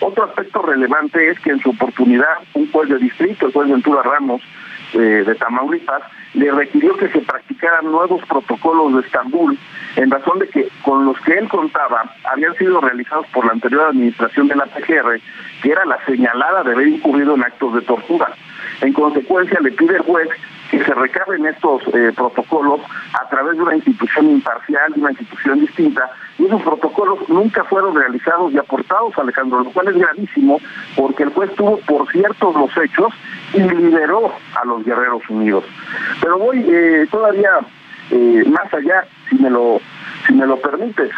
[0.00, 4.02] Otro aspecto relevante es que en su oportunidad un juez de distrito, el juez Ventura
[4.02, 4.42] Ramos
[4.94, 6.02] eh, de Tamaulipas,
[6.34, 9.58] le requirió que se practicaran nuevos protocolos de Estambul
[9.96, 13.88] en razón de que con los que él contaba habían sido realizados por la anterior
[13.88, 15.20] administración de la PGR,
[15.62, 18.32] que era la señalada de haber incurrido en actos de tortura.
[18.80, 20.28] En consecuencia, le pide el juez
[20.70, 22.80] que se recaben estos eh, protocolos
[23.20, 27.94] a través de una institución imparcial, de una institución distinta, y esos protocolos nunca fueron
[27.94, 30.60] realizados y aportados, Alejandro, lo cual es gravísimo,
[30.96, 33.12] porque el juez tuvo por ciertos los hechos
[33.52, 35.64] y liberó a los Guerreros Unidos.
[36.20, 37.50] Pero voy eh, todavía
[38.10, 39.80] eh, más allá, si me lo,
[40.26, 41.10] si me lo permites.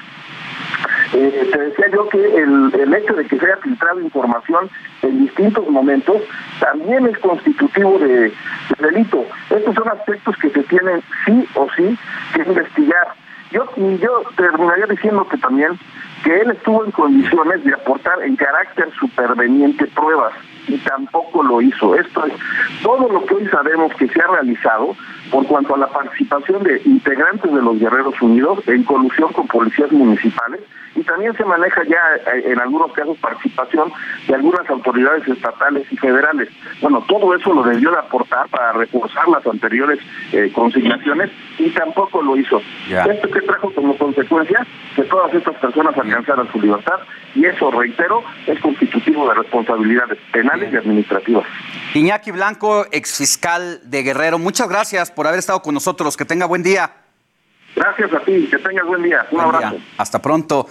[1.12, 4.68] Eh, te decía yo que el, hecho de que se haya filtrado información
[5.02, 6.22] en distintos momentos
[6.60, 8.32] también es constitutivo de, de
[8.78, 9.24] delito.
[9.50, 11.98] Estos son aspectos que se tienen sí o sí
[12.34, 13.08] que investigar.
[13.50, 15.78] Yo, yo terminaría diciendo que también
[16.22, 20.32] que él estuvo en condiciones de aportar en carácter superveniente pruebas
[20.68, 21.94] y tampoco lo hizo.
[21.94, 22.34] Esto es
[22.82, 24.96] todo lo que hoy sabemos que se ha realizado
[25.30, 29.90] por cuanto a la participación de integrantes de los Guerreros Unidos en colusión con policías
[29.90, 30.60] municipales
[30.94, 33.90] y también se maneja ya eh, en algunos casos participación
[34.28, 36.48] de algunas autoridades estatales y federales.
[36.80, 39.98] Bueno, todo eso lo debió de aportar para reforzar las anteriores
[40.32, 42.60] eh, consignaciones y tampoco lo hizo.
[42.88, 47.00] Esto que trajo como consecuencia que todas estas personas alcanzaran su libertad
[47.34, 51.44] y eso, reitero, es constitutivo de responsabilidades penales y administrativas.
[51.94, 56.16] Iñaki Blanco, exfiscal de Guerrero, muchas gracias por haber estado con nosotros.
[56.16, 56.92] Que tenga buen día.
[57.74, 59.26] Gracias a ti, que tengas buen día.
[59.30, 59.76] Un Buen abrazo.
[59.76, 59.84] día.
[59.96, 60.66] Hasta pronto.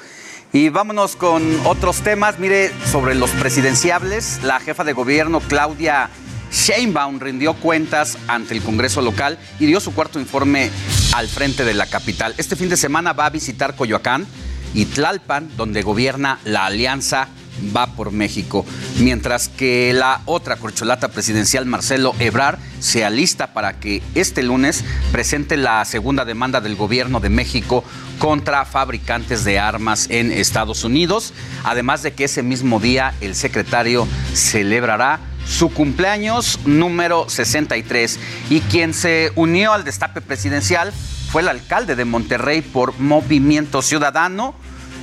[0.53, 2.37] Y vámonos con otros temas.
[2.37, 6.09] Mire, sobre los presidenciables, la jefa de gobierno, Claudia
[6.51, 10.69] Sheinbaum, rindió cuentas ante el Congreso local y dio su cuarto informe
[11.15, 12.35] al frente de la capital.
[12.37, 14.27] Este fin de semana va a visitar Coyoacán
[14.73, 17.27] y Tlalpan, donde gobierna la Alianza
[17.75, 18.65] Va por México,
[18.99, 25.57] mientras que la otra corcholata presidencial, Marcelo Ebrar, se alista para que este lunes presente
[25.57, 27.83] la segunda demanda del gobierno de México
[28.17, 31.33] contra fabricantes de armas en Estados Unidos,
[31.63, 38.19] además de que ese mismo día el secretario celebrará su cumpleaños número 63
[38.49, 40.93] y quien se unió al destape presidencial
[41.31, 44.53] fue el alcalde de Monterrey por Movimiento Ciudadano,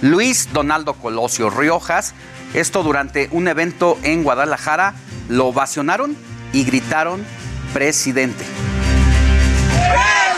[0.03, 2.13] Luis Donaldo Colosio Riojas.
[2.53, 4.95] Esto durante un evento en Guadalajara
[5.31, 6.15] lo ovacionaron
[6.53, 7.25] y gritaron
[7.73, 8.45] presidente.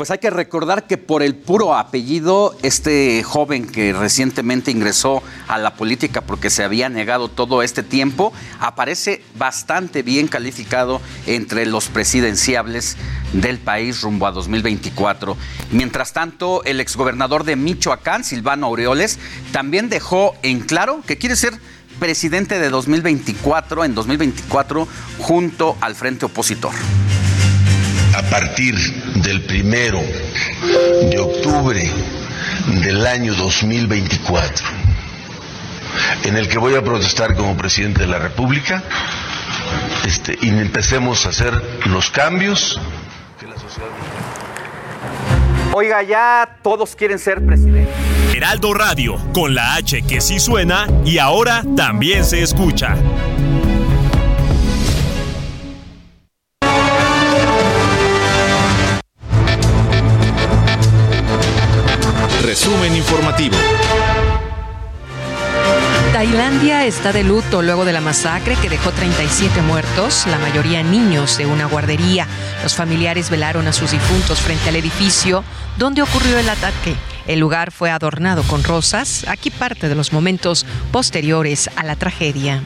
[0.05, 5.57] Pues hay que recordar que por el puro apellido, este joven que recientemente ingresó a
[5.57, 11.87] la política porque se había negado todo este tiempo, aparece bastante bien calificado entre los
[11.87, 12.99] presidenciables
[13.33, 15.39] del país rumbo a 2024.
[15.71, 19.19] Mientras tanto, el exgobernador de Michoacán, Silvano Aureoles,
[19.53, 21.55] también dejó en claro que quiere ser
[21.99, 24.87] presidente de 2024, en 2024,
[25.19, 26.75] junto al frente opositor.
[28.17, 28.75] A partir
[29.17, 30.01] del primero
[31.11, 31.91] de octubre
[32.81, 34.67] del año 2024,
[36.25, 38.83] en el que voy a protestar como presidente de la República,
[40.07, 42.81] este, y empecemos a hacer los cambios
[43.41, 43.89] que la sociedad
[45.73, 47.91] Oiga, ya todos quieren ser presidente.
[48.33, 52.95] Heraldo Radio, con la H que sí suena y ahora también se escucha.
[62.65, 63.57] Resumen informativo.
[66.15, 71.37] Tailandia está de luto luego de la masacre que dejó 37 muertos, la mayoría niños
[71.37, 72.27] de una guardería.
[72.63, 75.45] Los familiares velaron a sus difuntos frente al edificio
[75.77, 76.97] donde ocurrió el ataque.
[77.27, 79.27] El lugar fue adornado con rosas.
[79.29, 82.63] Aquí parte de los momentos posteriores a la tragedia.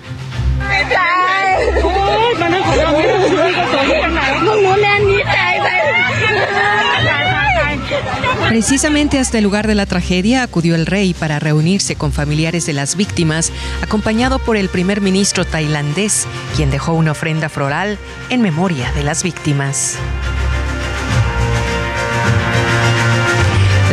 [8.49, 12.73] Precisamente hasta el lugar de la tragedia acudió el rey para reunirse con familiares de
[12.73, 13.53] las víctimas,
[13.83, 16.27] acompañado por el primer ministro tailandés,
[16.57, 17.99] quien dejó una ofrenda floral
[18.31, 19.99] en memoria de las víctimas.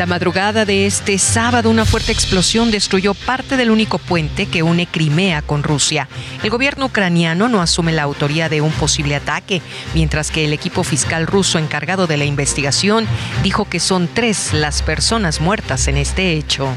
[0.06, 4.86] La madrugada de este sábado, una fuerte explosión destruyó parte del único puente que une
[4.86, 6.08] Crimea con Rusia.
[6.44, 9.64] El gobierno ucraniano no asume la autoría de un posible ataque,
[9.96, 13.08] mientras que el equipo fiscal ruso encargado de la investigación
[13.42, 16.70] dijo que son tres las personas muertas en este hecho.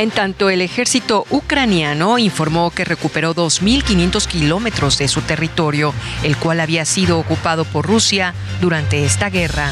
[0.00, 6.60] En tanto, el ejército ucraniano informó que recuperó 2.500 kilómetros de su territorio, el cual
[6.60, 8.32] había sido ocupado por Rusia
[8.62, 9.70] durante esta guerra.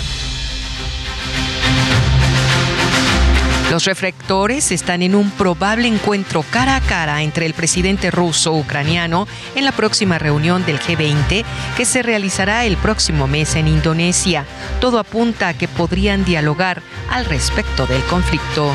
[3.70, 9.64] Los reflectores están en un probable encuentro cara a cara entre el presidente ruso-ucraniano en
[9.64, 11.42] la próxima reunión del G20
[11.74, 14.44] que se realizará el próximo mes en Indonesia.
[14.78, 18.74] Todo apunta a que podrían dialogar al respecto del conflicto.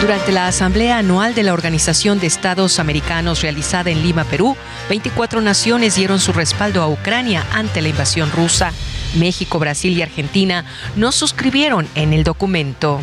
[0.00, 4.56] Durante la Asamblea Anual de la Organización de Estados Americanos realizada en Lima, Perú,
[4.88, 8.72] 24 naciones dieron su respaldo a Ucrania ante la invasión rusa.
[9.16, 10.64] México, Brasil y Argentina
[10.94, 13.00] no suscribieron en el documento.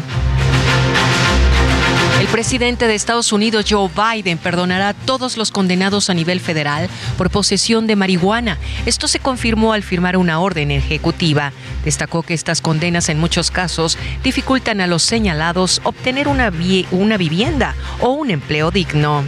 [2.19, 6.89] El presidente de Estados Unidos, Joe Biden, perdonará a todos los condenados a nivel federal
[7.17, 8.57] por posesión de marihuana.
[8.85, 11.51] Esto se confirmó al firmar una orden ejecutiva.
[11.83, 16.51] Destacó que estas condenas en muchos casos dificultan a los señalados obtener una,
[16.91, 19.23] una vivienda o un empleo digno.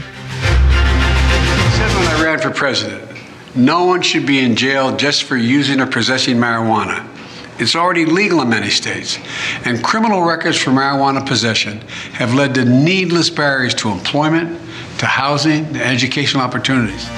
[3.55, 7.16] No one should be in jail just for using or possessing marijuana.
[7.59, 9.17] It's already legal in many states,
[9.65, 11.81] and criminal records for marijuana possession
[12.13, 14.59] have led to needless barriers to employment,
[14.99, 17.09] to housing, to educational opportunities.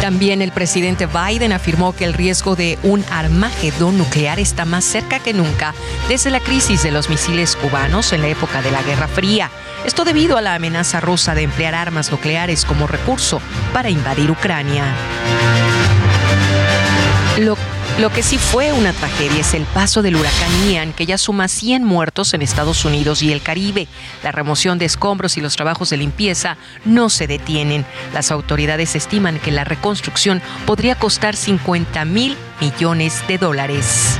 [0.00, 5.18] También el presidente Biden afirmó que el riesgo de un armagedón nuclear está más cerca
[5.18, 5.74] que nunca
[6.08, 9.50] desde la crisis de los misiles cubanos en la época de la Guerra Fría.
[9.84, 13.42] Esto debido a la amenaza rusa de emplear armas nucleares como recurso
[13.74, 14.84] para invadir Ucrania.
[17.38, 17.56] Lo
[18.00, 21.48] lo que sí fue una tragedia es el paso del huracán Ian, que ya suma
[21.48, 23.88] 100 muertos en Estados Unidos y el Caribe.
[24.22, 26.56] La remoción de escombros y los trabajos de limpieza
[26.86, 27.84] no se detienen.
[28.14, 34.18] Las autoridades estiman que la reconstrucción podría costar 50 mil millones de dólares.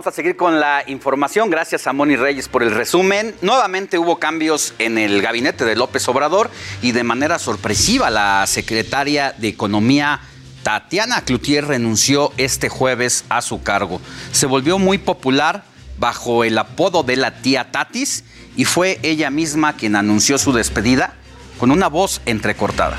[0.00, 1.50] Vamos a seguir con la información.
[1.50, 3.34] Gracias a Moni Reyes por el resumen.
[3.42, 6.50] Nuevamente hubo cambios en el gabinete de López Obrador
[6.80, 10.22] y de manera sorpresiva la secretaria de Economía
[10.62, 14.00] Tatiana Cloutier renunció este jueves a su cargo.
[14.32, 15.64] Se volvió muy popular
[15.98, 18.24] bajo el apodo de la tía Tatis
[18.56, 21.12] y fue ella misma quien anunció su despedida
[21.58, 22.96] con una voz entrecortada.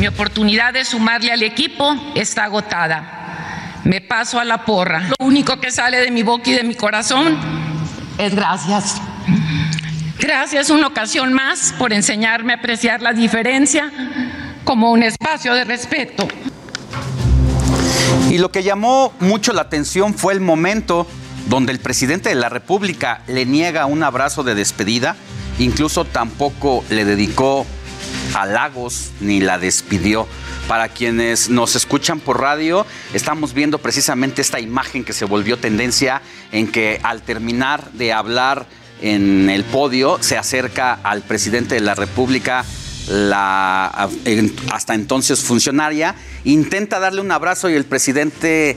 [0.00, 3.17] Mi oportunidad de sumarle al equipo está agotada
[3.88, 5.08] me paso a la porra.
[5.18, 7.38] Lo único que sale de mi boca y de mi corazón
[8.18, 9.00] es gracias.
[10.18, 13.90] Gracias una ocasión más por enseñarme a apreciar la diferencia
[14.64, 16.28] como un espacio de respeto.
[18.28, 21.06] Y lo que llamó mucho la atención fue el momento
[21.46, 25.16] donde el presidente de la República le niega un abrazo de despedida,
[25.58, 27.64] incluso tampoco le dedicó
[28.34, 30.28] halagos ni la despidió.
[30.68, 32.84] Para quienes nos escuchan por radio,
[33.14, 36.20] estamos viendo precisamente esta imagen que se volvió tendencia
[36.52, 38.66] en que al terminar de hablar
[39.00, 42.66] en el podio se acerca al presidente de la República
[43.08, 44.10] la
[44.70, 46.14] hasta entonces funcionaria,
[46.44, 48.76] intenta darle un abrazo y el presidente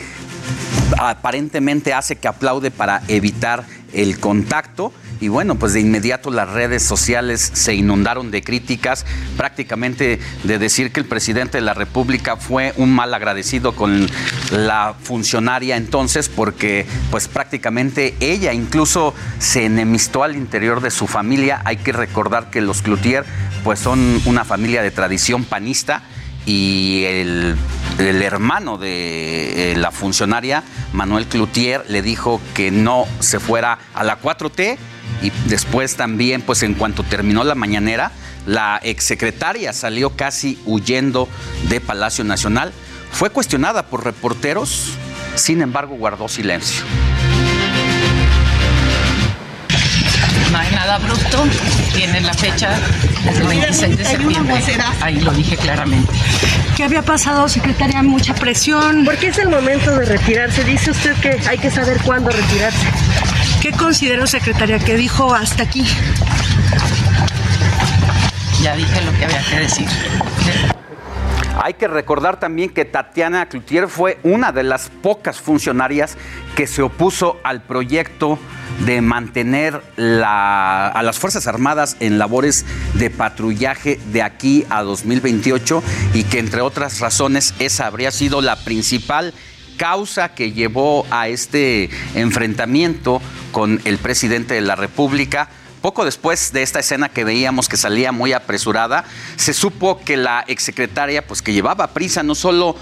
[0.97, 6.83] aparentemente hace que aplaude para evitar el contacto y bueno, pues de inmediato las redes
[6.83, 9.05] sociales se inundaron de críticas,
[9.37, 14.09] prácticamente de decir que el presidente de la República fue un mal agradecido con
[14.51, 21.61] la funcionaria entonces porque pues prácticamente ella incluso se enemistó al interior de su familia.
[21.65, 23.23] Hay que recordar que los Cloutier
[23.63, 26.01] pues son una familia de tradición panista
[26.45, 27.57] y el,
[27.99, 30.63] hermano de eh, la funcionaria,
[30.93, 34.77] Manuel Cloutier, le dijo que no se fuera a la 4T
[35.21, 38.11] y después también, pues en cuanto terminó la mañanera,
[38.45, 41.27] la exsecretaria salió casi huyendo
[41.69, 42.73] de Palacio Nacional.
[43.11, 44.93] Fue cuestionada por reporteros,
[45.35, 46.83] sin embargo guardó silencio.
[50.51, 51.45] No hay nada abrupto,
[51.93, 52.77] tiene la fecha
[53.23, 54.63] desde el 26 de septiembre.
[55.01, 56.11] Ahí lo dije claramente.
[56.75, 58.03] ¿Qué había pasado, secretaria?
[58.03, 59.05] Mucha presión.
[59.05, 60.63] Porque es el momento de retirarse.
[60.63, 62.87] Dice usted que hay que saber cuándo retirarse.
[63.61, 65.85] ¿Qué considero, secretaria, que dijo hasta aquí?
[68.61, 69.87] Ya dije lo que había que decir.
[71.57, 76.17] Hay que recordar también que Tatiana Cloutier fue una de las pocas funcionarias
[76.55, 78.39] que se opuso al proyecto
[78.85, 82.65] de mantener a las Fuerzas Armadas en labores
[82.95, 85.83] de patrullaje de aquí a 2028
[86.13, 89.33] y que entre otras razones esa habría sido la principal
[89.77, 93.21] causa que llevó a este enfrentamiento
[93.51, 95.49] con el presidente de la República
[95.81, 99.03] poco después de esta escena que veíamos que salía muy apresurada,
[99.35, 102.75] se supo que la exsecretaria, pues que llevaba prisa no solo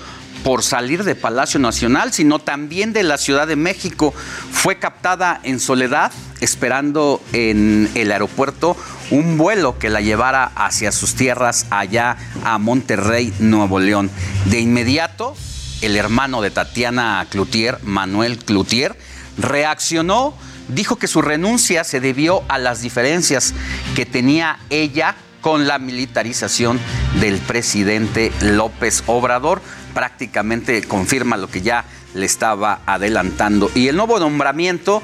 [0.43, 4.13] por salir de Palacio Nacional, sino también de la Ciudad de México.
[4.51, 8.77] Fue captada en soledad, esperando en el aeropuerto
[9.11, 14.09] un vuelo que la llevara hacia sus tierras allá a Monterrey, Nuevo León.
[14.45, 15.35] De inmediato,
[15.81, 18.97] el hermano de Tatiana Cloutier, Manuel Cloutier,
[19.37, 20.35] reaccionó
[20.69, 23.53] dijo que su renuncia se debió a las diferencias
[23.95, 26.79] que tenía ella con la militarización
[27.19, 29.61] del presidente López Obrador.
[29.93, 33.71] Prácticamente confirma lo que ya le estaba adelantando.
[33.75, 35.01] Y el nuevo nombramiento,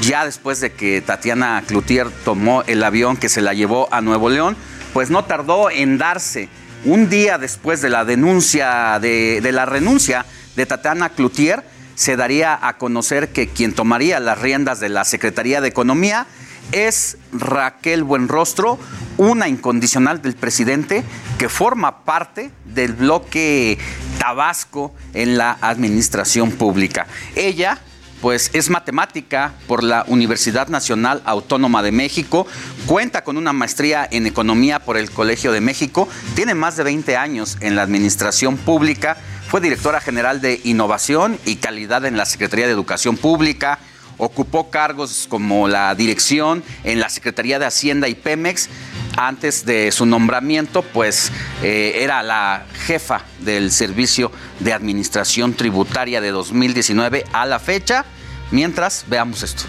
[0.00, 4.28] ya después de que Tatiana Cloutier tomó el avión que se la llevó a Nuevo
[4.30, 4.56] León,
[4.92, 6.48] pues no tardó en darse.
[6.84, 10.24] Un día después de la denuncia, de, la renuncia
[10.54, 11.64] de Tatiana Cloutier,
[11.96, 16.26] se daría a conocer que quien tomaría las riendas de la Secretaría de Economía
[16.72, 18.78] es Raquel Buenrostro,
[19.16, 21.04] una incondicional del presidente
[21.38, 23.78] que forma parte del bloque
[24.18, 27.06] Tabasco en la administración pública.
[27.34, 27.80] Ella
[28.20, 32.46] pues es matemática por la Universidad Nacional Autónoma de México,
[32.86, 37.16] cuenta con una maestría en economía por el Colegio de México, tiene más de 20
[37.16, 39.18] años en la administración pública,
[39.56, 43.78] fue directora general de Innovación y Calidad en la Secretaría de Educación Pública.
[44.18, 48.68] Ocupó cargos como la dirección en la Secretaría de Hacienda y Pemex.
[49.16, 54.30] Antes de su nombramiento, pues eh, era la jefa del Servicio
[54.60, 58.04] de Administración Tributaria de 2019 a la fecha.
[58.50, 59.62] Mientras, veamos esto.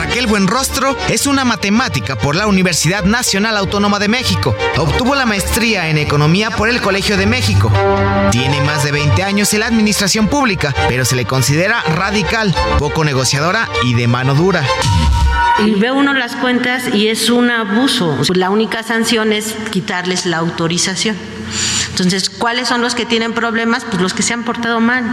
[0.00, 4.56] Raquel Buenrostro es una matemática por la Universidad Nacional Autónoma de México.
[4.78, 7.70] Obtuvo la maestría en Economía por el Colegio de México.
[8.30, 13.04] Tiene más de 20 años en la administración pública, pero se le considera radical, poco
[13.04, 14.64] negociadora y de mano dura.
[15.66, 18.16] Y ve uno las cuentas y es un abuso.
[18.34, 21.14] La única sanción es quitarles la autorización.
[22.00, 23.84] Entonces, ¿cuáles son los que tienen problemas?
[23.84, 25.04] Pues los que se han portado mal.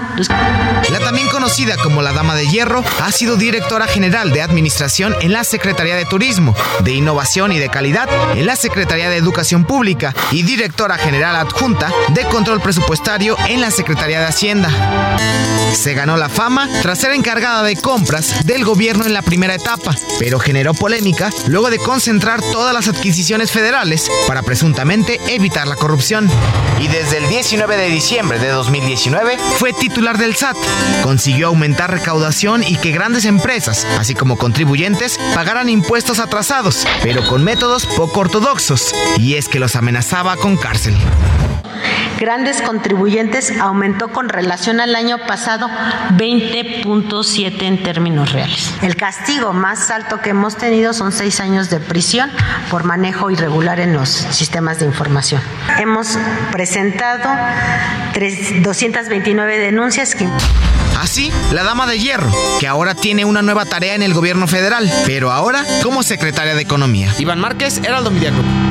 [0.89, 5.33] La también conocida como la Dama de Hierro ha sido directora general de Administración en
[5.33, 6.55] la Secretaría de Turismo,
[6.85, 11.91] de Innovación y de Calidad en la Secretaría de Educación Pública y directora general adjunta
[12.13, 14.69] de Control Presupuestario en la Secretaría de Hacienda.
[15.73, 19.93] Se ganó la fama tras ser encargada de compras del gobierno en la primera etapa,
[20.19, 26.29] pero generó polémica luego de concentrar todas las adquisiciones federales para presuntamente evitar la corrupción
[26.79, 30.57] y desde el 19 de diciembre de 2019 fue titular del SAT.
[31.03, 37.43] Consiguió aumentar recaudación y que grandes empresas, así como contribuyentes, pagaran impuestos atrasados, pero con
[37.43, 40.95] métodos poco ortodoxos, y es que los amenazaba con cárcel
[42.17, 45.69] grandes contribuyentes aumentó con relación al año pasado
[46.17, 48.73] 20.7 en términos reales.
[48.81, 52.29] El castigo más alto que hemos tenido son seis años de prisión
[52.69, 55.41] por manejo irregular en los sistemas de información.
[55.79, 56.17] Hemos
[56.51, 56.66] presentado
[58.61, 60.27] 229 denuncias que...
[60.99, 64.91] Así, la dama de hierro, que ahora tiene una nueva tarea en el gobierno federal,
[65.05, 67.13] pero ahora como secretaria de Economía.
[67.19, 68.66] Iván Márquez, Heraldo Media Group.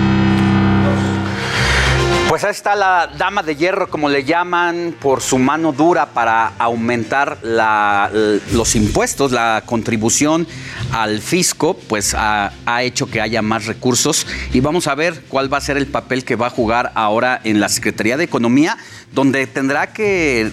[2.37, 6.49] Pues ahí está la dama de hierro, como le llaman, por su mano dura para
[6.59, 10.47] aumentar los impuestos, la contribución
[10.93, 12.53] al fisco, pues ha,
[12.83, 14.27] hecho que haya más recursos.
[14.53, 17.41] Y vamos a ver cuál va a ser el papel que va a jugar ahora
[17.43, 18.77] en la Secretaría de Economía,
[19.13, 20.51] donde tendrá que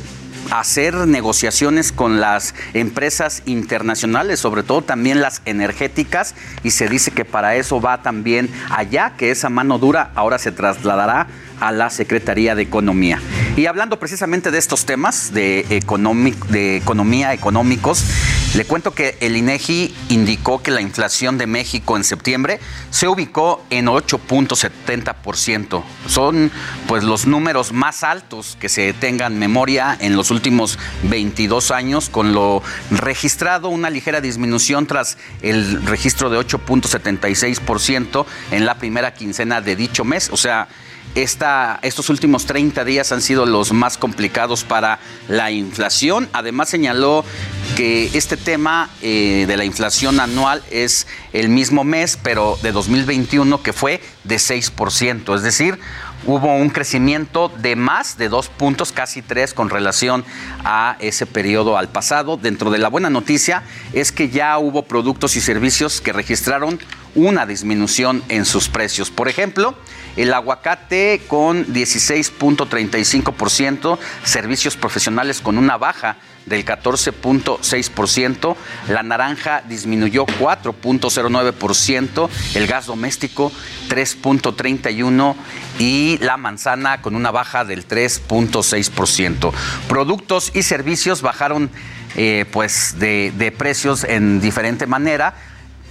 [0.51, 6.34] hacer negociaciones con las empresas internacionales, sobre todo también las energéticas,
[6.64, 10.53] y se dice que para eso va también allá, que esa mano dura ahora se
[10.53, 11.27] trasladará
[11.59, 13.19] a la Secretaría de Economía.
[13.55, 15.65] Y hablando precisamente de estos temas de,
[16.49, 18.03] de economía económicos,
[18.55, 22.59] le cuento que el INEGI indicó que la inflación de México en septiembre
[22.91, 25.84] se ubicó en 8.70%.
[26.07, 26.51] Son
[26.88, 32.34] pues los números más altos que se tengan memoria en los últimos 22 años, con
[32.34, 32.61] lo
[32.91, 40.03] registrado una ligera disminución tras el registro de 8.76% en la primera quincena de dicho
[40.03, 40.30] mes.
[40.31, 40.67] O sea,
[41.15, 46.27] estos últimos 30 días han sido los más complicados para la inflación.
[46.34, 47.23] Además señaló
[47.76, 53.61] que este tema eh, de la inflación anual es el mismo mes, pero de 2021
[53.61, 55.35] que fue de 6%.
[55.35, 55.80] Es decir,
[56.26, 60.23] hubo un crecimiento de más de dos puntos, casi tres, con relación
[60.64, 62.38] a ese periodo al pasado.
[62.38, 63.64] Dentro de la buena noticia
[63.94, 66.80] es que ya hubo productos y servicios que registraron
[67.15, 69.11] una disminución en sus precios.
[69.11, 69.76] Por ejemplo,
[70.15, 76.15] el aguacate con 16.35%, servicios profesionales con una baja
[76.45, 78.56] del 14.6%,
[78.90, 83.52] la naranja disminuyó 4.09%, el gas doméstico
[83.90, 85.35] 3.31%
[85.80, 89.52] y la manzana con una baja del 3.6%.
[89.88, 91.72] Productos y servicios bajaron
[92.15, 95.34] eh, pues de, de precios en diferente manera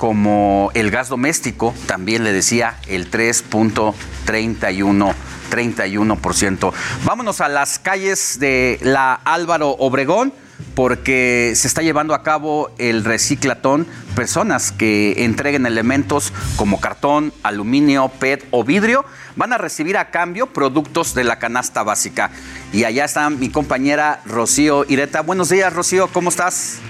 [0.02, 5.14] como el gas doméstico, también le decía el 3.31%.
[5.48, 6.72] 31%.
[7.04, 10.32] Vámonos a las calles de la Álvaro Obregón
[10.74, 13.86] porque se está llevando a cabo el reciclatón.
[14.16, 19.04] Personas que entreguen elementos como cartón, aluminio, PET o vidrio
[19.36, 22.32] van a recibir a cambio productos de la canasta básica.
[22.72, 25.20] Y allá está mi compañera Rocío Ireta.
[25.20, 26.80] Buenos días, Rocío, ¿cómo estás?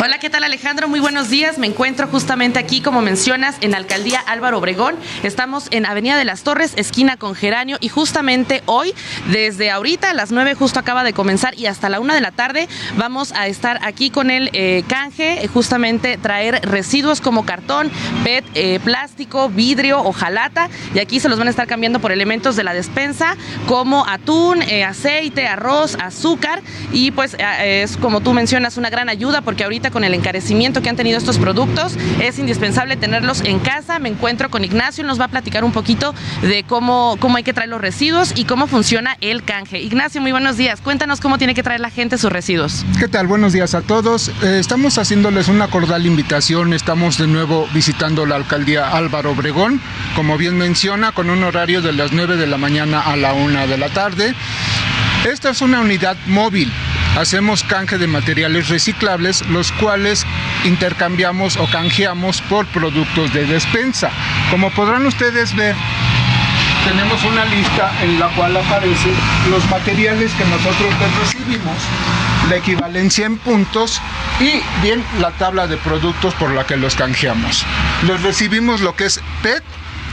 [0.00, 0.86] Hola, ¿qué tal Alejandro?
[0.86, 1.58] Muy buenos días.
[1.58, 4.94] Me encuentro justamente aquí, como mencionas, en Alcaldía Álvaro Obregón.
[5.24, 8.94] Estamos en Avenida de las Torres, esquina con Geranio, y justamente hoy,
[9.32, 12.30] desde ahorita, a las 9 justo acaba de comenzar y hasta la 1 de la
[12.30, 17.90] tarde, vamos a estar aquí con el eh, canje, eh, justamente traer residuos como cartón,
[18.22, 22.54] PET, eh, plástico, vidrio, hojalata, y aquí se los van a estar cambiando por elementos
[22.54, 26.62] de la despensa como atún, aceite, arroz, azúcar,
[26.92, 30.88] y pues es como tú mencionas, una gran ayuda porque ahorita con el encarecimiento que
[30.88, 33.98] han tenido estos productos, es indispensable tenerlos en casa.
[33.98, 37.52] Me encuentro con Ignacio, nos va a platicar un poquito de cómo, cómo hay que
[37.52, 39.80] traer los residuos y cómo funciona el canje.
[39.80, 40.80] Ignacio, muy buenos días.
[40.80, 42.84] Cuéntanos cómo tiene que traer la gente sus residuos.
[42.98, 43.26] ¿Qué tal?
[43.26, 44.28] Buenos días a todos.
[44.42, 46.72] Eh, estamos haciéndoles una cordial invitación.
[46.72, 49.80] Estamos de nuevo visitando la alcaldía Álvaro Obregón,
[50.14, 53.66] como bien menciona, con un horario de las 9 de la mañana a la 1
[53.66, 54.34] de la tarde.
[55.24, 56.72] Esta es una unidad móvil
[57.18, 60.26] hacemos canje de materiales reciclables, los cuales
[60.64, 64.10] intercambiamos o canjeamos por productos de despensa.
[64.50, 65.74] Como podrán ustedes ver,
[66.84, 69.14] tenemos una lista en la cual aparecen
[69.50, 71.76] los materiales que nosotros recibimos,
[72.48, 74.00] la equivalencia en puntos
[74.40, 77.64] y bien la tabla de productos por la que los canjeamos.
[78.06, 79.62] Les recibimos lo que es PET,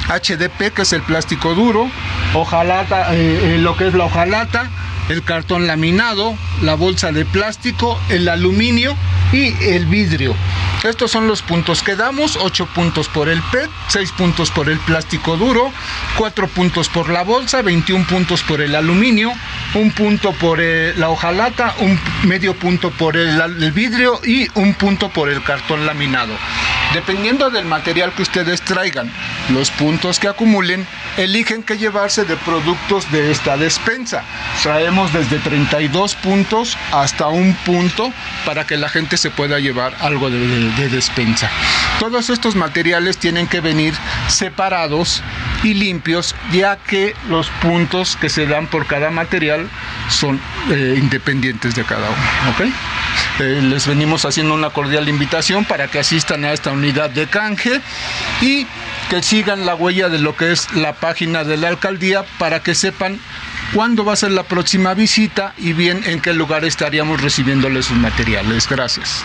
[0.07, 1.89] HDP, que es el plástico duro,
[2.33, 4.69] hojalata, eh, eh, lo que es la hojalata,
[5.09, 8.95] el cartón laminado, la bolsa de plástico, el aluminio
[9.31, 10.35] y el vidrio.
[10.83, 14.77] Estos son los puntos que damos, 8 puntos por el PET, 6 puntos por el
[14.79, 15.71] plástico duro,
[16.17, 19.31] 4 puntos por la bolsa, 21 puntos por el aluminio,
[19.73, 25.29] un punto por la hojalata, un medio punto por el vidrio y un punto por
[25.29, 26.33] el cartón laminado.
[26.93, 29.11] Dependiendo del material que ustedes traigan,
[29.49, 30.85] los puntos que acumulen,
[31.17, 34.23] eligen qué llevarse de productos de esta despensa.
[34.61, 36.44] Traemos desde 32 puntos
[36.91, 38.13] hasta un punto
[38.45, 41.49] para que la gente se pueda llevar algo de, de despensa.
[41.99, 43.93] Todos estos materiales tienen que venir
[44.27, 45.23] separados
[45.63, 49.67] y limpios, ya que los puntos que se dan por cada material
[50.09, 50.39] son
[50.69, 52.71] eh, independientes de cada uno.
[53.39, 57.81] Eh, les venimos haciendo una cordial invitación para que asistan a esta unidad de canje
[58.41, 58.67] y
[59.09, 62.75] que sigan la huella de lo que es la página de la alcaldía para que
[62.75, 63.19] sepan
[63.73, 67.97] cuándo va a ser la próxima visita y bien en qué lugar estaríamos recibiéndoles sus
[67.97, 68.67] materiales.
[68.69, 69.23] Gracias.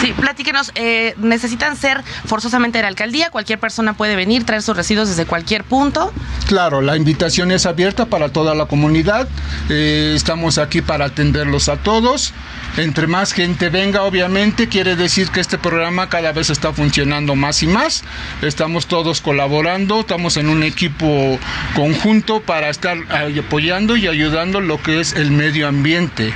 [0.00, 3.30] Sí, platíquenos, eh, ¿necesitan ser forzosamente de la alcaldía?
[3.30, 6.12] ¿Cualquier persona puede venir, traer sus residuos desde cualquier punto?
[6.46, 9.28] Claro, la invitación es abierta para toda la comunidad.
[9.68, 12.32] Eh, estamos aquí para atenderlos a todos.
[12.78, 17.62] Entre más gente venga, obviamente, quiere decir que este programa cada vez está funcionando más
[17.62, 18.02] y más.
[18.40, 21.38] Estamos todos colaborando, estamos en un equipo
[21.74, 26.34] conjunto para estar apoyando y ayudando lo que es el medio ambiente.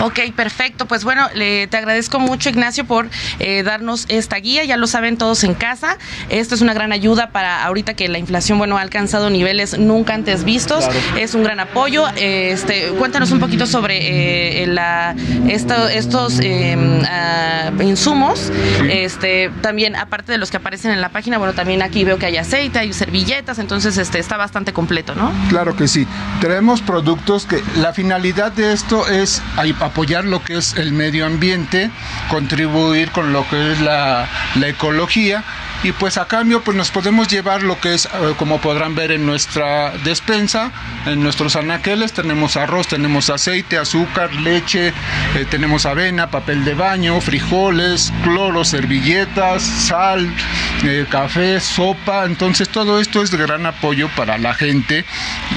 [0.00, 0.86] Ok, perfecto.
[0.86, 3.08] Pues bueno, le, te agradezco mucho, Ignacio, por
[3.38, 4.64] eh, darnos esta guía.
[4.64, 5.98] Ya lo saben todos en casa.
[6.28, 10.14] Esto es una gran ayuda para ahorita que la inflación, bueno, ha alcanzado niveles nunca
[10.14, 10.84] antes vistos.
[11.18, 12.06] Es un gran apoyo.
[12.16, 15.14] Este, cuéntanos un poquito sobre eh, la,
[15.48, 16.40] estos
[17.04, 18.52] ah, insumos.
[18.88, 22.26] Este, también, aparte de los que aparecen en la página, bueno, también aquí veo que
[22.26, 25.32] hay aceite, hay servilletas, entonces este, está bastante completo, ¿no?
[25.48, 26.06] Claro que sí.
[26.40, 29.33] Tenemos productos que la finalidad de esto es
[29.80, 31.90] apoyar lo que es el medio ambiente,
[32.30, 35.44] contribuir con lo que es la, la ecología
[35.84, 39.12] y pues a cambio pues nos podemos llevar lo que es eh, como podrán ver
[39.12, 40.72] en nuestra despensa
[41.06, 47.20] en nuestros anaqueles tenemos arroz tenemos aceite azúcar leche eh, tenemos avena papel de baño
[47.20, 50.32] frijoles cloro servilletas sal
[50.82, 52.24] eh, café sopa.
[52.26, 55.04] Entonces todo esto es de gran apoyo para la gente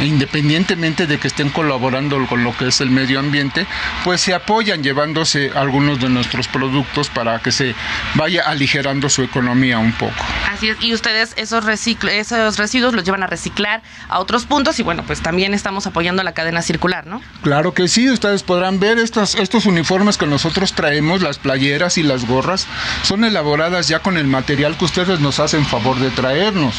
[0.02, 3.66] independientemente de que estén colaborando con lo que es el medio ambiente
[4.04, 7.76] pues se apoyan llevándose algunos de nuestros productos para que se
[8.16, 10.17] vaya aligerando su economía un poco
[10.52, 14.84] Así es, y ustedes esos, esos residuos los llevan a reciclar a otros puntos y
[14.84, 17.22] bueno, pues también estamos apoyando la cadena circular, ¿no?
[17.44, 22.04] Claro que sí, ustedes podrán ver estos, estos uniformes que nosotros traemos, las playeras y
[22.04, 22.66] las gorras,
[23.04, 26.76] son elaboradas ya con el material que ustedes nos hacen favor de traernos.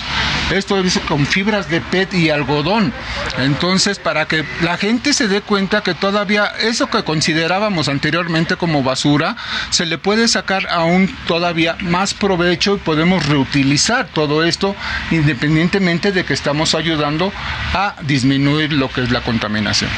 [0.50, 2.92] Esto es con fibras de PET y algodón.
[3.38, 8.82] Entonces, para que la gente se dé cuenta que todavía eso que considerábamos anteriormente como
[8.82, 9.36] basura,
[9.70, 14.74] se le puede sacar aún todavía más provecho y podemos reutilizar todo esto
[15.10, 17.32] independientemente de que estamos ayudando
[17.74, 19.90] a disminuir lo que es la contaminación.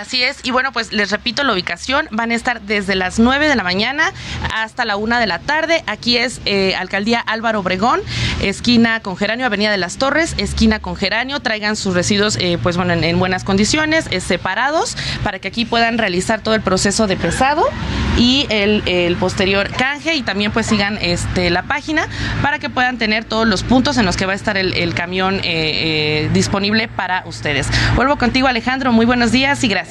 [0.00, 3.50] Así es, y bueno, pues les repito la ubicación, van a estar desde las 9
[3.50, 4.14] de la mañana
[4.54, 5.84] hasta la 1 de la tarde.
[5.86, 8.00] Aquí es eh, Alcaldía Álvaro Obregón,
[8.40, 11.40] esquina con Geranio, Avenida de las Torres, esquina con Geranio.
[11.40, 15.98] Traigan sus residuos, eh, pues bueno, en, buenas condiciones, eh, separados, para que aquí puedan
[15.98, 17.62] realizar todo el proceso de pesado
[18.16, 22.08] y el, posterior canje y también pues sigan este, la página
[22.40, 24.94] para que puedan tener todos los puntos en los que va a estar el, el
[24.94, 25.42] camión
[26.32, 27.68] disponible para ustedes.
[27.96, 29.89] Vuelvo contigo Alejandro, muy buenos días y gracias.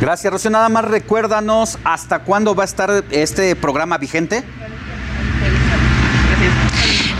[0.00, 0.32] Gracias.
[0.32, 0.50] Rocío.
[0.50, 4.42] Nada más recuérdanos hasta cuándo va a estar este programa vigente.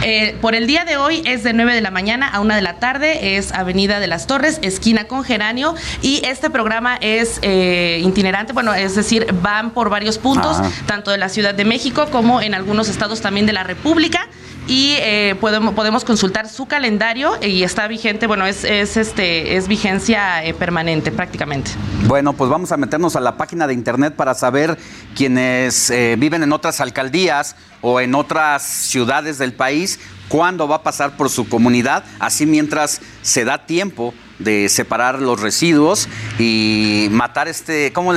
[0.02, 2.62] Eh, por el día de hoy es de 9 de la mañana a 1 de
[2.62, 8.00] la tarde, es Avenida de las Torres, esquina con Geranio, y este programa es eh,
[8.04, 10.70] itinerante, bueno, es decir, van por varios puntos, ah.
[10.86, 14.28] tanto de la Ciudad de México como en algunos estados también de la República
[14.66, 19.68] y eh, podemos, podemos consultar su calendario y está vigente, bueno, es, es este, es
[19.68, 21.70] vigencia eh, permanente prácticamente.
[22.06, 24.76] Bueno, pues vamos a meternos a la página de internet para saber
[25.14, 30.82] quienes eh, viven en otras alcaldías o en otras ciudades del país, cuándo va a
[30.82, 37.48] pasar por su comunidad, así mientras se da tiempo de separar los residuos y matar
[37.48, 38.14] este, ¿cómo,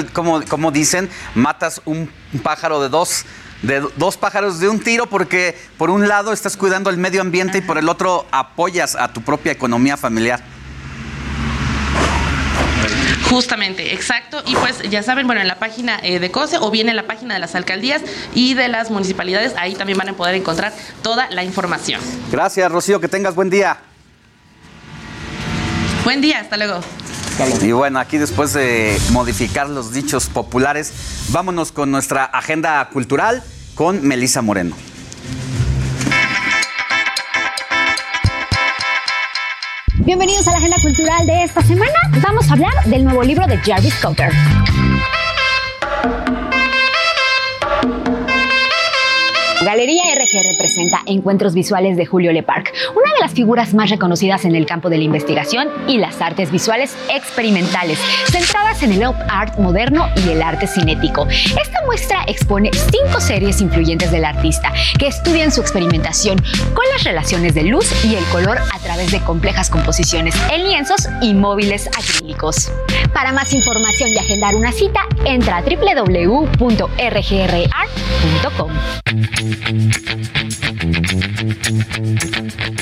[0.49, 1.09] cómo dicen?
[1.35, 2.09] Matas un
[2.43, 3.25] pájaro de dos
[3.61, 7.57] de dos pájaros de un tiro porque por un lado estás cuidando el medio ambiente
[7.57, 10.41] y por el otro apoyas a tu propia economía familiar.
[13.29, 14.41] Justamente, exacto.
[14.47, 17.05] Y pues ya saben, bueno, en la página eh, de COSE o bien en la
[17.05, 18.01] página de las alcaldías
[18.33, 20.73] y de las municipalidades, ahí también van a poder encontrar
[21.03, 22.01] toda la información.
[22.31, 23.77] Gracias, Rocío, que tengas buen día.
[26.03, 26.81] Buen día, hasta luego.
[27.61, 30.91] Y bueno, aquí después de modificar los dichos populares,
[31.29, 33.41] vámonos con nuestra agenda cultural
[33.75, 34.75] con Melisa Moreno.
[39.99, 41.93] Bienvenidos a la agenda cultural de esta semana.
[42.21, 44.33] Vamos a hablar del nuevo libro de Jarvis Cocker.
[49.61, 54.55] Galería RG representa Encuentros Visuales de Julio Leparc, una de las figuras más reconocidas en
[54.55, 57.99] el campo de la investigación y las artes visuales experimentales,
[58.31, 61.27] centradas en el art moderno y el arte cinético.
[61.27, 66.41] Esta muestra expone cinco series influyentes del artista que estudian su experimentación
[66.73, 71.09] con las relaciones de luz y el color a través de complejas composiciones en lienzos
[71.21, 72.71] y móviles acrílicos.
[73.13, 76.69] Para más información y agendar una cita, entra a www.rgrart.com.
[79.51, 79.97] Thank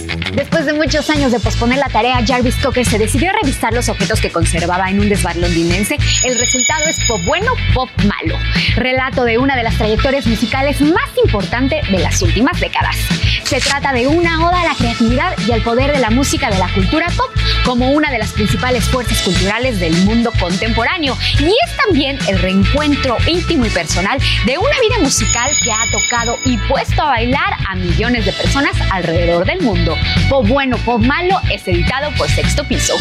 [0.02, 0.06] you.
[0.33, 3.89] Después de muchos años de posponer la tarea, Jarvis Cocker se decidió a revisar los
[3.89, 5.97] objetos que conservaba en un desván londinense.
[6.23, 8.37] El resultado es pop bueno, pop malo.
[8.75, 12.95] Relato de una de las trayectorias musicales más importantes de las últimas décadas.
[13.43, 16.57] Se trata de una oda a la creatividad y al poder de la música de
[16.57, 17.31] la cultura pop
[17.63, 21.17] como una de las principales fuerzas culturales del mundo contemporáneo.
[21.39, 26.37] Y es también el reencuentro íntimo y personal de una vida musical que ha tocado
[26.45, 29.97] y puesto a bailar a millones de personas alrededor del mundo.
[30.30, 32.95] Pop bueno, pop malo es editado por Sexto Piso.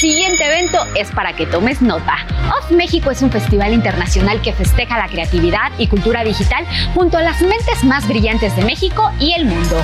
[0.00, 2.16] Siguiente evento es para que tomes nota.
[2.58, 6.64] Off México es un festival internacional que festeja la creatividad y cultura digital
[6.94, 9.76] junto a las mentes más brillantes de México y el mundo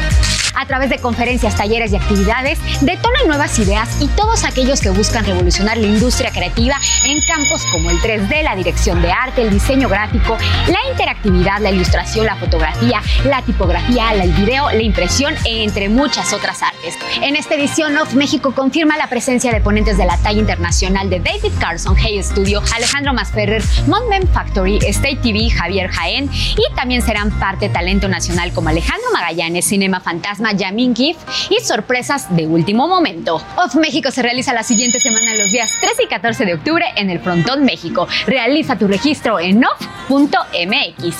[0.56, 5.24] a través de conferencias, talleres y actividades, detonan nuevas ideas y todos aquellos que buscan
[5.24, 9.88] revolucionar la industria creativa en campos como el 3D, la dirección de arte, el diseño
[9.88, 10.36] gráfico,
[10.68, 16.62] la interactividad, la ilustración, la fotografía, la tipografía, el video, la impresión, entre muchas otras
[16.62, 16.94] artes.
[17.20, 21.20] En esta edición, Off México confirma la presencia de ponentes de la talla internacional de
[21.20, 27.30] David Carson, Hey Studio, Alejandro Masferrer, Montman Factory, State TV, Javier Jaén y también serán
[27.38, 31.16] parte talento nacional como Alejandro Magallanes, Cinema Fantasma, Yamin Gif
[31.50, 33.42] y sorpresas de último momento.
[33.56, 37.10] Off México se realiza la siguiente semana los días 13 y 14 de octubre en
[37.10, 38.06] el Frontón México.
[38.26, 41.16] Realiza tu registro en off.mx.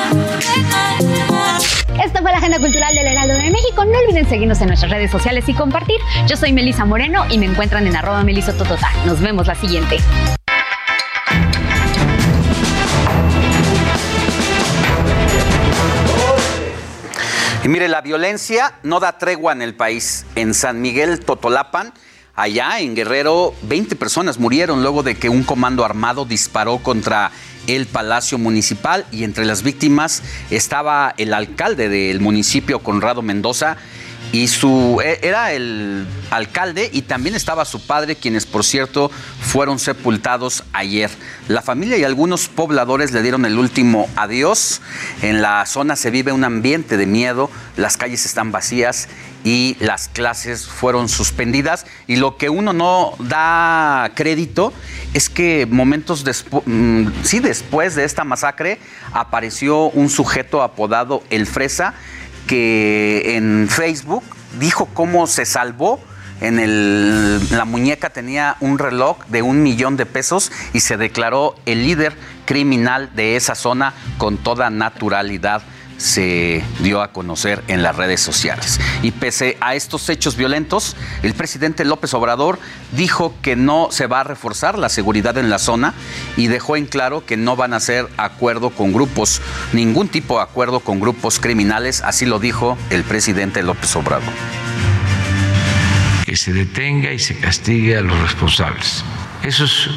[2.02, 3.84] Esta fue la Agenda Cultural del Heraldo de México.
[3.84, 5.98] No olviden seguirnos en nuestras redes sociales y compartir.
[6.26, 8.88] Yo soy Melisa Moreno y me encuentran en arroba melisototota.
[9.04, 9.98] Nos vemos la siguiente.
[17.62, 20.24] Y mire, la violencia no da tregua en el país.
[20.36, 21.92] En San Miguel Totolapan,
[22.34, 27.30] allá en Guerrero, 20 personas murieron luego de que un comando armado disparó contra
[27.76, 33.76] el Palacio Municipal y entre las víctimas estaba el alcalde del municipio, Conrado Mendoza,
[34.32, 39.10] y su e, era el alcalde y también estaba su padre, quienes por cierto
[39.40, 41.10] fueron sepultados ayer.
[41.48, 44.80] La familia y algunos pobladores le dieron el último adiós.
[45.22, 49.08] En la zona se vive un ambiente de miedo, las calles están vacías
[49.44, 51.86] y las clases fueron suspendidas.
[52.06, 54.72] Y lo que uno no da crédito
[55.14, 58.78] es que momentos después, mm, sí, después de esta masacre
[59.12, 61.94] apareció un sujeto apodado El Fresa
[62.46, 64.24] que en Facebook
[64.58, 66.00] dijo cómo se salvó.
[66.40, 71.54] En el, la muñeca tenía un reloj de un millón de pesos y se declaró
[71.66, 75.62] el líder criminal de esa zona con toda naturalidad
[76.00, 78.80] se dio a conocer en las redes sociales.
[79.02, 82.58] Y pese a estos hechos violentos, el presidente López Obrador
[82.92, 85.94] dijo que no se va a reforzar la seguridad en la zona
[86.36, 90.42] y dejó en claro que no van a hacer acuerdo con grupos, ningún tipo de
[90.42, 94.32] acuerdo con grupos criminales, así lo dijo el presidente López Obrador.
[96.24, 99.04] Que se detenga y se castigue a los responsables.
[99.42, 99.90] Eso es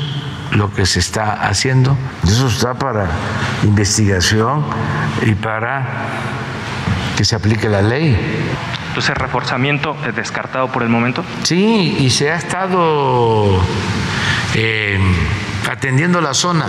[0.56, 1.98] lo que se está haciendo.
[2.26, 3.10] Eso está para
[3.64, 4.66] investigación
[5.26, 5.86] y para
[7.18, 8.18] que se aplique la ley.
[8.90, 11.24] Entonces, reforzamiento es descartado por el momento.
[11.44, 13.60] Sí, y se ha estado
[14.56, 15.00] eh,
[15.70, 16.68] atendiendo la zona.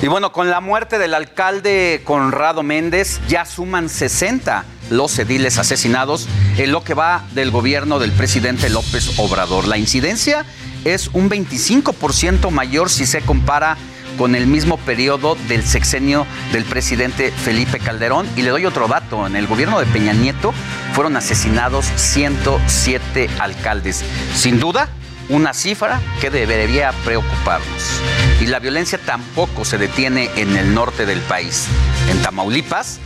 [0.00, 6.28] Y bueno, con la muerte del alcalde Conrado Méndez, ya suman 60 los ediles asesinados
[6.56, 9.66] en lo que va del gobierno del presidente López Obrador.
[9.66, 10.46] La incidencia
[10.94, 13.76] es un 25% mayor si se compara
[14.16, 18.26] con el mismo periodo del sexenio del presidente Felipe Calderón.
[18.36, 20.52] Y le doy otro dato, en el gobierno de Peña Nieto
[20.92, 24.04] fueron asesinados 107 alcaldes.
[24.34, 24.88] Sin duda,
[25.28, 28.00] una cifra que debería preocuparnos.
[28.40, 31.66] Y la violencia tampoco se detiene en el norte del país.
[32.10, 32.98] En Tamaulipas,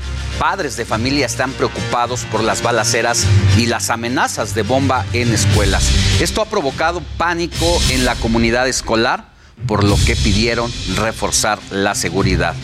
[0.43, 3.25] padres de familia están preocupados por las balaceras
[3.57, 5.89] y las amenazas de bomba en escuelas.
[6.21, 9.27] Esto ha provocado pánico en la comunidad escolar,
[9.69, 12.57] por lo que pidieron reforzar la seguridad.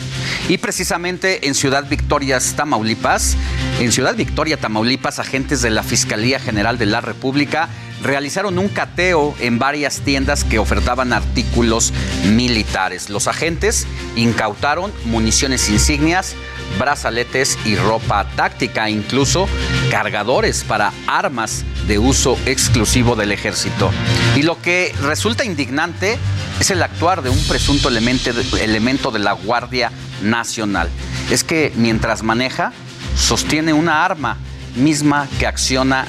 [0.49, 3.37] Y precisamente en Ciudad Victoria, Tamaulipas,
[3.79, 7.69] en Ciudad Victoria, Tamaulipas, agentes de la Fiscalía General de la República
[8.03, 11.93] realizaron un cateo en varias tiendas que ofertaban artículos
[12.25, 13.09] militares.
[13.09, 16.35] Los agentes incautaron municiones insignias,
[16.77, 19.47] brazaletes y ropa táctica, incluso
[19.89, 23.91] cargadores para armas de uso exclusivo del ejército.
[24.35, 26.17] Y lo que resulta indignante
[26.59, 29.91] es el actuar de un presunto elemento, elemento de la Guardia
[30.21, 30.89] Nacional.
[31.31, 32.73] Es que mientras maneja,
[33.15, 34.37] sostiene una arma
[34.75, 36.05] misma que acciona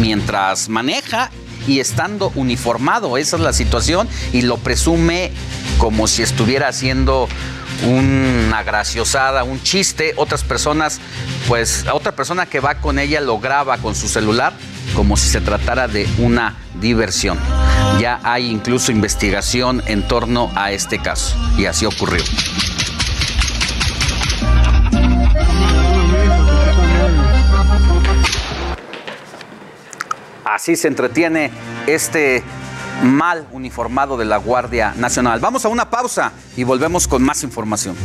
[0.00, 1.30] mientras maneja
[1.66, 3.16] y estando uniformado.
[3.16, 5.30] Esa es la situación y lo presume
[5.78, 7.28] como si estuviera haciendo
[7.84, 10.12] una graciosada, un chiste.
[10.16, 11.00] Otras personas,
[11.48, 14.52] pues a otra persona que va con ella lo graba con su celular
[14.94, 17.38] como si se tratara de una diversión.
[18.00, 22.22] Ya hay incluso investigación en torno a este caso y así ocurrió.
[30.44, 31.50] Así se entretiene
[31.86, 32.42] este
[33.02, 35.40] mal uniformado de la Guardia Nacional.
[35.40, 37.96] Vamos a una pausa y volvemos con más información.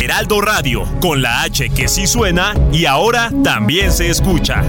[0.00, 4.62] Heraldo Radio, con la H que sí suena y ahora también se escucha.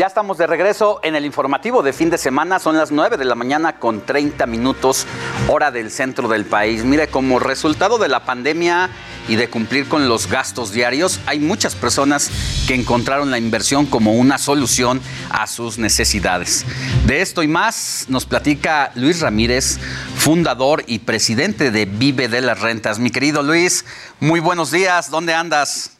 [0.00, 2.58] Ya estamos de regreso en el informativo de fin de semana.
[2.58, 5.06] Son las 9 de la mañana con 30 minutos
[5.46, 6.84] hora del centro del país.
[6.84, 8.88] Mire, como resultado de la pandemia
[9.28, 12.30] y de cumplir con los gastos diarios, hay muchas personas
[12.66, 16.64] que encontraron la inversión como una solución a sus necesidades.
[17.04, 19.78] De esto y más nos platica Luis Ramírez,
[20.16, 22.98] fundador y presidente de Vive de las Rentas.
[22.98, 23.84] Mi querido Luis,
[24.18, 25.10] muy buenos días.
[25.10, 25.99] ¿Dónde andas?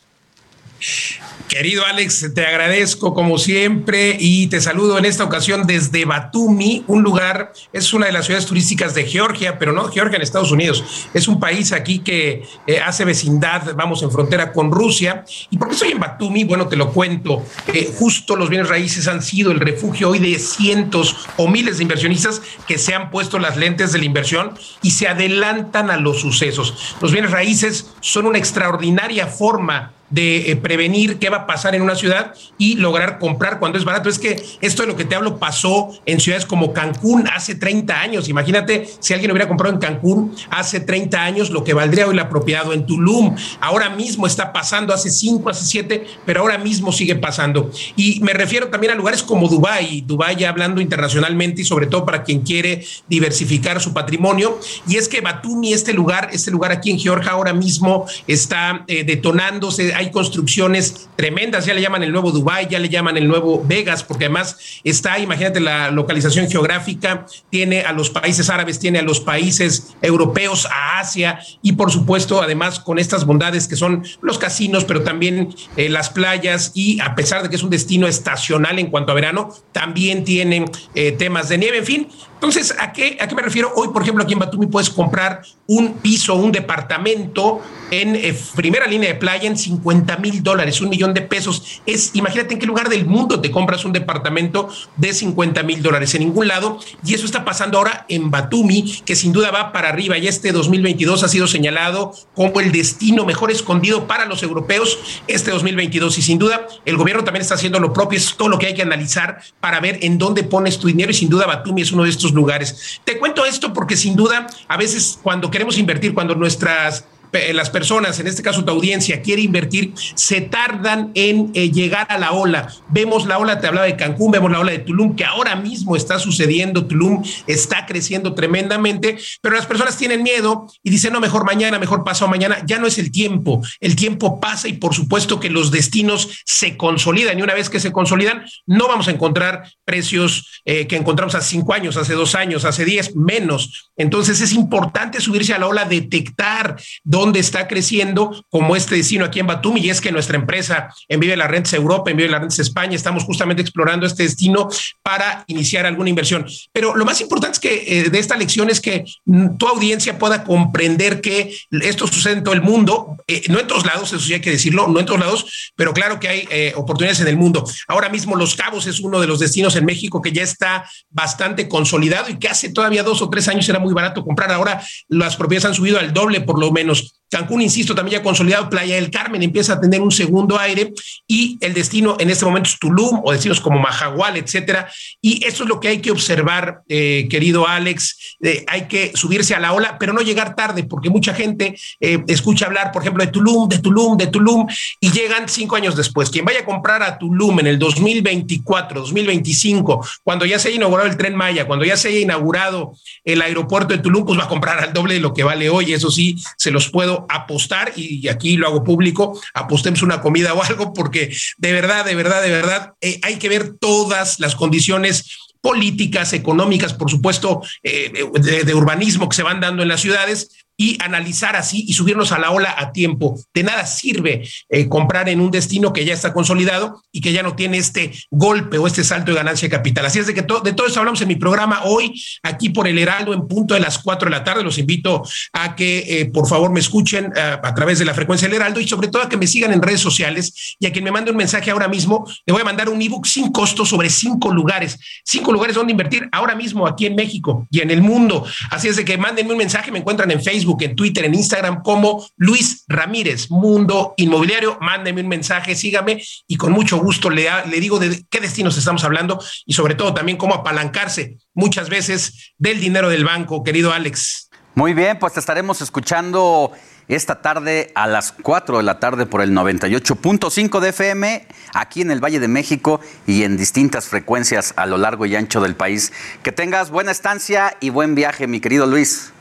[1.48, 7.02] Querido Alex, te agradezco como siempre y te saludo en esta ocasión desde Batumi, un
[7.02, 11.08] lugar, es una de las ciudades turísticas de Georgia, pero no Georgia en Estados Unidos.
[11.12, 15.24] Es un país aquí que eh, hace vecindad, vamos en frontera con Rusia.
[15.50, 16.44] ¿Y por qué estoy en Batumi?
[16.44, 17.44] Bueno, te lo cuento.
[17.74, 21.82] Eh, justo los bienes raíces han sido el refugio hoy de cientos o miles de
[21.82, 26.20] inversionistas que se han puesto las lentes de la inversión y se adelantan a los
[26.20, 26.94] sucesos.
[27.00, 31.82] Los bienes raíces son una extraordinaria forma de eh, prevenir qué va a pasar en
[31.82, 34.08] una ciudad y lograr comprar cuando es barato.
[34.08, 38.00] Es que esto de lo que te hablo pasó en ciudades como Cancún hace 30
[38.00, 38.28] años.
[38.28, 42.28] Imagínate si alguien hubiera comprado en Cancún hace 30 años lo que valdría hoy la
[42.28, 43.34] propiedad o en Tulum.
[43.60, 47.70] Ahora mismo está pasando, hace 5, hace 7, pero ahora mismo sigue pasando.
[47.96, 52.04] Y me refiero también a lugares como Dubái, Dubái ya hablando internacionalmente y sobre todo
[52.04, 54.58] para quien quiere diversificar su patrimonio.
[54.88, 59.04] Y es que Batumi, este lugar, este lugar aquí en Georgia ahora mismo está eh,
[59.04, 63.62] detonándose hay construcciones tremendas, ya le llaman el nuevo Dubai, ya le llaman el nuevo
[63.66, 69.02] Vegas, porque además está, imagínate la localización geográfica, tiene a los países árabes, tiene a
[69.02, 74.38] los países europeos, a Asia y por supuesto además con estas bondades que son los
[74.38, 78.78] casinos, pero también eh, las playas y a pesar de que es un destino estacional
[78.78, 82.08] en cuanto a verano, también tienen eh, temas de nieve, en fin,
[82.40, 83.70] entonces, ¿a qué, ¿a qué me refiero?
[83.76, 87.60] Hoy, por ejemplo, aquí en Batumi puedes comprar un piso, un departamento
[87.92, 91.80] en eh, primera línea de playa en 50 mil dólares, un millón de pesos.
[91.86, 96.12] Es, imagínate en qué lugar del mundo te compras un departamento de 50 mil dólares,
[96.14, 96.78] en ningún lado.
[97.04, 100.18] Y eso está pasando ahora en Batumi, que sin duda va para arriba.
[100.18, 104.98] Y este 2022 ha sido señalado como el destino mejor escondido para los europeos
[105.28, 106.18] este 2022.
[106.18, 108.18] Y sin duda, el gobierno también está haciendo lo propio.
[108.18, 111.12] Es todo lo que hay que analizar para ver en dónde pones tu dinero.
[111.12, 113.00] Y sin duda, Batumi es uno de estos lugares.
[113.04, 117.04] Te cuento esto porque sin duda a veces cuando queremos invertir, cuando nuestras
[117.52, 122.18] las personas, en este caso tu audiencia, quiere invertir, se tardan en eh, llegar a
[122.18, 122.72] la ola.
[122.88, 125.96] Vemos la ola, te hablaba de Cancún, vemos la ola de Tulum, que ahora mismo
[125.96, 131.44] está sucediendo, Tulum está creciendo tremendamente, pero las personas tienen miedo y dicen, no, mejor
[131.44, 135.40] mañana, mejor pasado mañana, ya no es el tiempo, el tiempo pasa y por supuesto
[135.40, 139.70] que los destinos se consolidan y una vez que se consolidan, no vamos a encontrar
[139.84, 143.90] precios eh, que encontramos hace cinco años, hace dos años, hace diez, menos.
[143.96, 149.26] Entonces es importante subirse a la ola, detectar dónde dónde está creciendo como este destino
[149.26, 152.30] aquí en Batumi y es que nuestra empresa en Vive la Rentes Europa, en Vive
[152.30, 154.68] la Rentes España, estamos justamente explorando este destino
[155.02, 156.46] para iniciar alguna inversión.
[156.72, 160.18] Pero lo más importante es que eh, de esta lección es que mm, tu audiencia
[160.18, 164.20] pueda comprender que esto sucede en todo el mundo, eh, no en todos lados, eso
[164.20, 167.28] sí hay que decirlo, no en todos lados, pero claro que hay eh, oportunidades en
[167.28, 167.64] el mundo.
[167.86, 171.68] Ahora mismo Los Cabos es uno de los destinos en México que ya está bastante
[171.68, 174.50] consolidado y que hace todavía dos o tres años era muy barato comprar.
[174.52, 177.09] Ahora las propiedades han subido al doble por lo menos.
[177.30, 180.92] Cancún, insisto, también ya consolidado, Playa del Carmen empieza a tener un segundo aire
[181.28, 184.90] y el destino en este momento es Tulum o destinos como Mahahual, etcétera.
[185.22, 188.36] Y eso es lo que hay que observar, eh, querido Alex.
[188.42, 192.18] Eh, hay que subirse a la ola, pero no llegar tarde, porque mucha gente eh,
[192.26, 194.66] escucha hablar, por ejemplo, de Tulum, de Tulum, de Tulum,
[195.00, 196.30] y llegan cinco años después.
[196.30, 201.08] Quien vaya a comprar a Tulum en el 2024, 2025, cuando ya se haya inaugurado
[201.08, 202.92] el tren Maya, cuando ya se haya inaugurado
[203.24, 205.92] el aeropuerto de Tulum, pues va a comprar al doble de lo que vale hoy.
[205.92, 210.62] Eso sí, se los puedo apostar, y aquí lo hago público, apostemos una comida o
[210.62, 215.36] algo, porque de verdad, de verdad, de verdad, eh, hay que ver todas las condiciones
[215.60, 220.48] políticas, económicas, por supuesto, eh, de, de urbanismo que se van dando en las ciudades
[220.80, 223.38] y analizar así y subirnos a la ola a tiempo.
[223.52, 227.42] De nada sirve eh, comprar en un destino que ya está consolidado y que ya
[227.42, 230.06] no tiene este golpe o este salto de ganancia de capital.
[230.06, 232.98] Así es de que de todo eso hablamos en mi programa hoy, aquí por el
[232.98, 234.62] Heraldo, en punto de las cuatro de la tarde.
[234.62, 238.48] Los invito a que eh, por favor me escuchen eh, a través de la frecuencia
[238.48, 241.04] del Heraldo y sobre todo a que me sigan en redes sociales y a quien
[241.04, 244.08] me mande un mensaje ahora mismo, le voy a mandar un ebook sin costo sobre
[244.08, 248.46] cinco lugares, cinco lugares donde invertir ahora mismo aquí en México y en el mundo.
[248.70, 251.82] Así es de que mándenme un mensaje, me encuentran en Facebook en Twitter, en Instagram
[251.82, 254.78] como Luis Ramírez, Mundo Inmobiliario.
[254.80, 259.04] Mándeme un mensaje, sígame y con mucho gusto le, le digo de qué destinos estamos
[259.04, 264.50] hablando y sobre todo también cómo apalancarse muchas veces del dinero del banco, querido Alex.
[264.74, 266.72] Muy bien, pues te estaremos escuchando
[267.08, 272.10] esta tarde a las 4 de la tarde por el 98.5 de FM aquí en
[272.10, 276.12] el Valle de México y en distintas frecuencias a lo largo y ancho del país.
[276.42, 279.32] Que tengas buena estancia y buen viaje, mi querido Luis.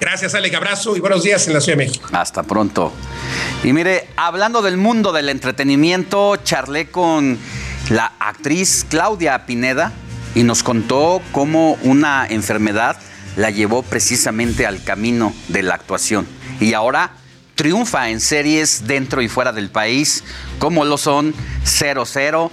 [0.00, 0.54] Gracias, Alec.
[0.54, 2.08] Abrazo y buenos días en la Ciudad de México.
[2.12, 2.92] Hasta pronto.
[3.64, 7.38] Y mire, hablando del mundo del entretenimiento, charlé con
[7.90, 9.92] la actriz Claudia Pineda
[10.34, 12.96] y nos contó cómo una enfermedad
[13.36, 16.26] la llevó precisamente al camino de la actuación.
[16.60, 17.12] Y ahora
[17.54, 20.24] triunfa en series dentro y fuera del país,
[20.58, 21.34] como lo son
[21.64, 22.50] 00,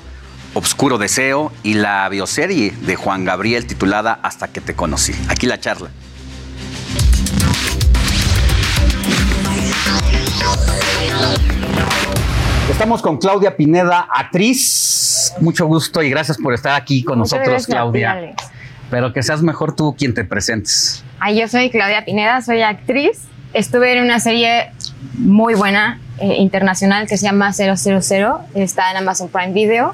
[0.55, 5.13] Obscuro Deseo y la bioserie de Juan Gabriel titulada Hasta que te conocí.
[5.27, 5.91] Aquí la charla.
[12.69, 15.33] Estamos con Claudia Pineda, actriz.
[15.41, 18.11] Mucho gusto y gracias por estar aquí con Muchas nosotros, gracias, Claudia.
[18.11, 18.43] Alex.
[18.89, 21.03] Pero que seas mejor tú quien te presentes.
[21.19, 23.25] Ay, yo soy Claudia Pineda, soy actriz.
[23.53, 24.71] Estuve en una serie
[25.15, 27.75] muy buena eh, internacional que se llama 000.
[28.55, 29.93] Está en Amazon Prime Video.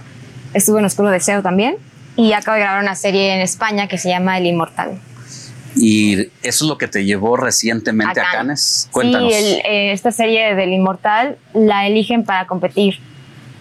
[0.53, 1.77] Estuve en Oscuro Deseo también.
[2.15, 4.99] Y acabo de grabar una serie en España que se llama El Inmortal.
[5.76, 8.88] Y eso es lo que te llevó recientemente a, A Cannes.
[8.91, 9.34] Cuéntanos.
[9.34, 12.99] Sí, el- eh, esta serie del Inmortal la eligen para competir.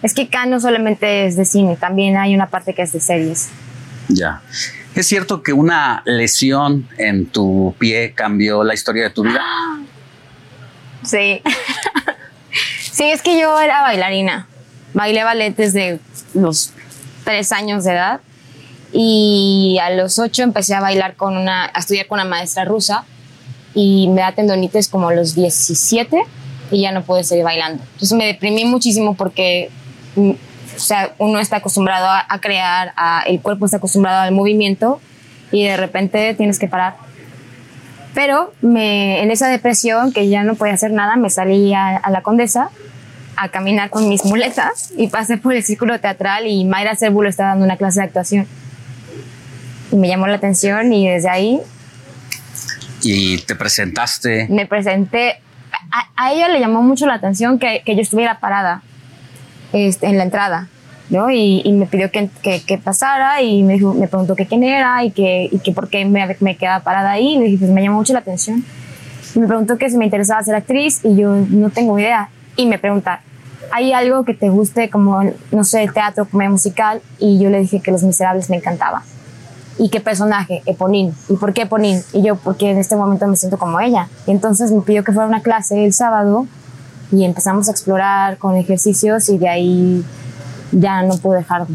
[0.01, 2.99] Es que Cannes no solamente es de cine, también hay una parte que es de
[2.99, 3.49] series.
[4.07, 4.41] Ya.
[4.93, 9.41] ¿Es cierto que una lesión en tu pie cambió la historia de tu vida?
[11.03, 11.41] Sí.
[12.91, 14.47] sí, es que yo era bailarina.
[14.93, 15.99] Bailé ballet desde
[16.33, 16.71] los
[17.23, 18.21] tres años de edad.
[18.97, 23.03] Y a los ocho empecé a bailar con una, a estudiar con una maestra rusa.
[23.73, 26.17] Y me da tendonitis como a los 17
[26.71, 27.83] y ya no pude seguir bailando.
[27.83, 29.69] Entonces me deprimí muchísimo porque
[30.15, 34.31] mm, o sea, uno está acostumbrado a, a crear, a- el cuerpo está acostumbrado al
[34.31, 35.01] movimiento
[35.51, 36.95] y de repente tienes que parar.
[38.13, 42.09] Pero me, en esa depresión, que ya no podía hacer nada, me salí a, a
[42.11, 42.69] la Condesa
[43.35, 47.49] a caminar con mis muletas y pasé por el círculo teatral y Mayra Cérvulo estaba
[47.49, 48.47] dando una clase de actuación.
[49.91, 51.61] Y me llamó la atención y desde ahí
[53.03, 54.47] Y te presentaste.
[54.49, 55.35] me presenté.
[55.91, 58.81] A, a ella le llamó mucho la atención que, que yo estuviera parada
[59.73, 60.67] este, en la entrada,
[61.09, 61.29] ¿no?
[61.29, 64.63] Y, y me pidió que, que, que pasara y me, dijo, me preguntó que quién
[64.63, 67.35] era y que, y que por qué me, me quedaba parada ahí.
[67.35, 68.63] Y le dije, pues me llamó mucho la atención.
[69.35, 72.29] Y me preguntó que si me interesaba ser actriz y yo no tengo idea.
[72.55, 73.21] Y me pregunta,
[73.71, 75.21] ¿hay algo que te guste como,
[75.51, 77.01] no sé, teatro, comedia musical?
[77.19, 79.03] Y yo le dije que Los Miserables me encantaba.
[79.77, 80.61] ¿Y qué personaje?
[80.65, 81.13] Eponín.
[81.29, 82.01] ¿Y por qué Eponín?
[82.13, 84.07] Y yo, porque en este momento me siento como ella.
[84.25, 86.47] Y entonces me pidió que fuera a una clase el sábado
[87.11, 90.03] y empezamos a explorar con ejercicios y de ahí
[90.71, 91.67] ya no pude dejarlo.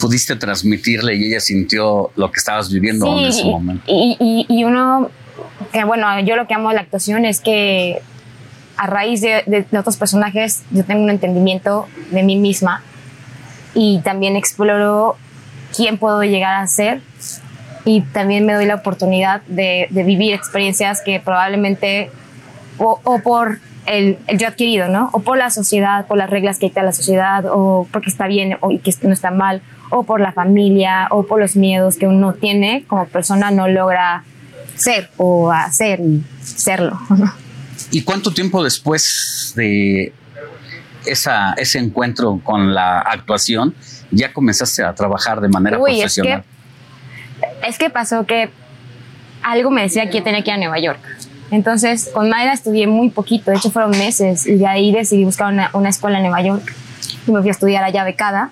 [0.00, 3.82] Pudiste transmitirle y ella sintió lo que estabas viviendo en ese momento.
[3.88, 5.10] Y, y- y uno,
[5.72, 8.00] que bueno, yo lo que amo de la actuación es que
[8.76, 12.82] a raíz de, de- de otros personajes yo tengo un entendimiento de mí misma
[13.74, 15.16] y también exploro
[15.76, 17.00] quién puedo llegar a ser
[17.84, 22.10] y también me doy la oportunidad de, de vivir experiencias que probablemente
[22.78, 25.10] o, o por el, el yo adquirido, ¿no?
[25.12, 28.58] O por la sociedad, por las reglas que dicta la sociedad, o porque está bien
[28.60, 32.06] o y que no está mal, o por la familia, o por los miedos que
[32.06, 34.24] uno tiene como persona no logra
[34.74, 36.98] ser o hacer y serlo.
[37.90, 40.12] ¿Y cuánto tiempo después de
[41.06, 43.74] esa, ese encuentro con la actuación
[44.10, 46.44] ya comenzaste a trabajar de manera Uy, es que, profesional?
[47.66, 48.50] es que pasó que
[49.42, 50.98] algo me decía que yo tenía que ir a Nueva York.
[51.50, 55.52] Entonces, con Mayra estudié muy poquito, de hecho fueron meses, y de ahí decidí buscar
[55.52, 56.74] una, una escuela en Nueva York.
[57.26, 58.50] Y me fui a estudiar allá becada.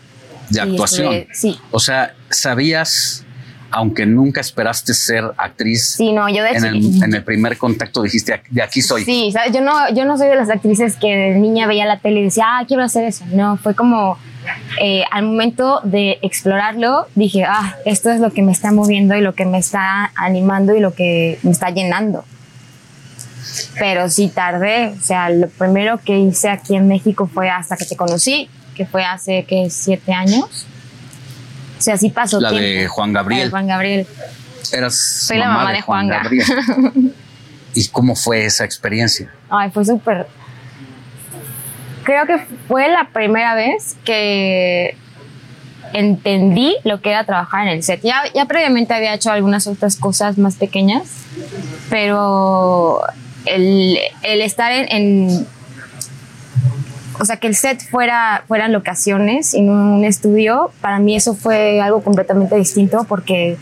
[0.51, 1.13] de actuación.
[1.13, 1.59] estudié- sí.
[1.73, 3.25] O sea, sabías,
[3.73, 8.03] aunque nunca esperaste ser actriz, Sí, no, yo de en, el, en el primer contacto
[8.03, 9.05] dijiste, de aquí soy.
[9.05, 9.53] Sí, ¿sabes?
[9.53, 12.25] Yo no, yo no soy de las actrices que de niña veía la tele y
[12.25, 13.25] decía, ah, quiero hacer eso.
[13.33, 14.17] No, fue como
[14.81, 19.21] eh, al momento de explorarlo, dije, ah, esto es lo que me está moviendo y
[19.21, 22.25] lo que me está animando y lo que me está llenando.
[23.79, 27.85] Pero sí tardé, o sea, lo primero que hice aquí en México fue hasta que
[27.85, 30.67] te conocí, que fue hace, que Siete años.
[31.79, 32.67] O sea, sí pasó La tiempo.
[32.67, 33.41] de Juan Gabriel.
[33.41, 34.07] La de Juan Gabriel.
[34.73, 36.23] Eras Soy la mamá de Juanga.
[36.23, 36.47] Gabriel.
[37.75, 39.31] ¿Y cómo fue esa experiencia?
[39.51, 40.27] Ay, fue súper.
[42.05, 44.97] Creo que fue la primera vez que
[45.93, 48.01] entendí lo que era trabajar en el set.
[48.03, 51.05] Ya, previamente había hecho algunas otras cosas más pequeñas,
[51.89, 53.01] pero
[53.47, 55.47] el, el estar en, en-
[57.21, 61.35] O sea, que el set fuera, fueran locaciones y no un estudio, para mí eso
[61.35, 63.57] fue algo completamente distinto porque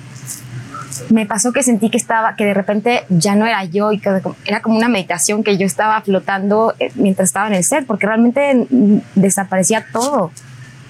[1.11, 4.11] me pasó que sentí que estaba, que de repente ya no era yo y que
[4.45, 8.07] era como una meditación que yo estaba flotando eh, mientras estaba en el set, porque
[8.07, 10.31] realmente mm, desaparecía todo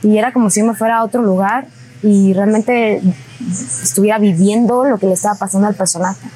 [0.03, 1.67] y era como si yo me fuera a otro lugar
[2.03, 3.01] y realmente
[3.83, 6.27] estuviera viviendo lo que le estaba pasando al personaje.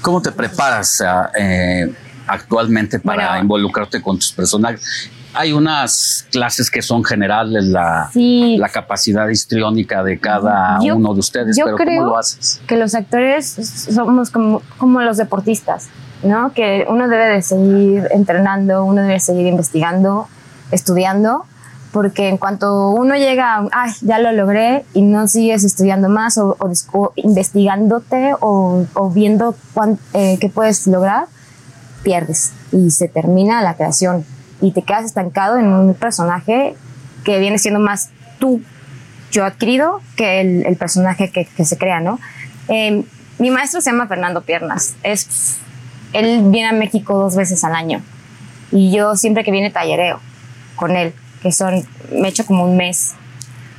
[0.00, 1.92] ¿Cómo te preparas ah, eh,
[2.26, 3.42] actualmente para Bueno.
[3.42, 5.10] involucrarte con tus personajes?
[5.34, 8.56] Hay unas clases que son generales, la, Sí.
[8.58, 12.60] la capacidad histriónica de cada Yo- uno de ustedes, yo pero creo ¿cómo lo haces?
[12.66, 15.88] que los actores somos como, como los deportistas,
[16.22, 16.52] ¿no?
[16.54, 20.26] Que uno debe de seguir entrenando, uno debe seguir investigando,
[20.72, 21.44] estudiando,
[21.92, 26.36] porque en cuanto uno llega, a, ay, ya lo logré y no sigues estudiando más
[26.38, 31.26] o, o descu- investigándote o, o viendo cuán- eh, qué puedes lograr,
[32.02, 34.24] pierdes y se termina la creación
[34.60, 36.74] y te quedas estancado en un personaje
[37.24, 38.62] que viene siendo más tú
[39.30, 42.18] yo adquirido que el, el personaje que, que se crea, ¿no?
[42.68, 43.04] Eh,
[43.38, 44.94] mi maestro se llama Fernando Piernas.
[45.02, 45.58] Es,
[46.12, 48.02] él viene a México dos veces al año
[48.72, 50.20] y yo siempre que viene tallereo
[50.76, 51.12] con él,
[51.42, 53.14] que son, me echo como un mes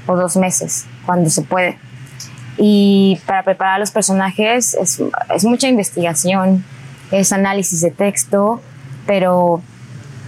[0.08, 1.78] o dos meses cuando se puede.
[2.58, 5.02] Y para preparar los personajes es,
[5.34, 6.64] es mucha investigación,
[7.12, 8.62] es análisis de texto,
[9.06, 9.62] pero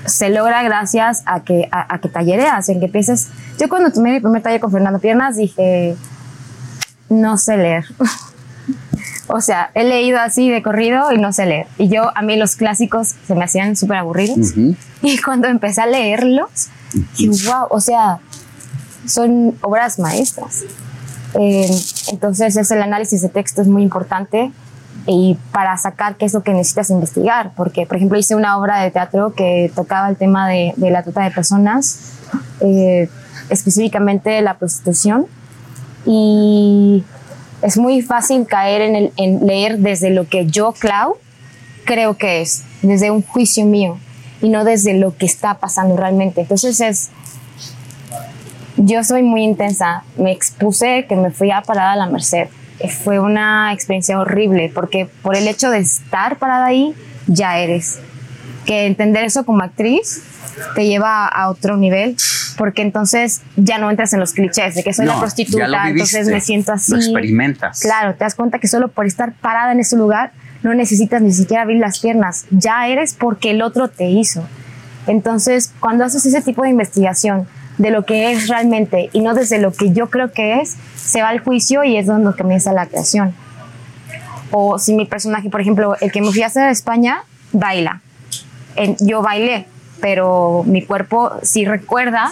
[0.05, 3.29] se logra gracias a que, a, a que tallereas, en que empiezas.
[3.59, 5.95] Yo cuando tomé mi primer taller con Fernando Piernas dije,
[7.09, 7.85] no sé leer.
[9.27, 11.67] o sea, he leído así de corrido y no sé leer.
[11.77, 14.53] Y yo, a mí los clásicos se me hacían súper aburridos.
[15.03, 16.67] Y cuando empecé a leerlos,
[17.17, 18.19] dije, wow, o sea,
[19.07, 20.63] son obras maestras.
[21.33, 21.67] Eh,
[22.11, 24.51] entonces, es el análisis de texto es muy importante
[25.11, 27.51] y para sacar qué es lo que necesitas investigar.
[27.55, 31.03] Porque, por ejemplo, hice una obra de teatro que tocaba el tema de, de la
[31.03, 32.13] trata de personas,
[32.61, 33.09] eh,
[33.49, 35.27] específicamente la prostitución.
[36.05, 37.03] Y
[37.61, 41.17] es muy fácil caer en, el, en leer desde lo que yo, Clau,
[41.85, 43.97] creo que es, desde un juicio mío
[44.41, 46.41] y no desde lo que está pasando realmente.
[46.41, 47.09] Entonces es,
[48.77, 52.47] yo soy muy intensa, me expuse que me fui a parada a la Merced.
[53.03, 56.93] Fue una experiencia horrible porque por el hecho de estar parada ahí,
[57.27, 57.99] ya eres.
[58.65, 60.23] Que entender eso como actriz
[60.75, 62.15] te lleva a otro nivel
[62.57, 65.89] porque entonces ya no entras en los clichés de que soy No, la ya prostituta,
[65.89, 66.91] entonces me siento así.
[66.91, 67.79] lo experimentas.
[67.79, 71.31] Claro, te das cuenta que solo por estar parada en ese lugar no necesitas ni
[71.33, 74.47] siquiera abrir las piernas, ya eres porque el otro te hizo.
[75.07, 77.47] Entonces, cuando haces ese tipo de investigación
[77.79, 81.21] de lo que es realmente y no desde lo que yo creo que es, se
[81.21, 83.33] va al juicio y es donde comienza la creación.
[84.51, 87.23] O si mi personaje, por ejemplo, el que me fui a hacer a España,
[87.53, 88.01] baila.
[88.99, 89.67] Yo bailé,
[90.01, 92.31] pero mi cuerpo sí recuerda,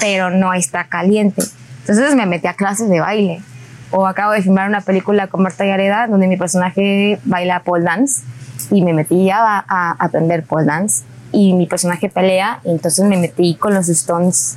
[0.00, 1.42] pero no está caliente.
[1.80, 3.42] Entonces me metí a clases de baile.
[3.90, 8.22] O acabo de filmar una película con Marta Gareda donde mi personaje baila pole dance
[8.70, 13.04] y me metí ya a, a aprender pole dance y mi personaje pelea y entonces
[13.04, 14.56] me metí con los stones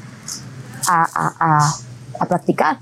[0.87, 1.73] a, a- a-
[2.19, 2.77] a practicar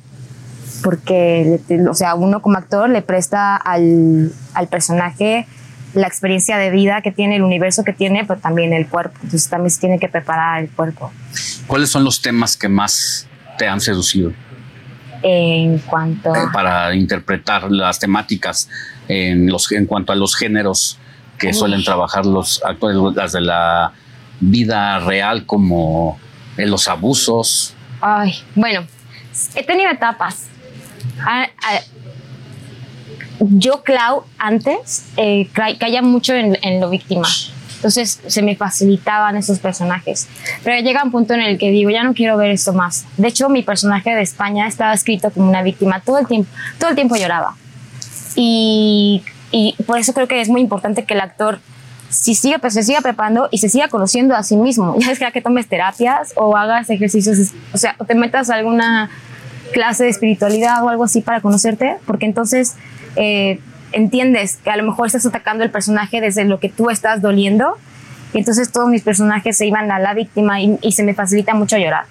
[0.86, 5.48] porque, o sea, uno como actor le presta al, al personaje
[5.96, 9.18] la experiencia de vida que tiene, el universo que tiene, pero también el cuerpo.
[9.24, 11.12] Entonces también se tiene que preparar el cuerpo.
[11.66, 14.32] ¿Cuáles son los temas que más te han seducido
[15.24, 18.70] En cuanto eh, para interpretar las temáticas
[19.08, 21.00] en, los, en cuanto a los géneros
[21.40, 21.54] que Uy.
[21.56, 23.92] suelen trabajar los actores, las de la
[24.40, 26.20] vida real como
[26.58, 27.74] eh, los abusos?
[28.02, 28.86] Ay, bueno,
[29.56, 30.50] he tenido etapas.
[31.20, 31.80] Ah, ah,
[33.40, 37.28] yo, Clau, antes eh, ca- caía mucho en, en lo víctima.
[37.76, 40.28] Entonces se me facilitaban esos personajes.
[40.64, 43.06] Pero llega un punto en el que digo, ya no quiero ver esto más.
[43.18, 46.00] De hecho, mi personaje de España estaba escrito como una víctima.
[46.00, 47.56] Todo el tiempo, todo el tiempo lloraba.
[48.36, 51.60] Y, y por eso creo que es muy importante que el actor
[52.10, 54.96] si sigue, pues se siga preparando y se siga conociendo a sí mismo.
[55.00, 58.56] Ya es que, que tomes terapias o hagas ejercicios, o sea, o te metas a
[58.56, 59.10] alguna
[59.74, 62.76] clase de espiritualidad o algo así para conocerte, porque entonces
[63.16, 63.60] eh,
[63.92, 67.78] entiendes que a lo mejor estás atacando el personaje desde lo que tú estás doliendo
[68.34, 71.54] y entonces todos mis personajes se iban a la víctima y, y se me facilita
[71.54, 72.06] mucho llorar,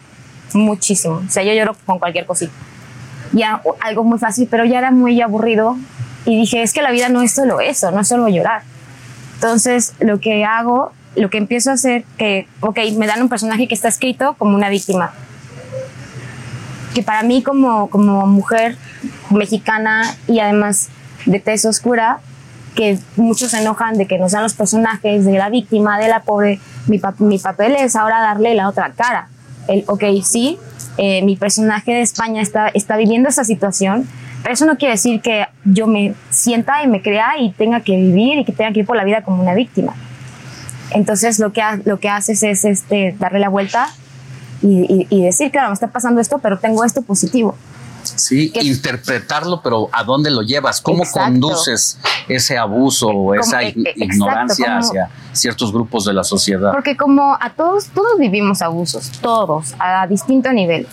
[0.54, 1.22] muchísimo.
[1.26, 2.52] O sea, yo lloro con cualquier cosita.
[3.32, 5.76] Ya algo muy fácil, pero ya era muy aburrido
[6.24, 8.62] y dije, es que la vida no es solo eso, no es solo llorar.
[9.34, 13.68] Entonces, lo que hago, lo que empiezo a hacer, que, ok, me dan un personaje
[13.68, 15.12] que está escrito como una víctima.
[16.94, 18.76] Que para mí como, como mujer
[19.30, 20.88] mexicana y además
[21.26, 22.20] de tez oscura,
[22.74, 26.22] que muchos se enojan de que nos dan los personajes de la víctima, de la
[26.22, 29.28] pobre, mi, mi papel es ahora darle la otra cara.
[29.68, 30.58] El, ok, sí,
[30.96, 34.06] eh, mi personaje de España está, está viviendo esa situación,
[34.42, 37.96] pero eso no quiere decir que yo me sienta y me crea y tenga que
[37.96, 39.94] vivir y que tenga que ir por la vida como una víctima.
[40.90, 43.88] Entonces lo que, lo que haces es este, darle la vuelta
[44.64, 47.54] y, y- y decir, claro, me está pasando esto, pero tengo esto positivo.
[48.02, 50.80] Sí, interpretarlo, pero ¿a dónde lo llevas?
[50.82, 51.20] ¿Cómo Exacto.
[51.30, 56.72] conduces ese abuso o esa exacto, ignorancia como- hacia ciertos grupos de la sociedad?
[56.72, 60.86] Porque como a todos, todos vivimos abusos, todos, a distinto nivel.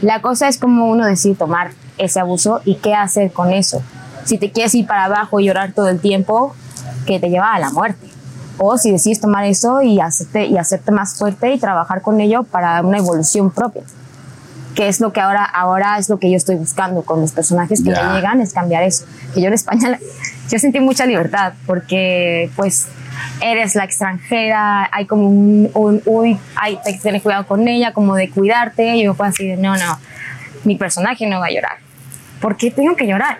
[0.00, 3.82] La cosa es como uno decide tomar ese abuso y qué hacer con eso.
[4.24, 6.54] Si te quieres ir para abajo y llorar todo el tiempo,
[7.06, 8.06] que te lleva a la muerte.
[8.58, 12.42] O si decides tomar eso y hacerte, y hacerte más fuerte y trabajar con ello
[12.42, 13.82] para una evolución propia.
[14.74, 17.82] Que es lo que ahora, ahora es lo que yo estoy buscando con los personajes
[17.82, 18.02] que Ya.
[18.08, 19.04] me llegan, es cambiar eso.
[19.34, 19.98] Que yo en España,
[20.50, 22.86] yo sentí mucha libertad porque pues
[23.40, 27.92] eres la extranjera, hay como un, un uy, hay hay que tener cuidado con ella,
[27.92, 28.96] como de cuidarte.
[28.96, 29.98] Y yo fue así de, no, no,
[30.64, 31.78] mi personaje no va a llorar.
[32.40, 33.38] ¿Por qué tengo que llorar?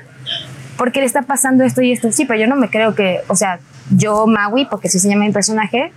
[0.76, 2.10] Porque le está pasando esto y esto.
[2.12, 3.58] Sí, pero yo no me creo que, o sea,
[3.90, 5.92] yo, Maui, porque así se llama mi personaje,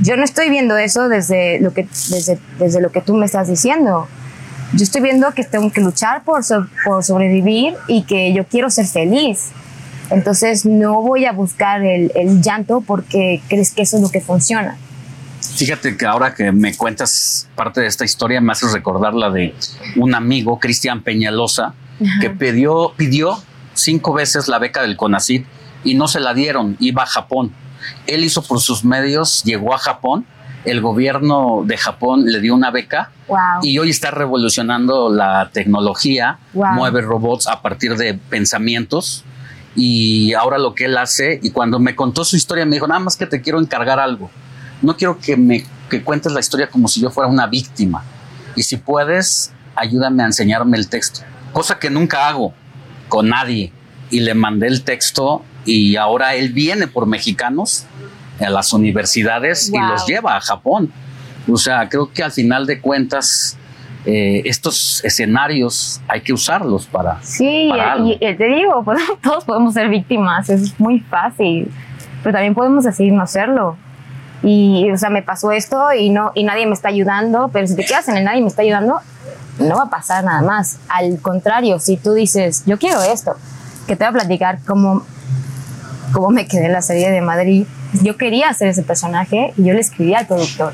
[0.00, 3.48] yo no estoy viendo eso desde lo que, desde, desde lo que tú me estás
[3.48, 4.08] diciendo.
[4.72, 8.70] Yo estoy viendo que tengo que luchar por, so- por sobrevivir y que yo quiero
[8.70, 9.50] ser feliz.
[10.10, 14.20] Entonces no voy a buscar el, el llanto porque crees que eso es lo que
[14.20, 14.76] funciona.
[15.56, 19.54] Fíjate que ahora que me cuentas parte de esta historia, me haces recordar la de
[19.96, 21.74] un amigo, Cristian Peñalosa,
[22.20, 23.38] que pidió, pidió
[23.74, 25.46] cinco veces la beca del CONACYT
[25.84, 27.52] y no se la dieron, iba a Japón.
[28.06, 30.26] Él hizo por sus medios, llegó a Japón,
[30.64, 33.38] el gobierno de Japón le dio una beca Wow.
[33.62, 36.72] y hoy está revolucionando la tecnología, Wow.
[36.74, 39.24] mueve robots a partir de pensamientos
[39.74, 43.00] y ahora lo que él hace, y cuando me contó su historia me dijo, nada
[43.00, 44.30] más que te quiero encargar algo,
[44.82, 48.02] no quiero que me que cuentes la historia como si yo fuera una víctima
[48.56, 51.20] y si puedes, ayúdame a enseñarme el texto,
[51.52, 52.54] cosa que nunca hago
[53.08, 53.72] con nadie
[54.10, 57.84] y le mandé el texto y ahora él viene por mexicanos
[58.40, 60.92] a las universidades y los lleva a Japón.
[61.48, 63.56] O sea, creo que al final de cuentas
[64.04, 69.44] eh, estos escenarios hay que usarlos para, Sí, para y, y te digo, pues, todos
[69.44, 71.70] podemos ser víctimas, es muy fácil,
[72.22, 73.76] pero también podemos decidir no serlo.
[74.42, 77.74] Y, o sea, me pasó esto y, no, y nadie me está ayudando, pero si
[77.74, 79.00] te quedas en el nadie me está ayudando,
[79.58, 80.78] no va a pasar nada más.
[80.88, 83.34] Al contrario, si tú dices, yo quiero esto,
[83.88, 85.04] que te voy a platicar cómo,
[86.12, 87.64] cómo me quedé en la serie de Madrid,
[88.02, 90.72] yo quería hacer ese personaje y yo le escribí al productor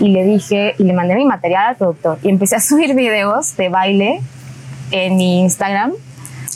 [0.00, 3.56] y le dije y le mandé mi material al productor y empecé a subir videos
[3.56, 4.20] de baile
[4.90, 5.92] en mi Instagram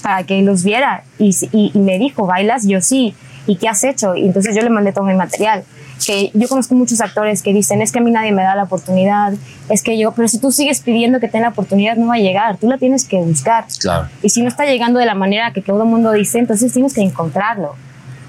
[0.02, 2.67] para que los viera y, y- y me dijo, ¿bailas?
[2.67, 3.15] Yo sí.
[3.49, 4.17] ¿Y qué has hecho?
[4.17, 5.62] Y entonces yo le mandé todo mi material.
[6.05, 8.65] Que yo conozco muchos actores que dicen, es que a mí nadie me da la
[8.65, 9.33] oportunidad,
[9.70, 12.18] es que yo, pero si tú sigues pidiendo que tenga la oportunidad, no va a
[12.18, 13.65] llegar, tú la tienes que buscar.
[13.81, 14.09] Claro.
[14.23, 16.93] Y si no está llegando de la manera que todo el mundo dice, entonces tienes
[16.93, 17.76] que encontrarlo.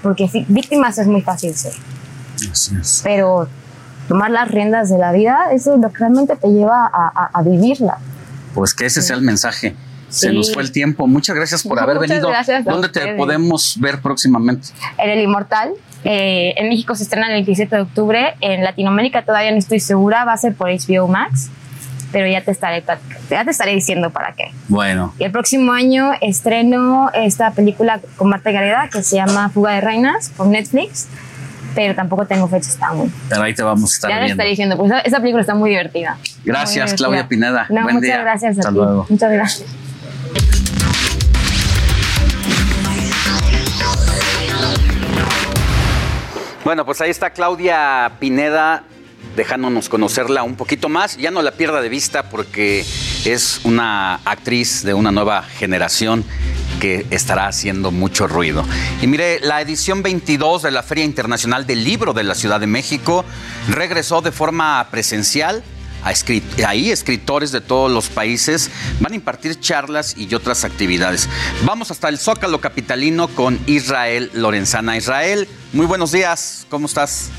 [0.02, 1.72] Porque víctimas es muy fácil ser
[3.02, 3.48] pero
[4.08, 7.30] tomar las riendas de la vida, eso es lo que realmente te lleva a, a-
[7.34, 7.98] a vivirla.
[8.54, 9.74] Pues que ese sea el mensaje.
[10.08, 10.34] Se Sí.
[10.36, 11.06] nos fue el tiempo.
[11.06, 12.30] Muchas gracias por haber Muchas venido.
[12.64, 14.68] ¿Dónde te podemos ver próximamente?
[14.96, 15.72] En El Inmortal,
[16.04, 20.24] eh, en México se estrena el 27 de octubre, en Latinoamérica todavía no estoy segura,
[20.24, 21.50] va a ser por HBO Max,
[22.12, 22.82] pero ya te estaré,
[23.30, 24.50] ya te estaré diciendo para qué.
[24.68, 29.72] Bueno, Y el próximo año estreno esta película con Marta Gareda que se llama Fuga
[29.72, 31.06] de Reinas por Netflix,
[31.74, 33.12] pero tampoco tengo fechas aún.
[33.28, 34.32] pero ahí te vamos a estar Ya viendo.
[34.32, 36.16] estaré diciendo, pues esa- esa película está muy divertida.
[36.44, 37.28] Gracias, Muy Claudia.
[37.28, 37.66] Pineda.
[37.68, 38.20] No, Buen muchas día.
[38.22, 38.76] gracias a Hasta ti.
[38.76, 39.06] luego.
[39.08, 39.64] Muchas gracias.
[46.64, 48.82] Bueno, pues ahí está Claudia Pineda
[49.38, 51.16] dejándonos conocerla un poquito más.
[51.16, 52.84] Ya no la pierda de vista porque
[53.24, 56.24] es una actriz de una nueva generación
[56.80, 58.64] que estará haciendo mucho ruido.
[59.00, 62.66] Y mire, la edición 22 de la Feria Internacional del Libro de la Ciudad de
[62.66, 63.24] México
[63.68, 65.62] regresó de forma presencial.
[66.66, 71.28] Ahí escritores de todos los países van a impartir charlas y otras actividades.
[71.64, 74.96] Vamos hasta el Zócalo Capitalino con Israel Lorenzana.
[74.96, 77.30] Israel, muy buenos días, ¿cómo estás?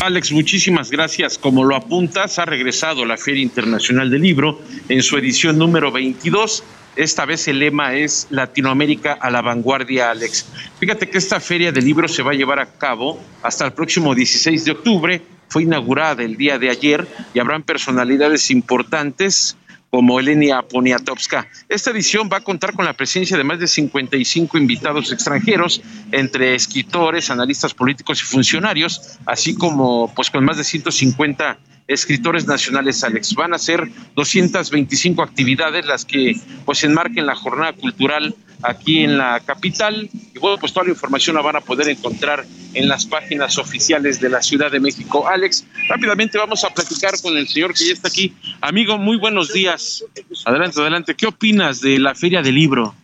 [0.00, 1.38] Alex, muchísimas gracias.
[1.38, 6.62] Como lo apuntas, ha regresado la Feria Internacional del Libro en su edición número 22
[6.98, 10.46] esta vez el lema es Latinoamérica a la vanguardia, Alex.
[10.80, 14.16] Fíjate que esta feria de libros se va a llevar a cabo hasta el próximo
[14.16, 15.22] 16 de octubre.
[15.48, 19.56] Fue inaugurada el día de ayer y habrán personalidades importantes
[19.90, 21.48] como Elenia Poniatowska.
[21.68, 25.80] Esta edición va a contar con la presencia de más de 55 invitados extranjeros,
[26.12, 33.02] entre escritores, analistas políticos y funcionarios, así como pues con más de 150 escritores nacionales,
[33.02, 33.34] Alex.
[33.34, 39.40] Van a ser 225 actividades las que pues enmarquen la jornada cultural aquí en la
[39.40, 40.08] capital.
[40.34, 44.20] Y bueno, pues toda la información la van a poder encontrar en las páginas oficiales
[44.20, 45.28] de la Ciudad de México.
[45.28, 48.34] Alex, rápidamente vamos a platicar con el señor que ya está aquí.
[48.60, 50.04] Amigo, muy buenos días.
[50.44, 51.14] Adelante, adelante.
[51.14, 52.94] ¿Qué opinas de la Feria del Libro?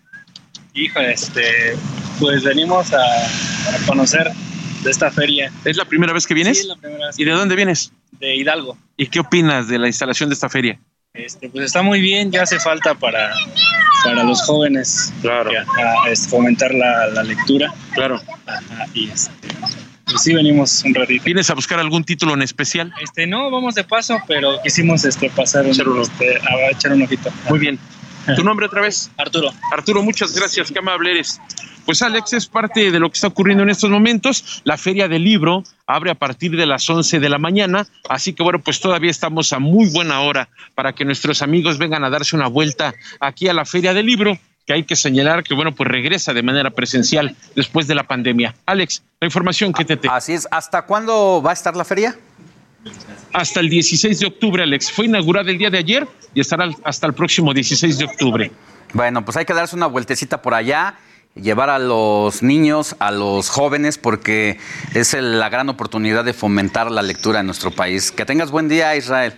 [0.75, 1.77] Hijo, este,
[2.19, 4.31] pues venimos a, a conocer
[4.83, 5.53] de esta feria.
[5.65, 6.61] ¿Es la primera vez que vienes?
[6.61, 7.19] Sí, la primera vez.
[7.19, 7.93] ¿Y de dónde vienes?
[8.13, 8.77] De Hidalgo.
[8.97, 10.79] ¿Y qué opinas de la instalación de esta feria?
[11.15, 13.33] Este, pues está muy bien, ya hace falta para,
[14.03, 15.49] para los jóvenes claro.
[15.79, 17.73] a, a, este, fomentar la, la, lectura.
[17.95, 18.21] Claro.
[18.47, 19.31] Ajá, y este,
[20.07, 21.23] pues sí venimos un ratito.
[21.25, 22.93] ¿Vienes a buscar algún título en especial?
[23.01, 27.31] Este, no, vamos de paso, pero quisimos este, pasar un, este, a echar un ojito.
[27.49, 27.79] Muy bien.
[28.37, 29.11] ¿Tu nombre otra vez?
[29.17, 29.53] Arturo.
[29.73, 31.41] Arturo, muchas gracias, qué amable eres.
[31.85, 34.63] Pues Alex es parte de lo que está ocurriendo en estos momentos.
[34.65, 38.43] La feria del libro abre a partir de las 11 de la mañana, así que
[38.43, 42.37] bueno, pues todavía estamos a muy buena hora para que nuestros amigos vengan a darse
[42.37, 45.89] una vuelta aquí a la feria del libro que hay que señalar que, bueno, pues
[45.89, 48.55] regresa de manera presencial después de la pandemia.
[48.67, 49.97] Alex, la información que te...
[49.97, 50.09] te...
[50.09, 50.49] Así es.
[50.51, 52.17] ¿Hasta cuándo va a estar la feria?
[53.33, 54.93] Hasta el 16 de octubre, Alex.
[54.93, 58.51] Fue inaugurada el día de ayer y estará hasta el próximo 16 de octubre.
[58.93, 60.97] Bueno, pues hay que darse una vueltecita por allá
[61.35, 64.59] llevar a los niños, a los jóvenes, porque
[64.95, 68.13] es la gran oportunidad de fomentar la lectura en nuestro país.
[68.13, 69.35] Que tengas buen día, Israel.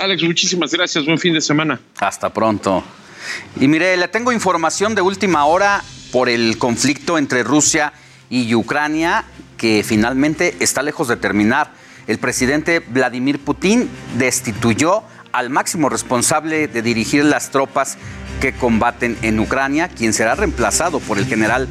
[0.00, 1.04] Alex, muchísimas gracias.
[1.04, 1.80] Buen fin de semana.
[1.98, 2.84] Hasta pronto.
[3.60, 5.82] Y mire, le tengo información de última hora
[6.12, 7.92] por el conflicto entre Rusia
[8.30, 9.24] y Ucrania,
[9.56, 11.72] que finalmente está lejos de terminar.
[12.06, 15.02] El presidente Vladimir Putin destituyó
[15.32, 17.98] al máximo responsable de dirigir las tropas
[18.40, 21.68] que combaten en Ucrania, quien será reemplazado por el general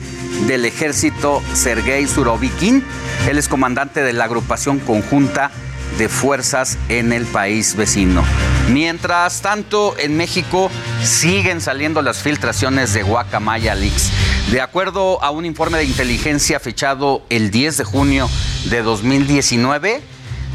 [0.47, 2.83] del ejército Sergei Surovikin.
[3.29, 5.51] Él es comandante de la agrupación conjunta
[5.97, 8.23] de fuerzas en el país vecino.
[8.71, 10.69] Mientras tanto, en México
[11.03, 14.11] siguen saliendo las filtraciones de Guacamaya Leaks.
[14.51, 18.29] De acuerdo a un informe de inteligencia fechado el 10 de junio
[18.69, 20.01] de 2019,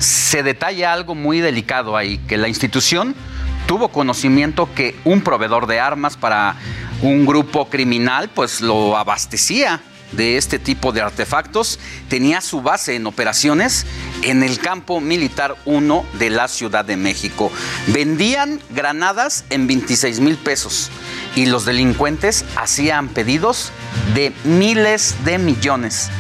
[0.00, 3.14] se detalla algo muy delicado ahí, que la institución
[3.66, 6.56] tuvo conocimiento que un proveedor de armas para
[7.02, 9.80] un grupo criminal pues lo abastecía
[10.12, 13.86] de este tipo de artefactos, tenía su base en operaciones
[14.22, 17.52] en el campo militar 1 de la Ciudad de México.
[17.88, 20.90] Vendían granadas en 26 mil pesos
[21.36, 23.70] y los delincuentes hacían pedidos
[24.14, 26.10] de miles de millones.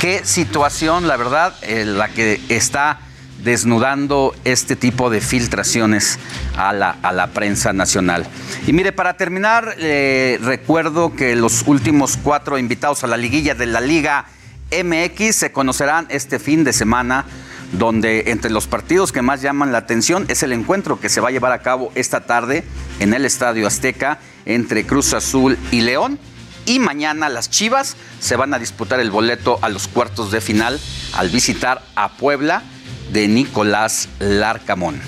[0.00, 3.00] Qué situación, la verdad, eh, la que está
[3.46, 6.18] desnudando este tipo de filtraciones
[6.56, 8.26] a la, a la prensa nacional.
[8.66, 13.66] Y mire, para terminar, eh, recuerdo que los últimos cuatro invitados a la liguilla de
[13.66, 14.26] la Liga
[14.72, 17.24] MX se conocerán este fin de semana
[17.72, 21.28] donde entre los partidos que más llaman la atención es el encuentro que se va
[21.28, 22.64] a llevar a cabo esta tarde
[22.98, 26.18] en el Estadio Azteca entre Cruz Azul y León.
[26.64, 30.80] Y mañana las Chivas se van a disputar el boleto a los cuartos de final
[31.14, 32.64] al visitar a Puebla
[33.12, 35.00] de Nicolás Larcamón.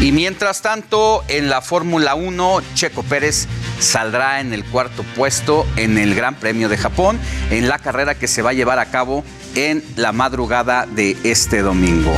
[0.00, 3.48] Y mientras tanto, en la Fórmula 1, Checo Pérez
[3.80, 7.18] saldrá en el cuarto puesto en el Gran Premio de Japón,
[7.50, 11.62] en la carrera que se va a llevar a cabo en la madrugada de este
[11.62, 12.12] domingo.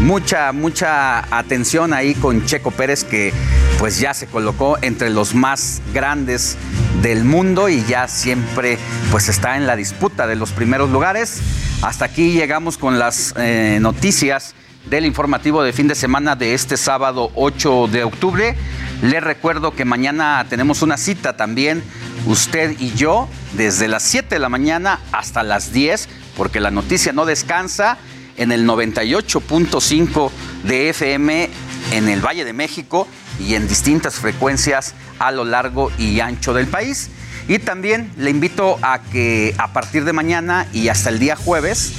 [0.00, 3.32] Mucha, mucha atención ahí con Checo Pérez que
[3.78, 6.56] pues ya se colocó entre los más grandes
[7.02, 8.78] del mundo y ya siempre
[9.10, 11.40] pues está en la disputa de los primeros lugares.
[11.82, 14.54] Hasta aquí llegamos con las eh, noticias
[14.88, 18.56] del informativo de fin de semana de este sábado 8 de octubre.
[19.02, 21.82] Les recuerdo que mañana tenemos una cita también,
[22.26, 27.12] usted y yo, desde las 7 de la mañana hasta las 10, porque la noticia
[27.12, 27.98] no descansa
[28.36, 30.30] en el 98.5
[30.64, 31.50] de FM
[31.92, 33.06] en el Valle de México
[33.38, 37.10] y en distintas frecuencias a lo largo y ancho del país.
[37.48, 41.92] Y también le invito a que a partir de mañana y hasta el día jueves,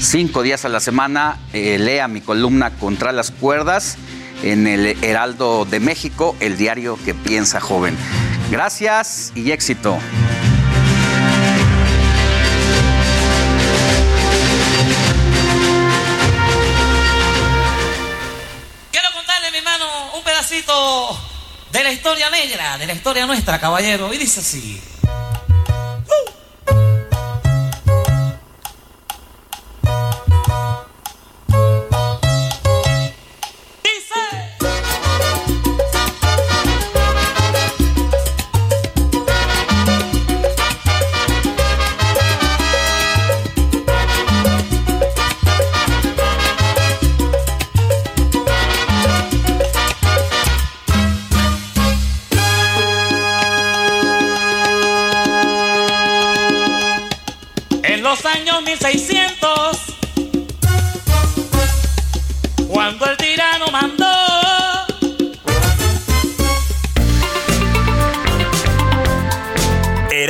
[0.00, 3.96] cinco días a la semana, eh, lea mi columna Contra las Cuerdas
[4.42, 7.96] en el Heraldo de México, el diario que piensa joven.
[8.50, 9.98] Gracias y éxito.
[21.72, 24.12] De la historia negra, de la historia nuestra, caballero.
[24.12, 24.80] Y dice así.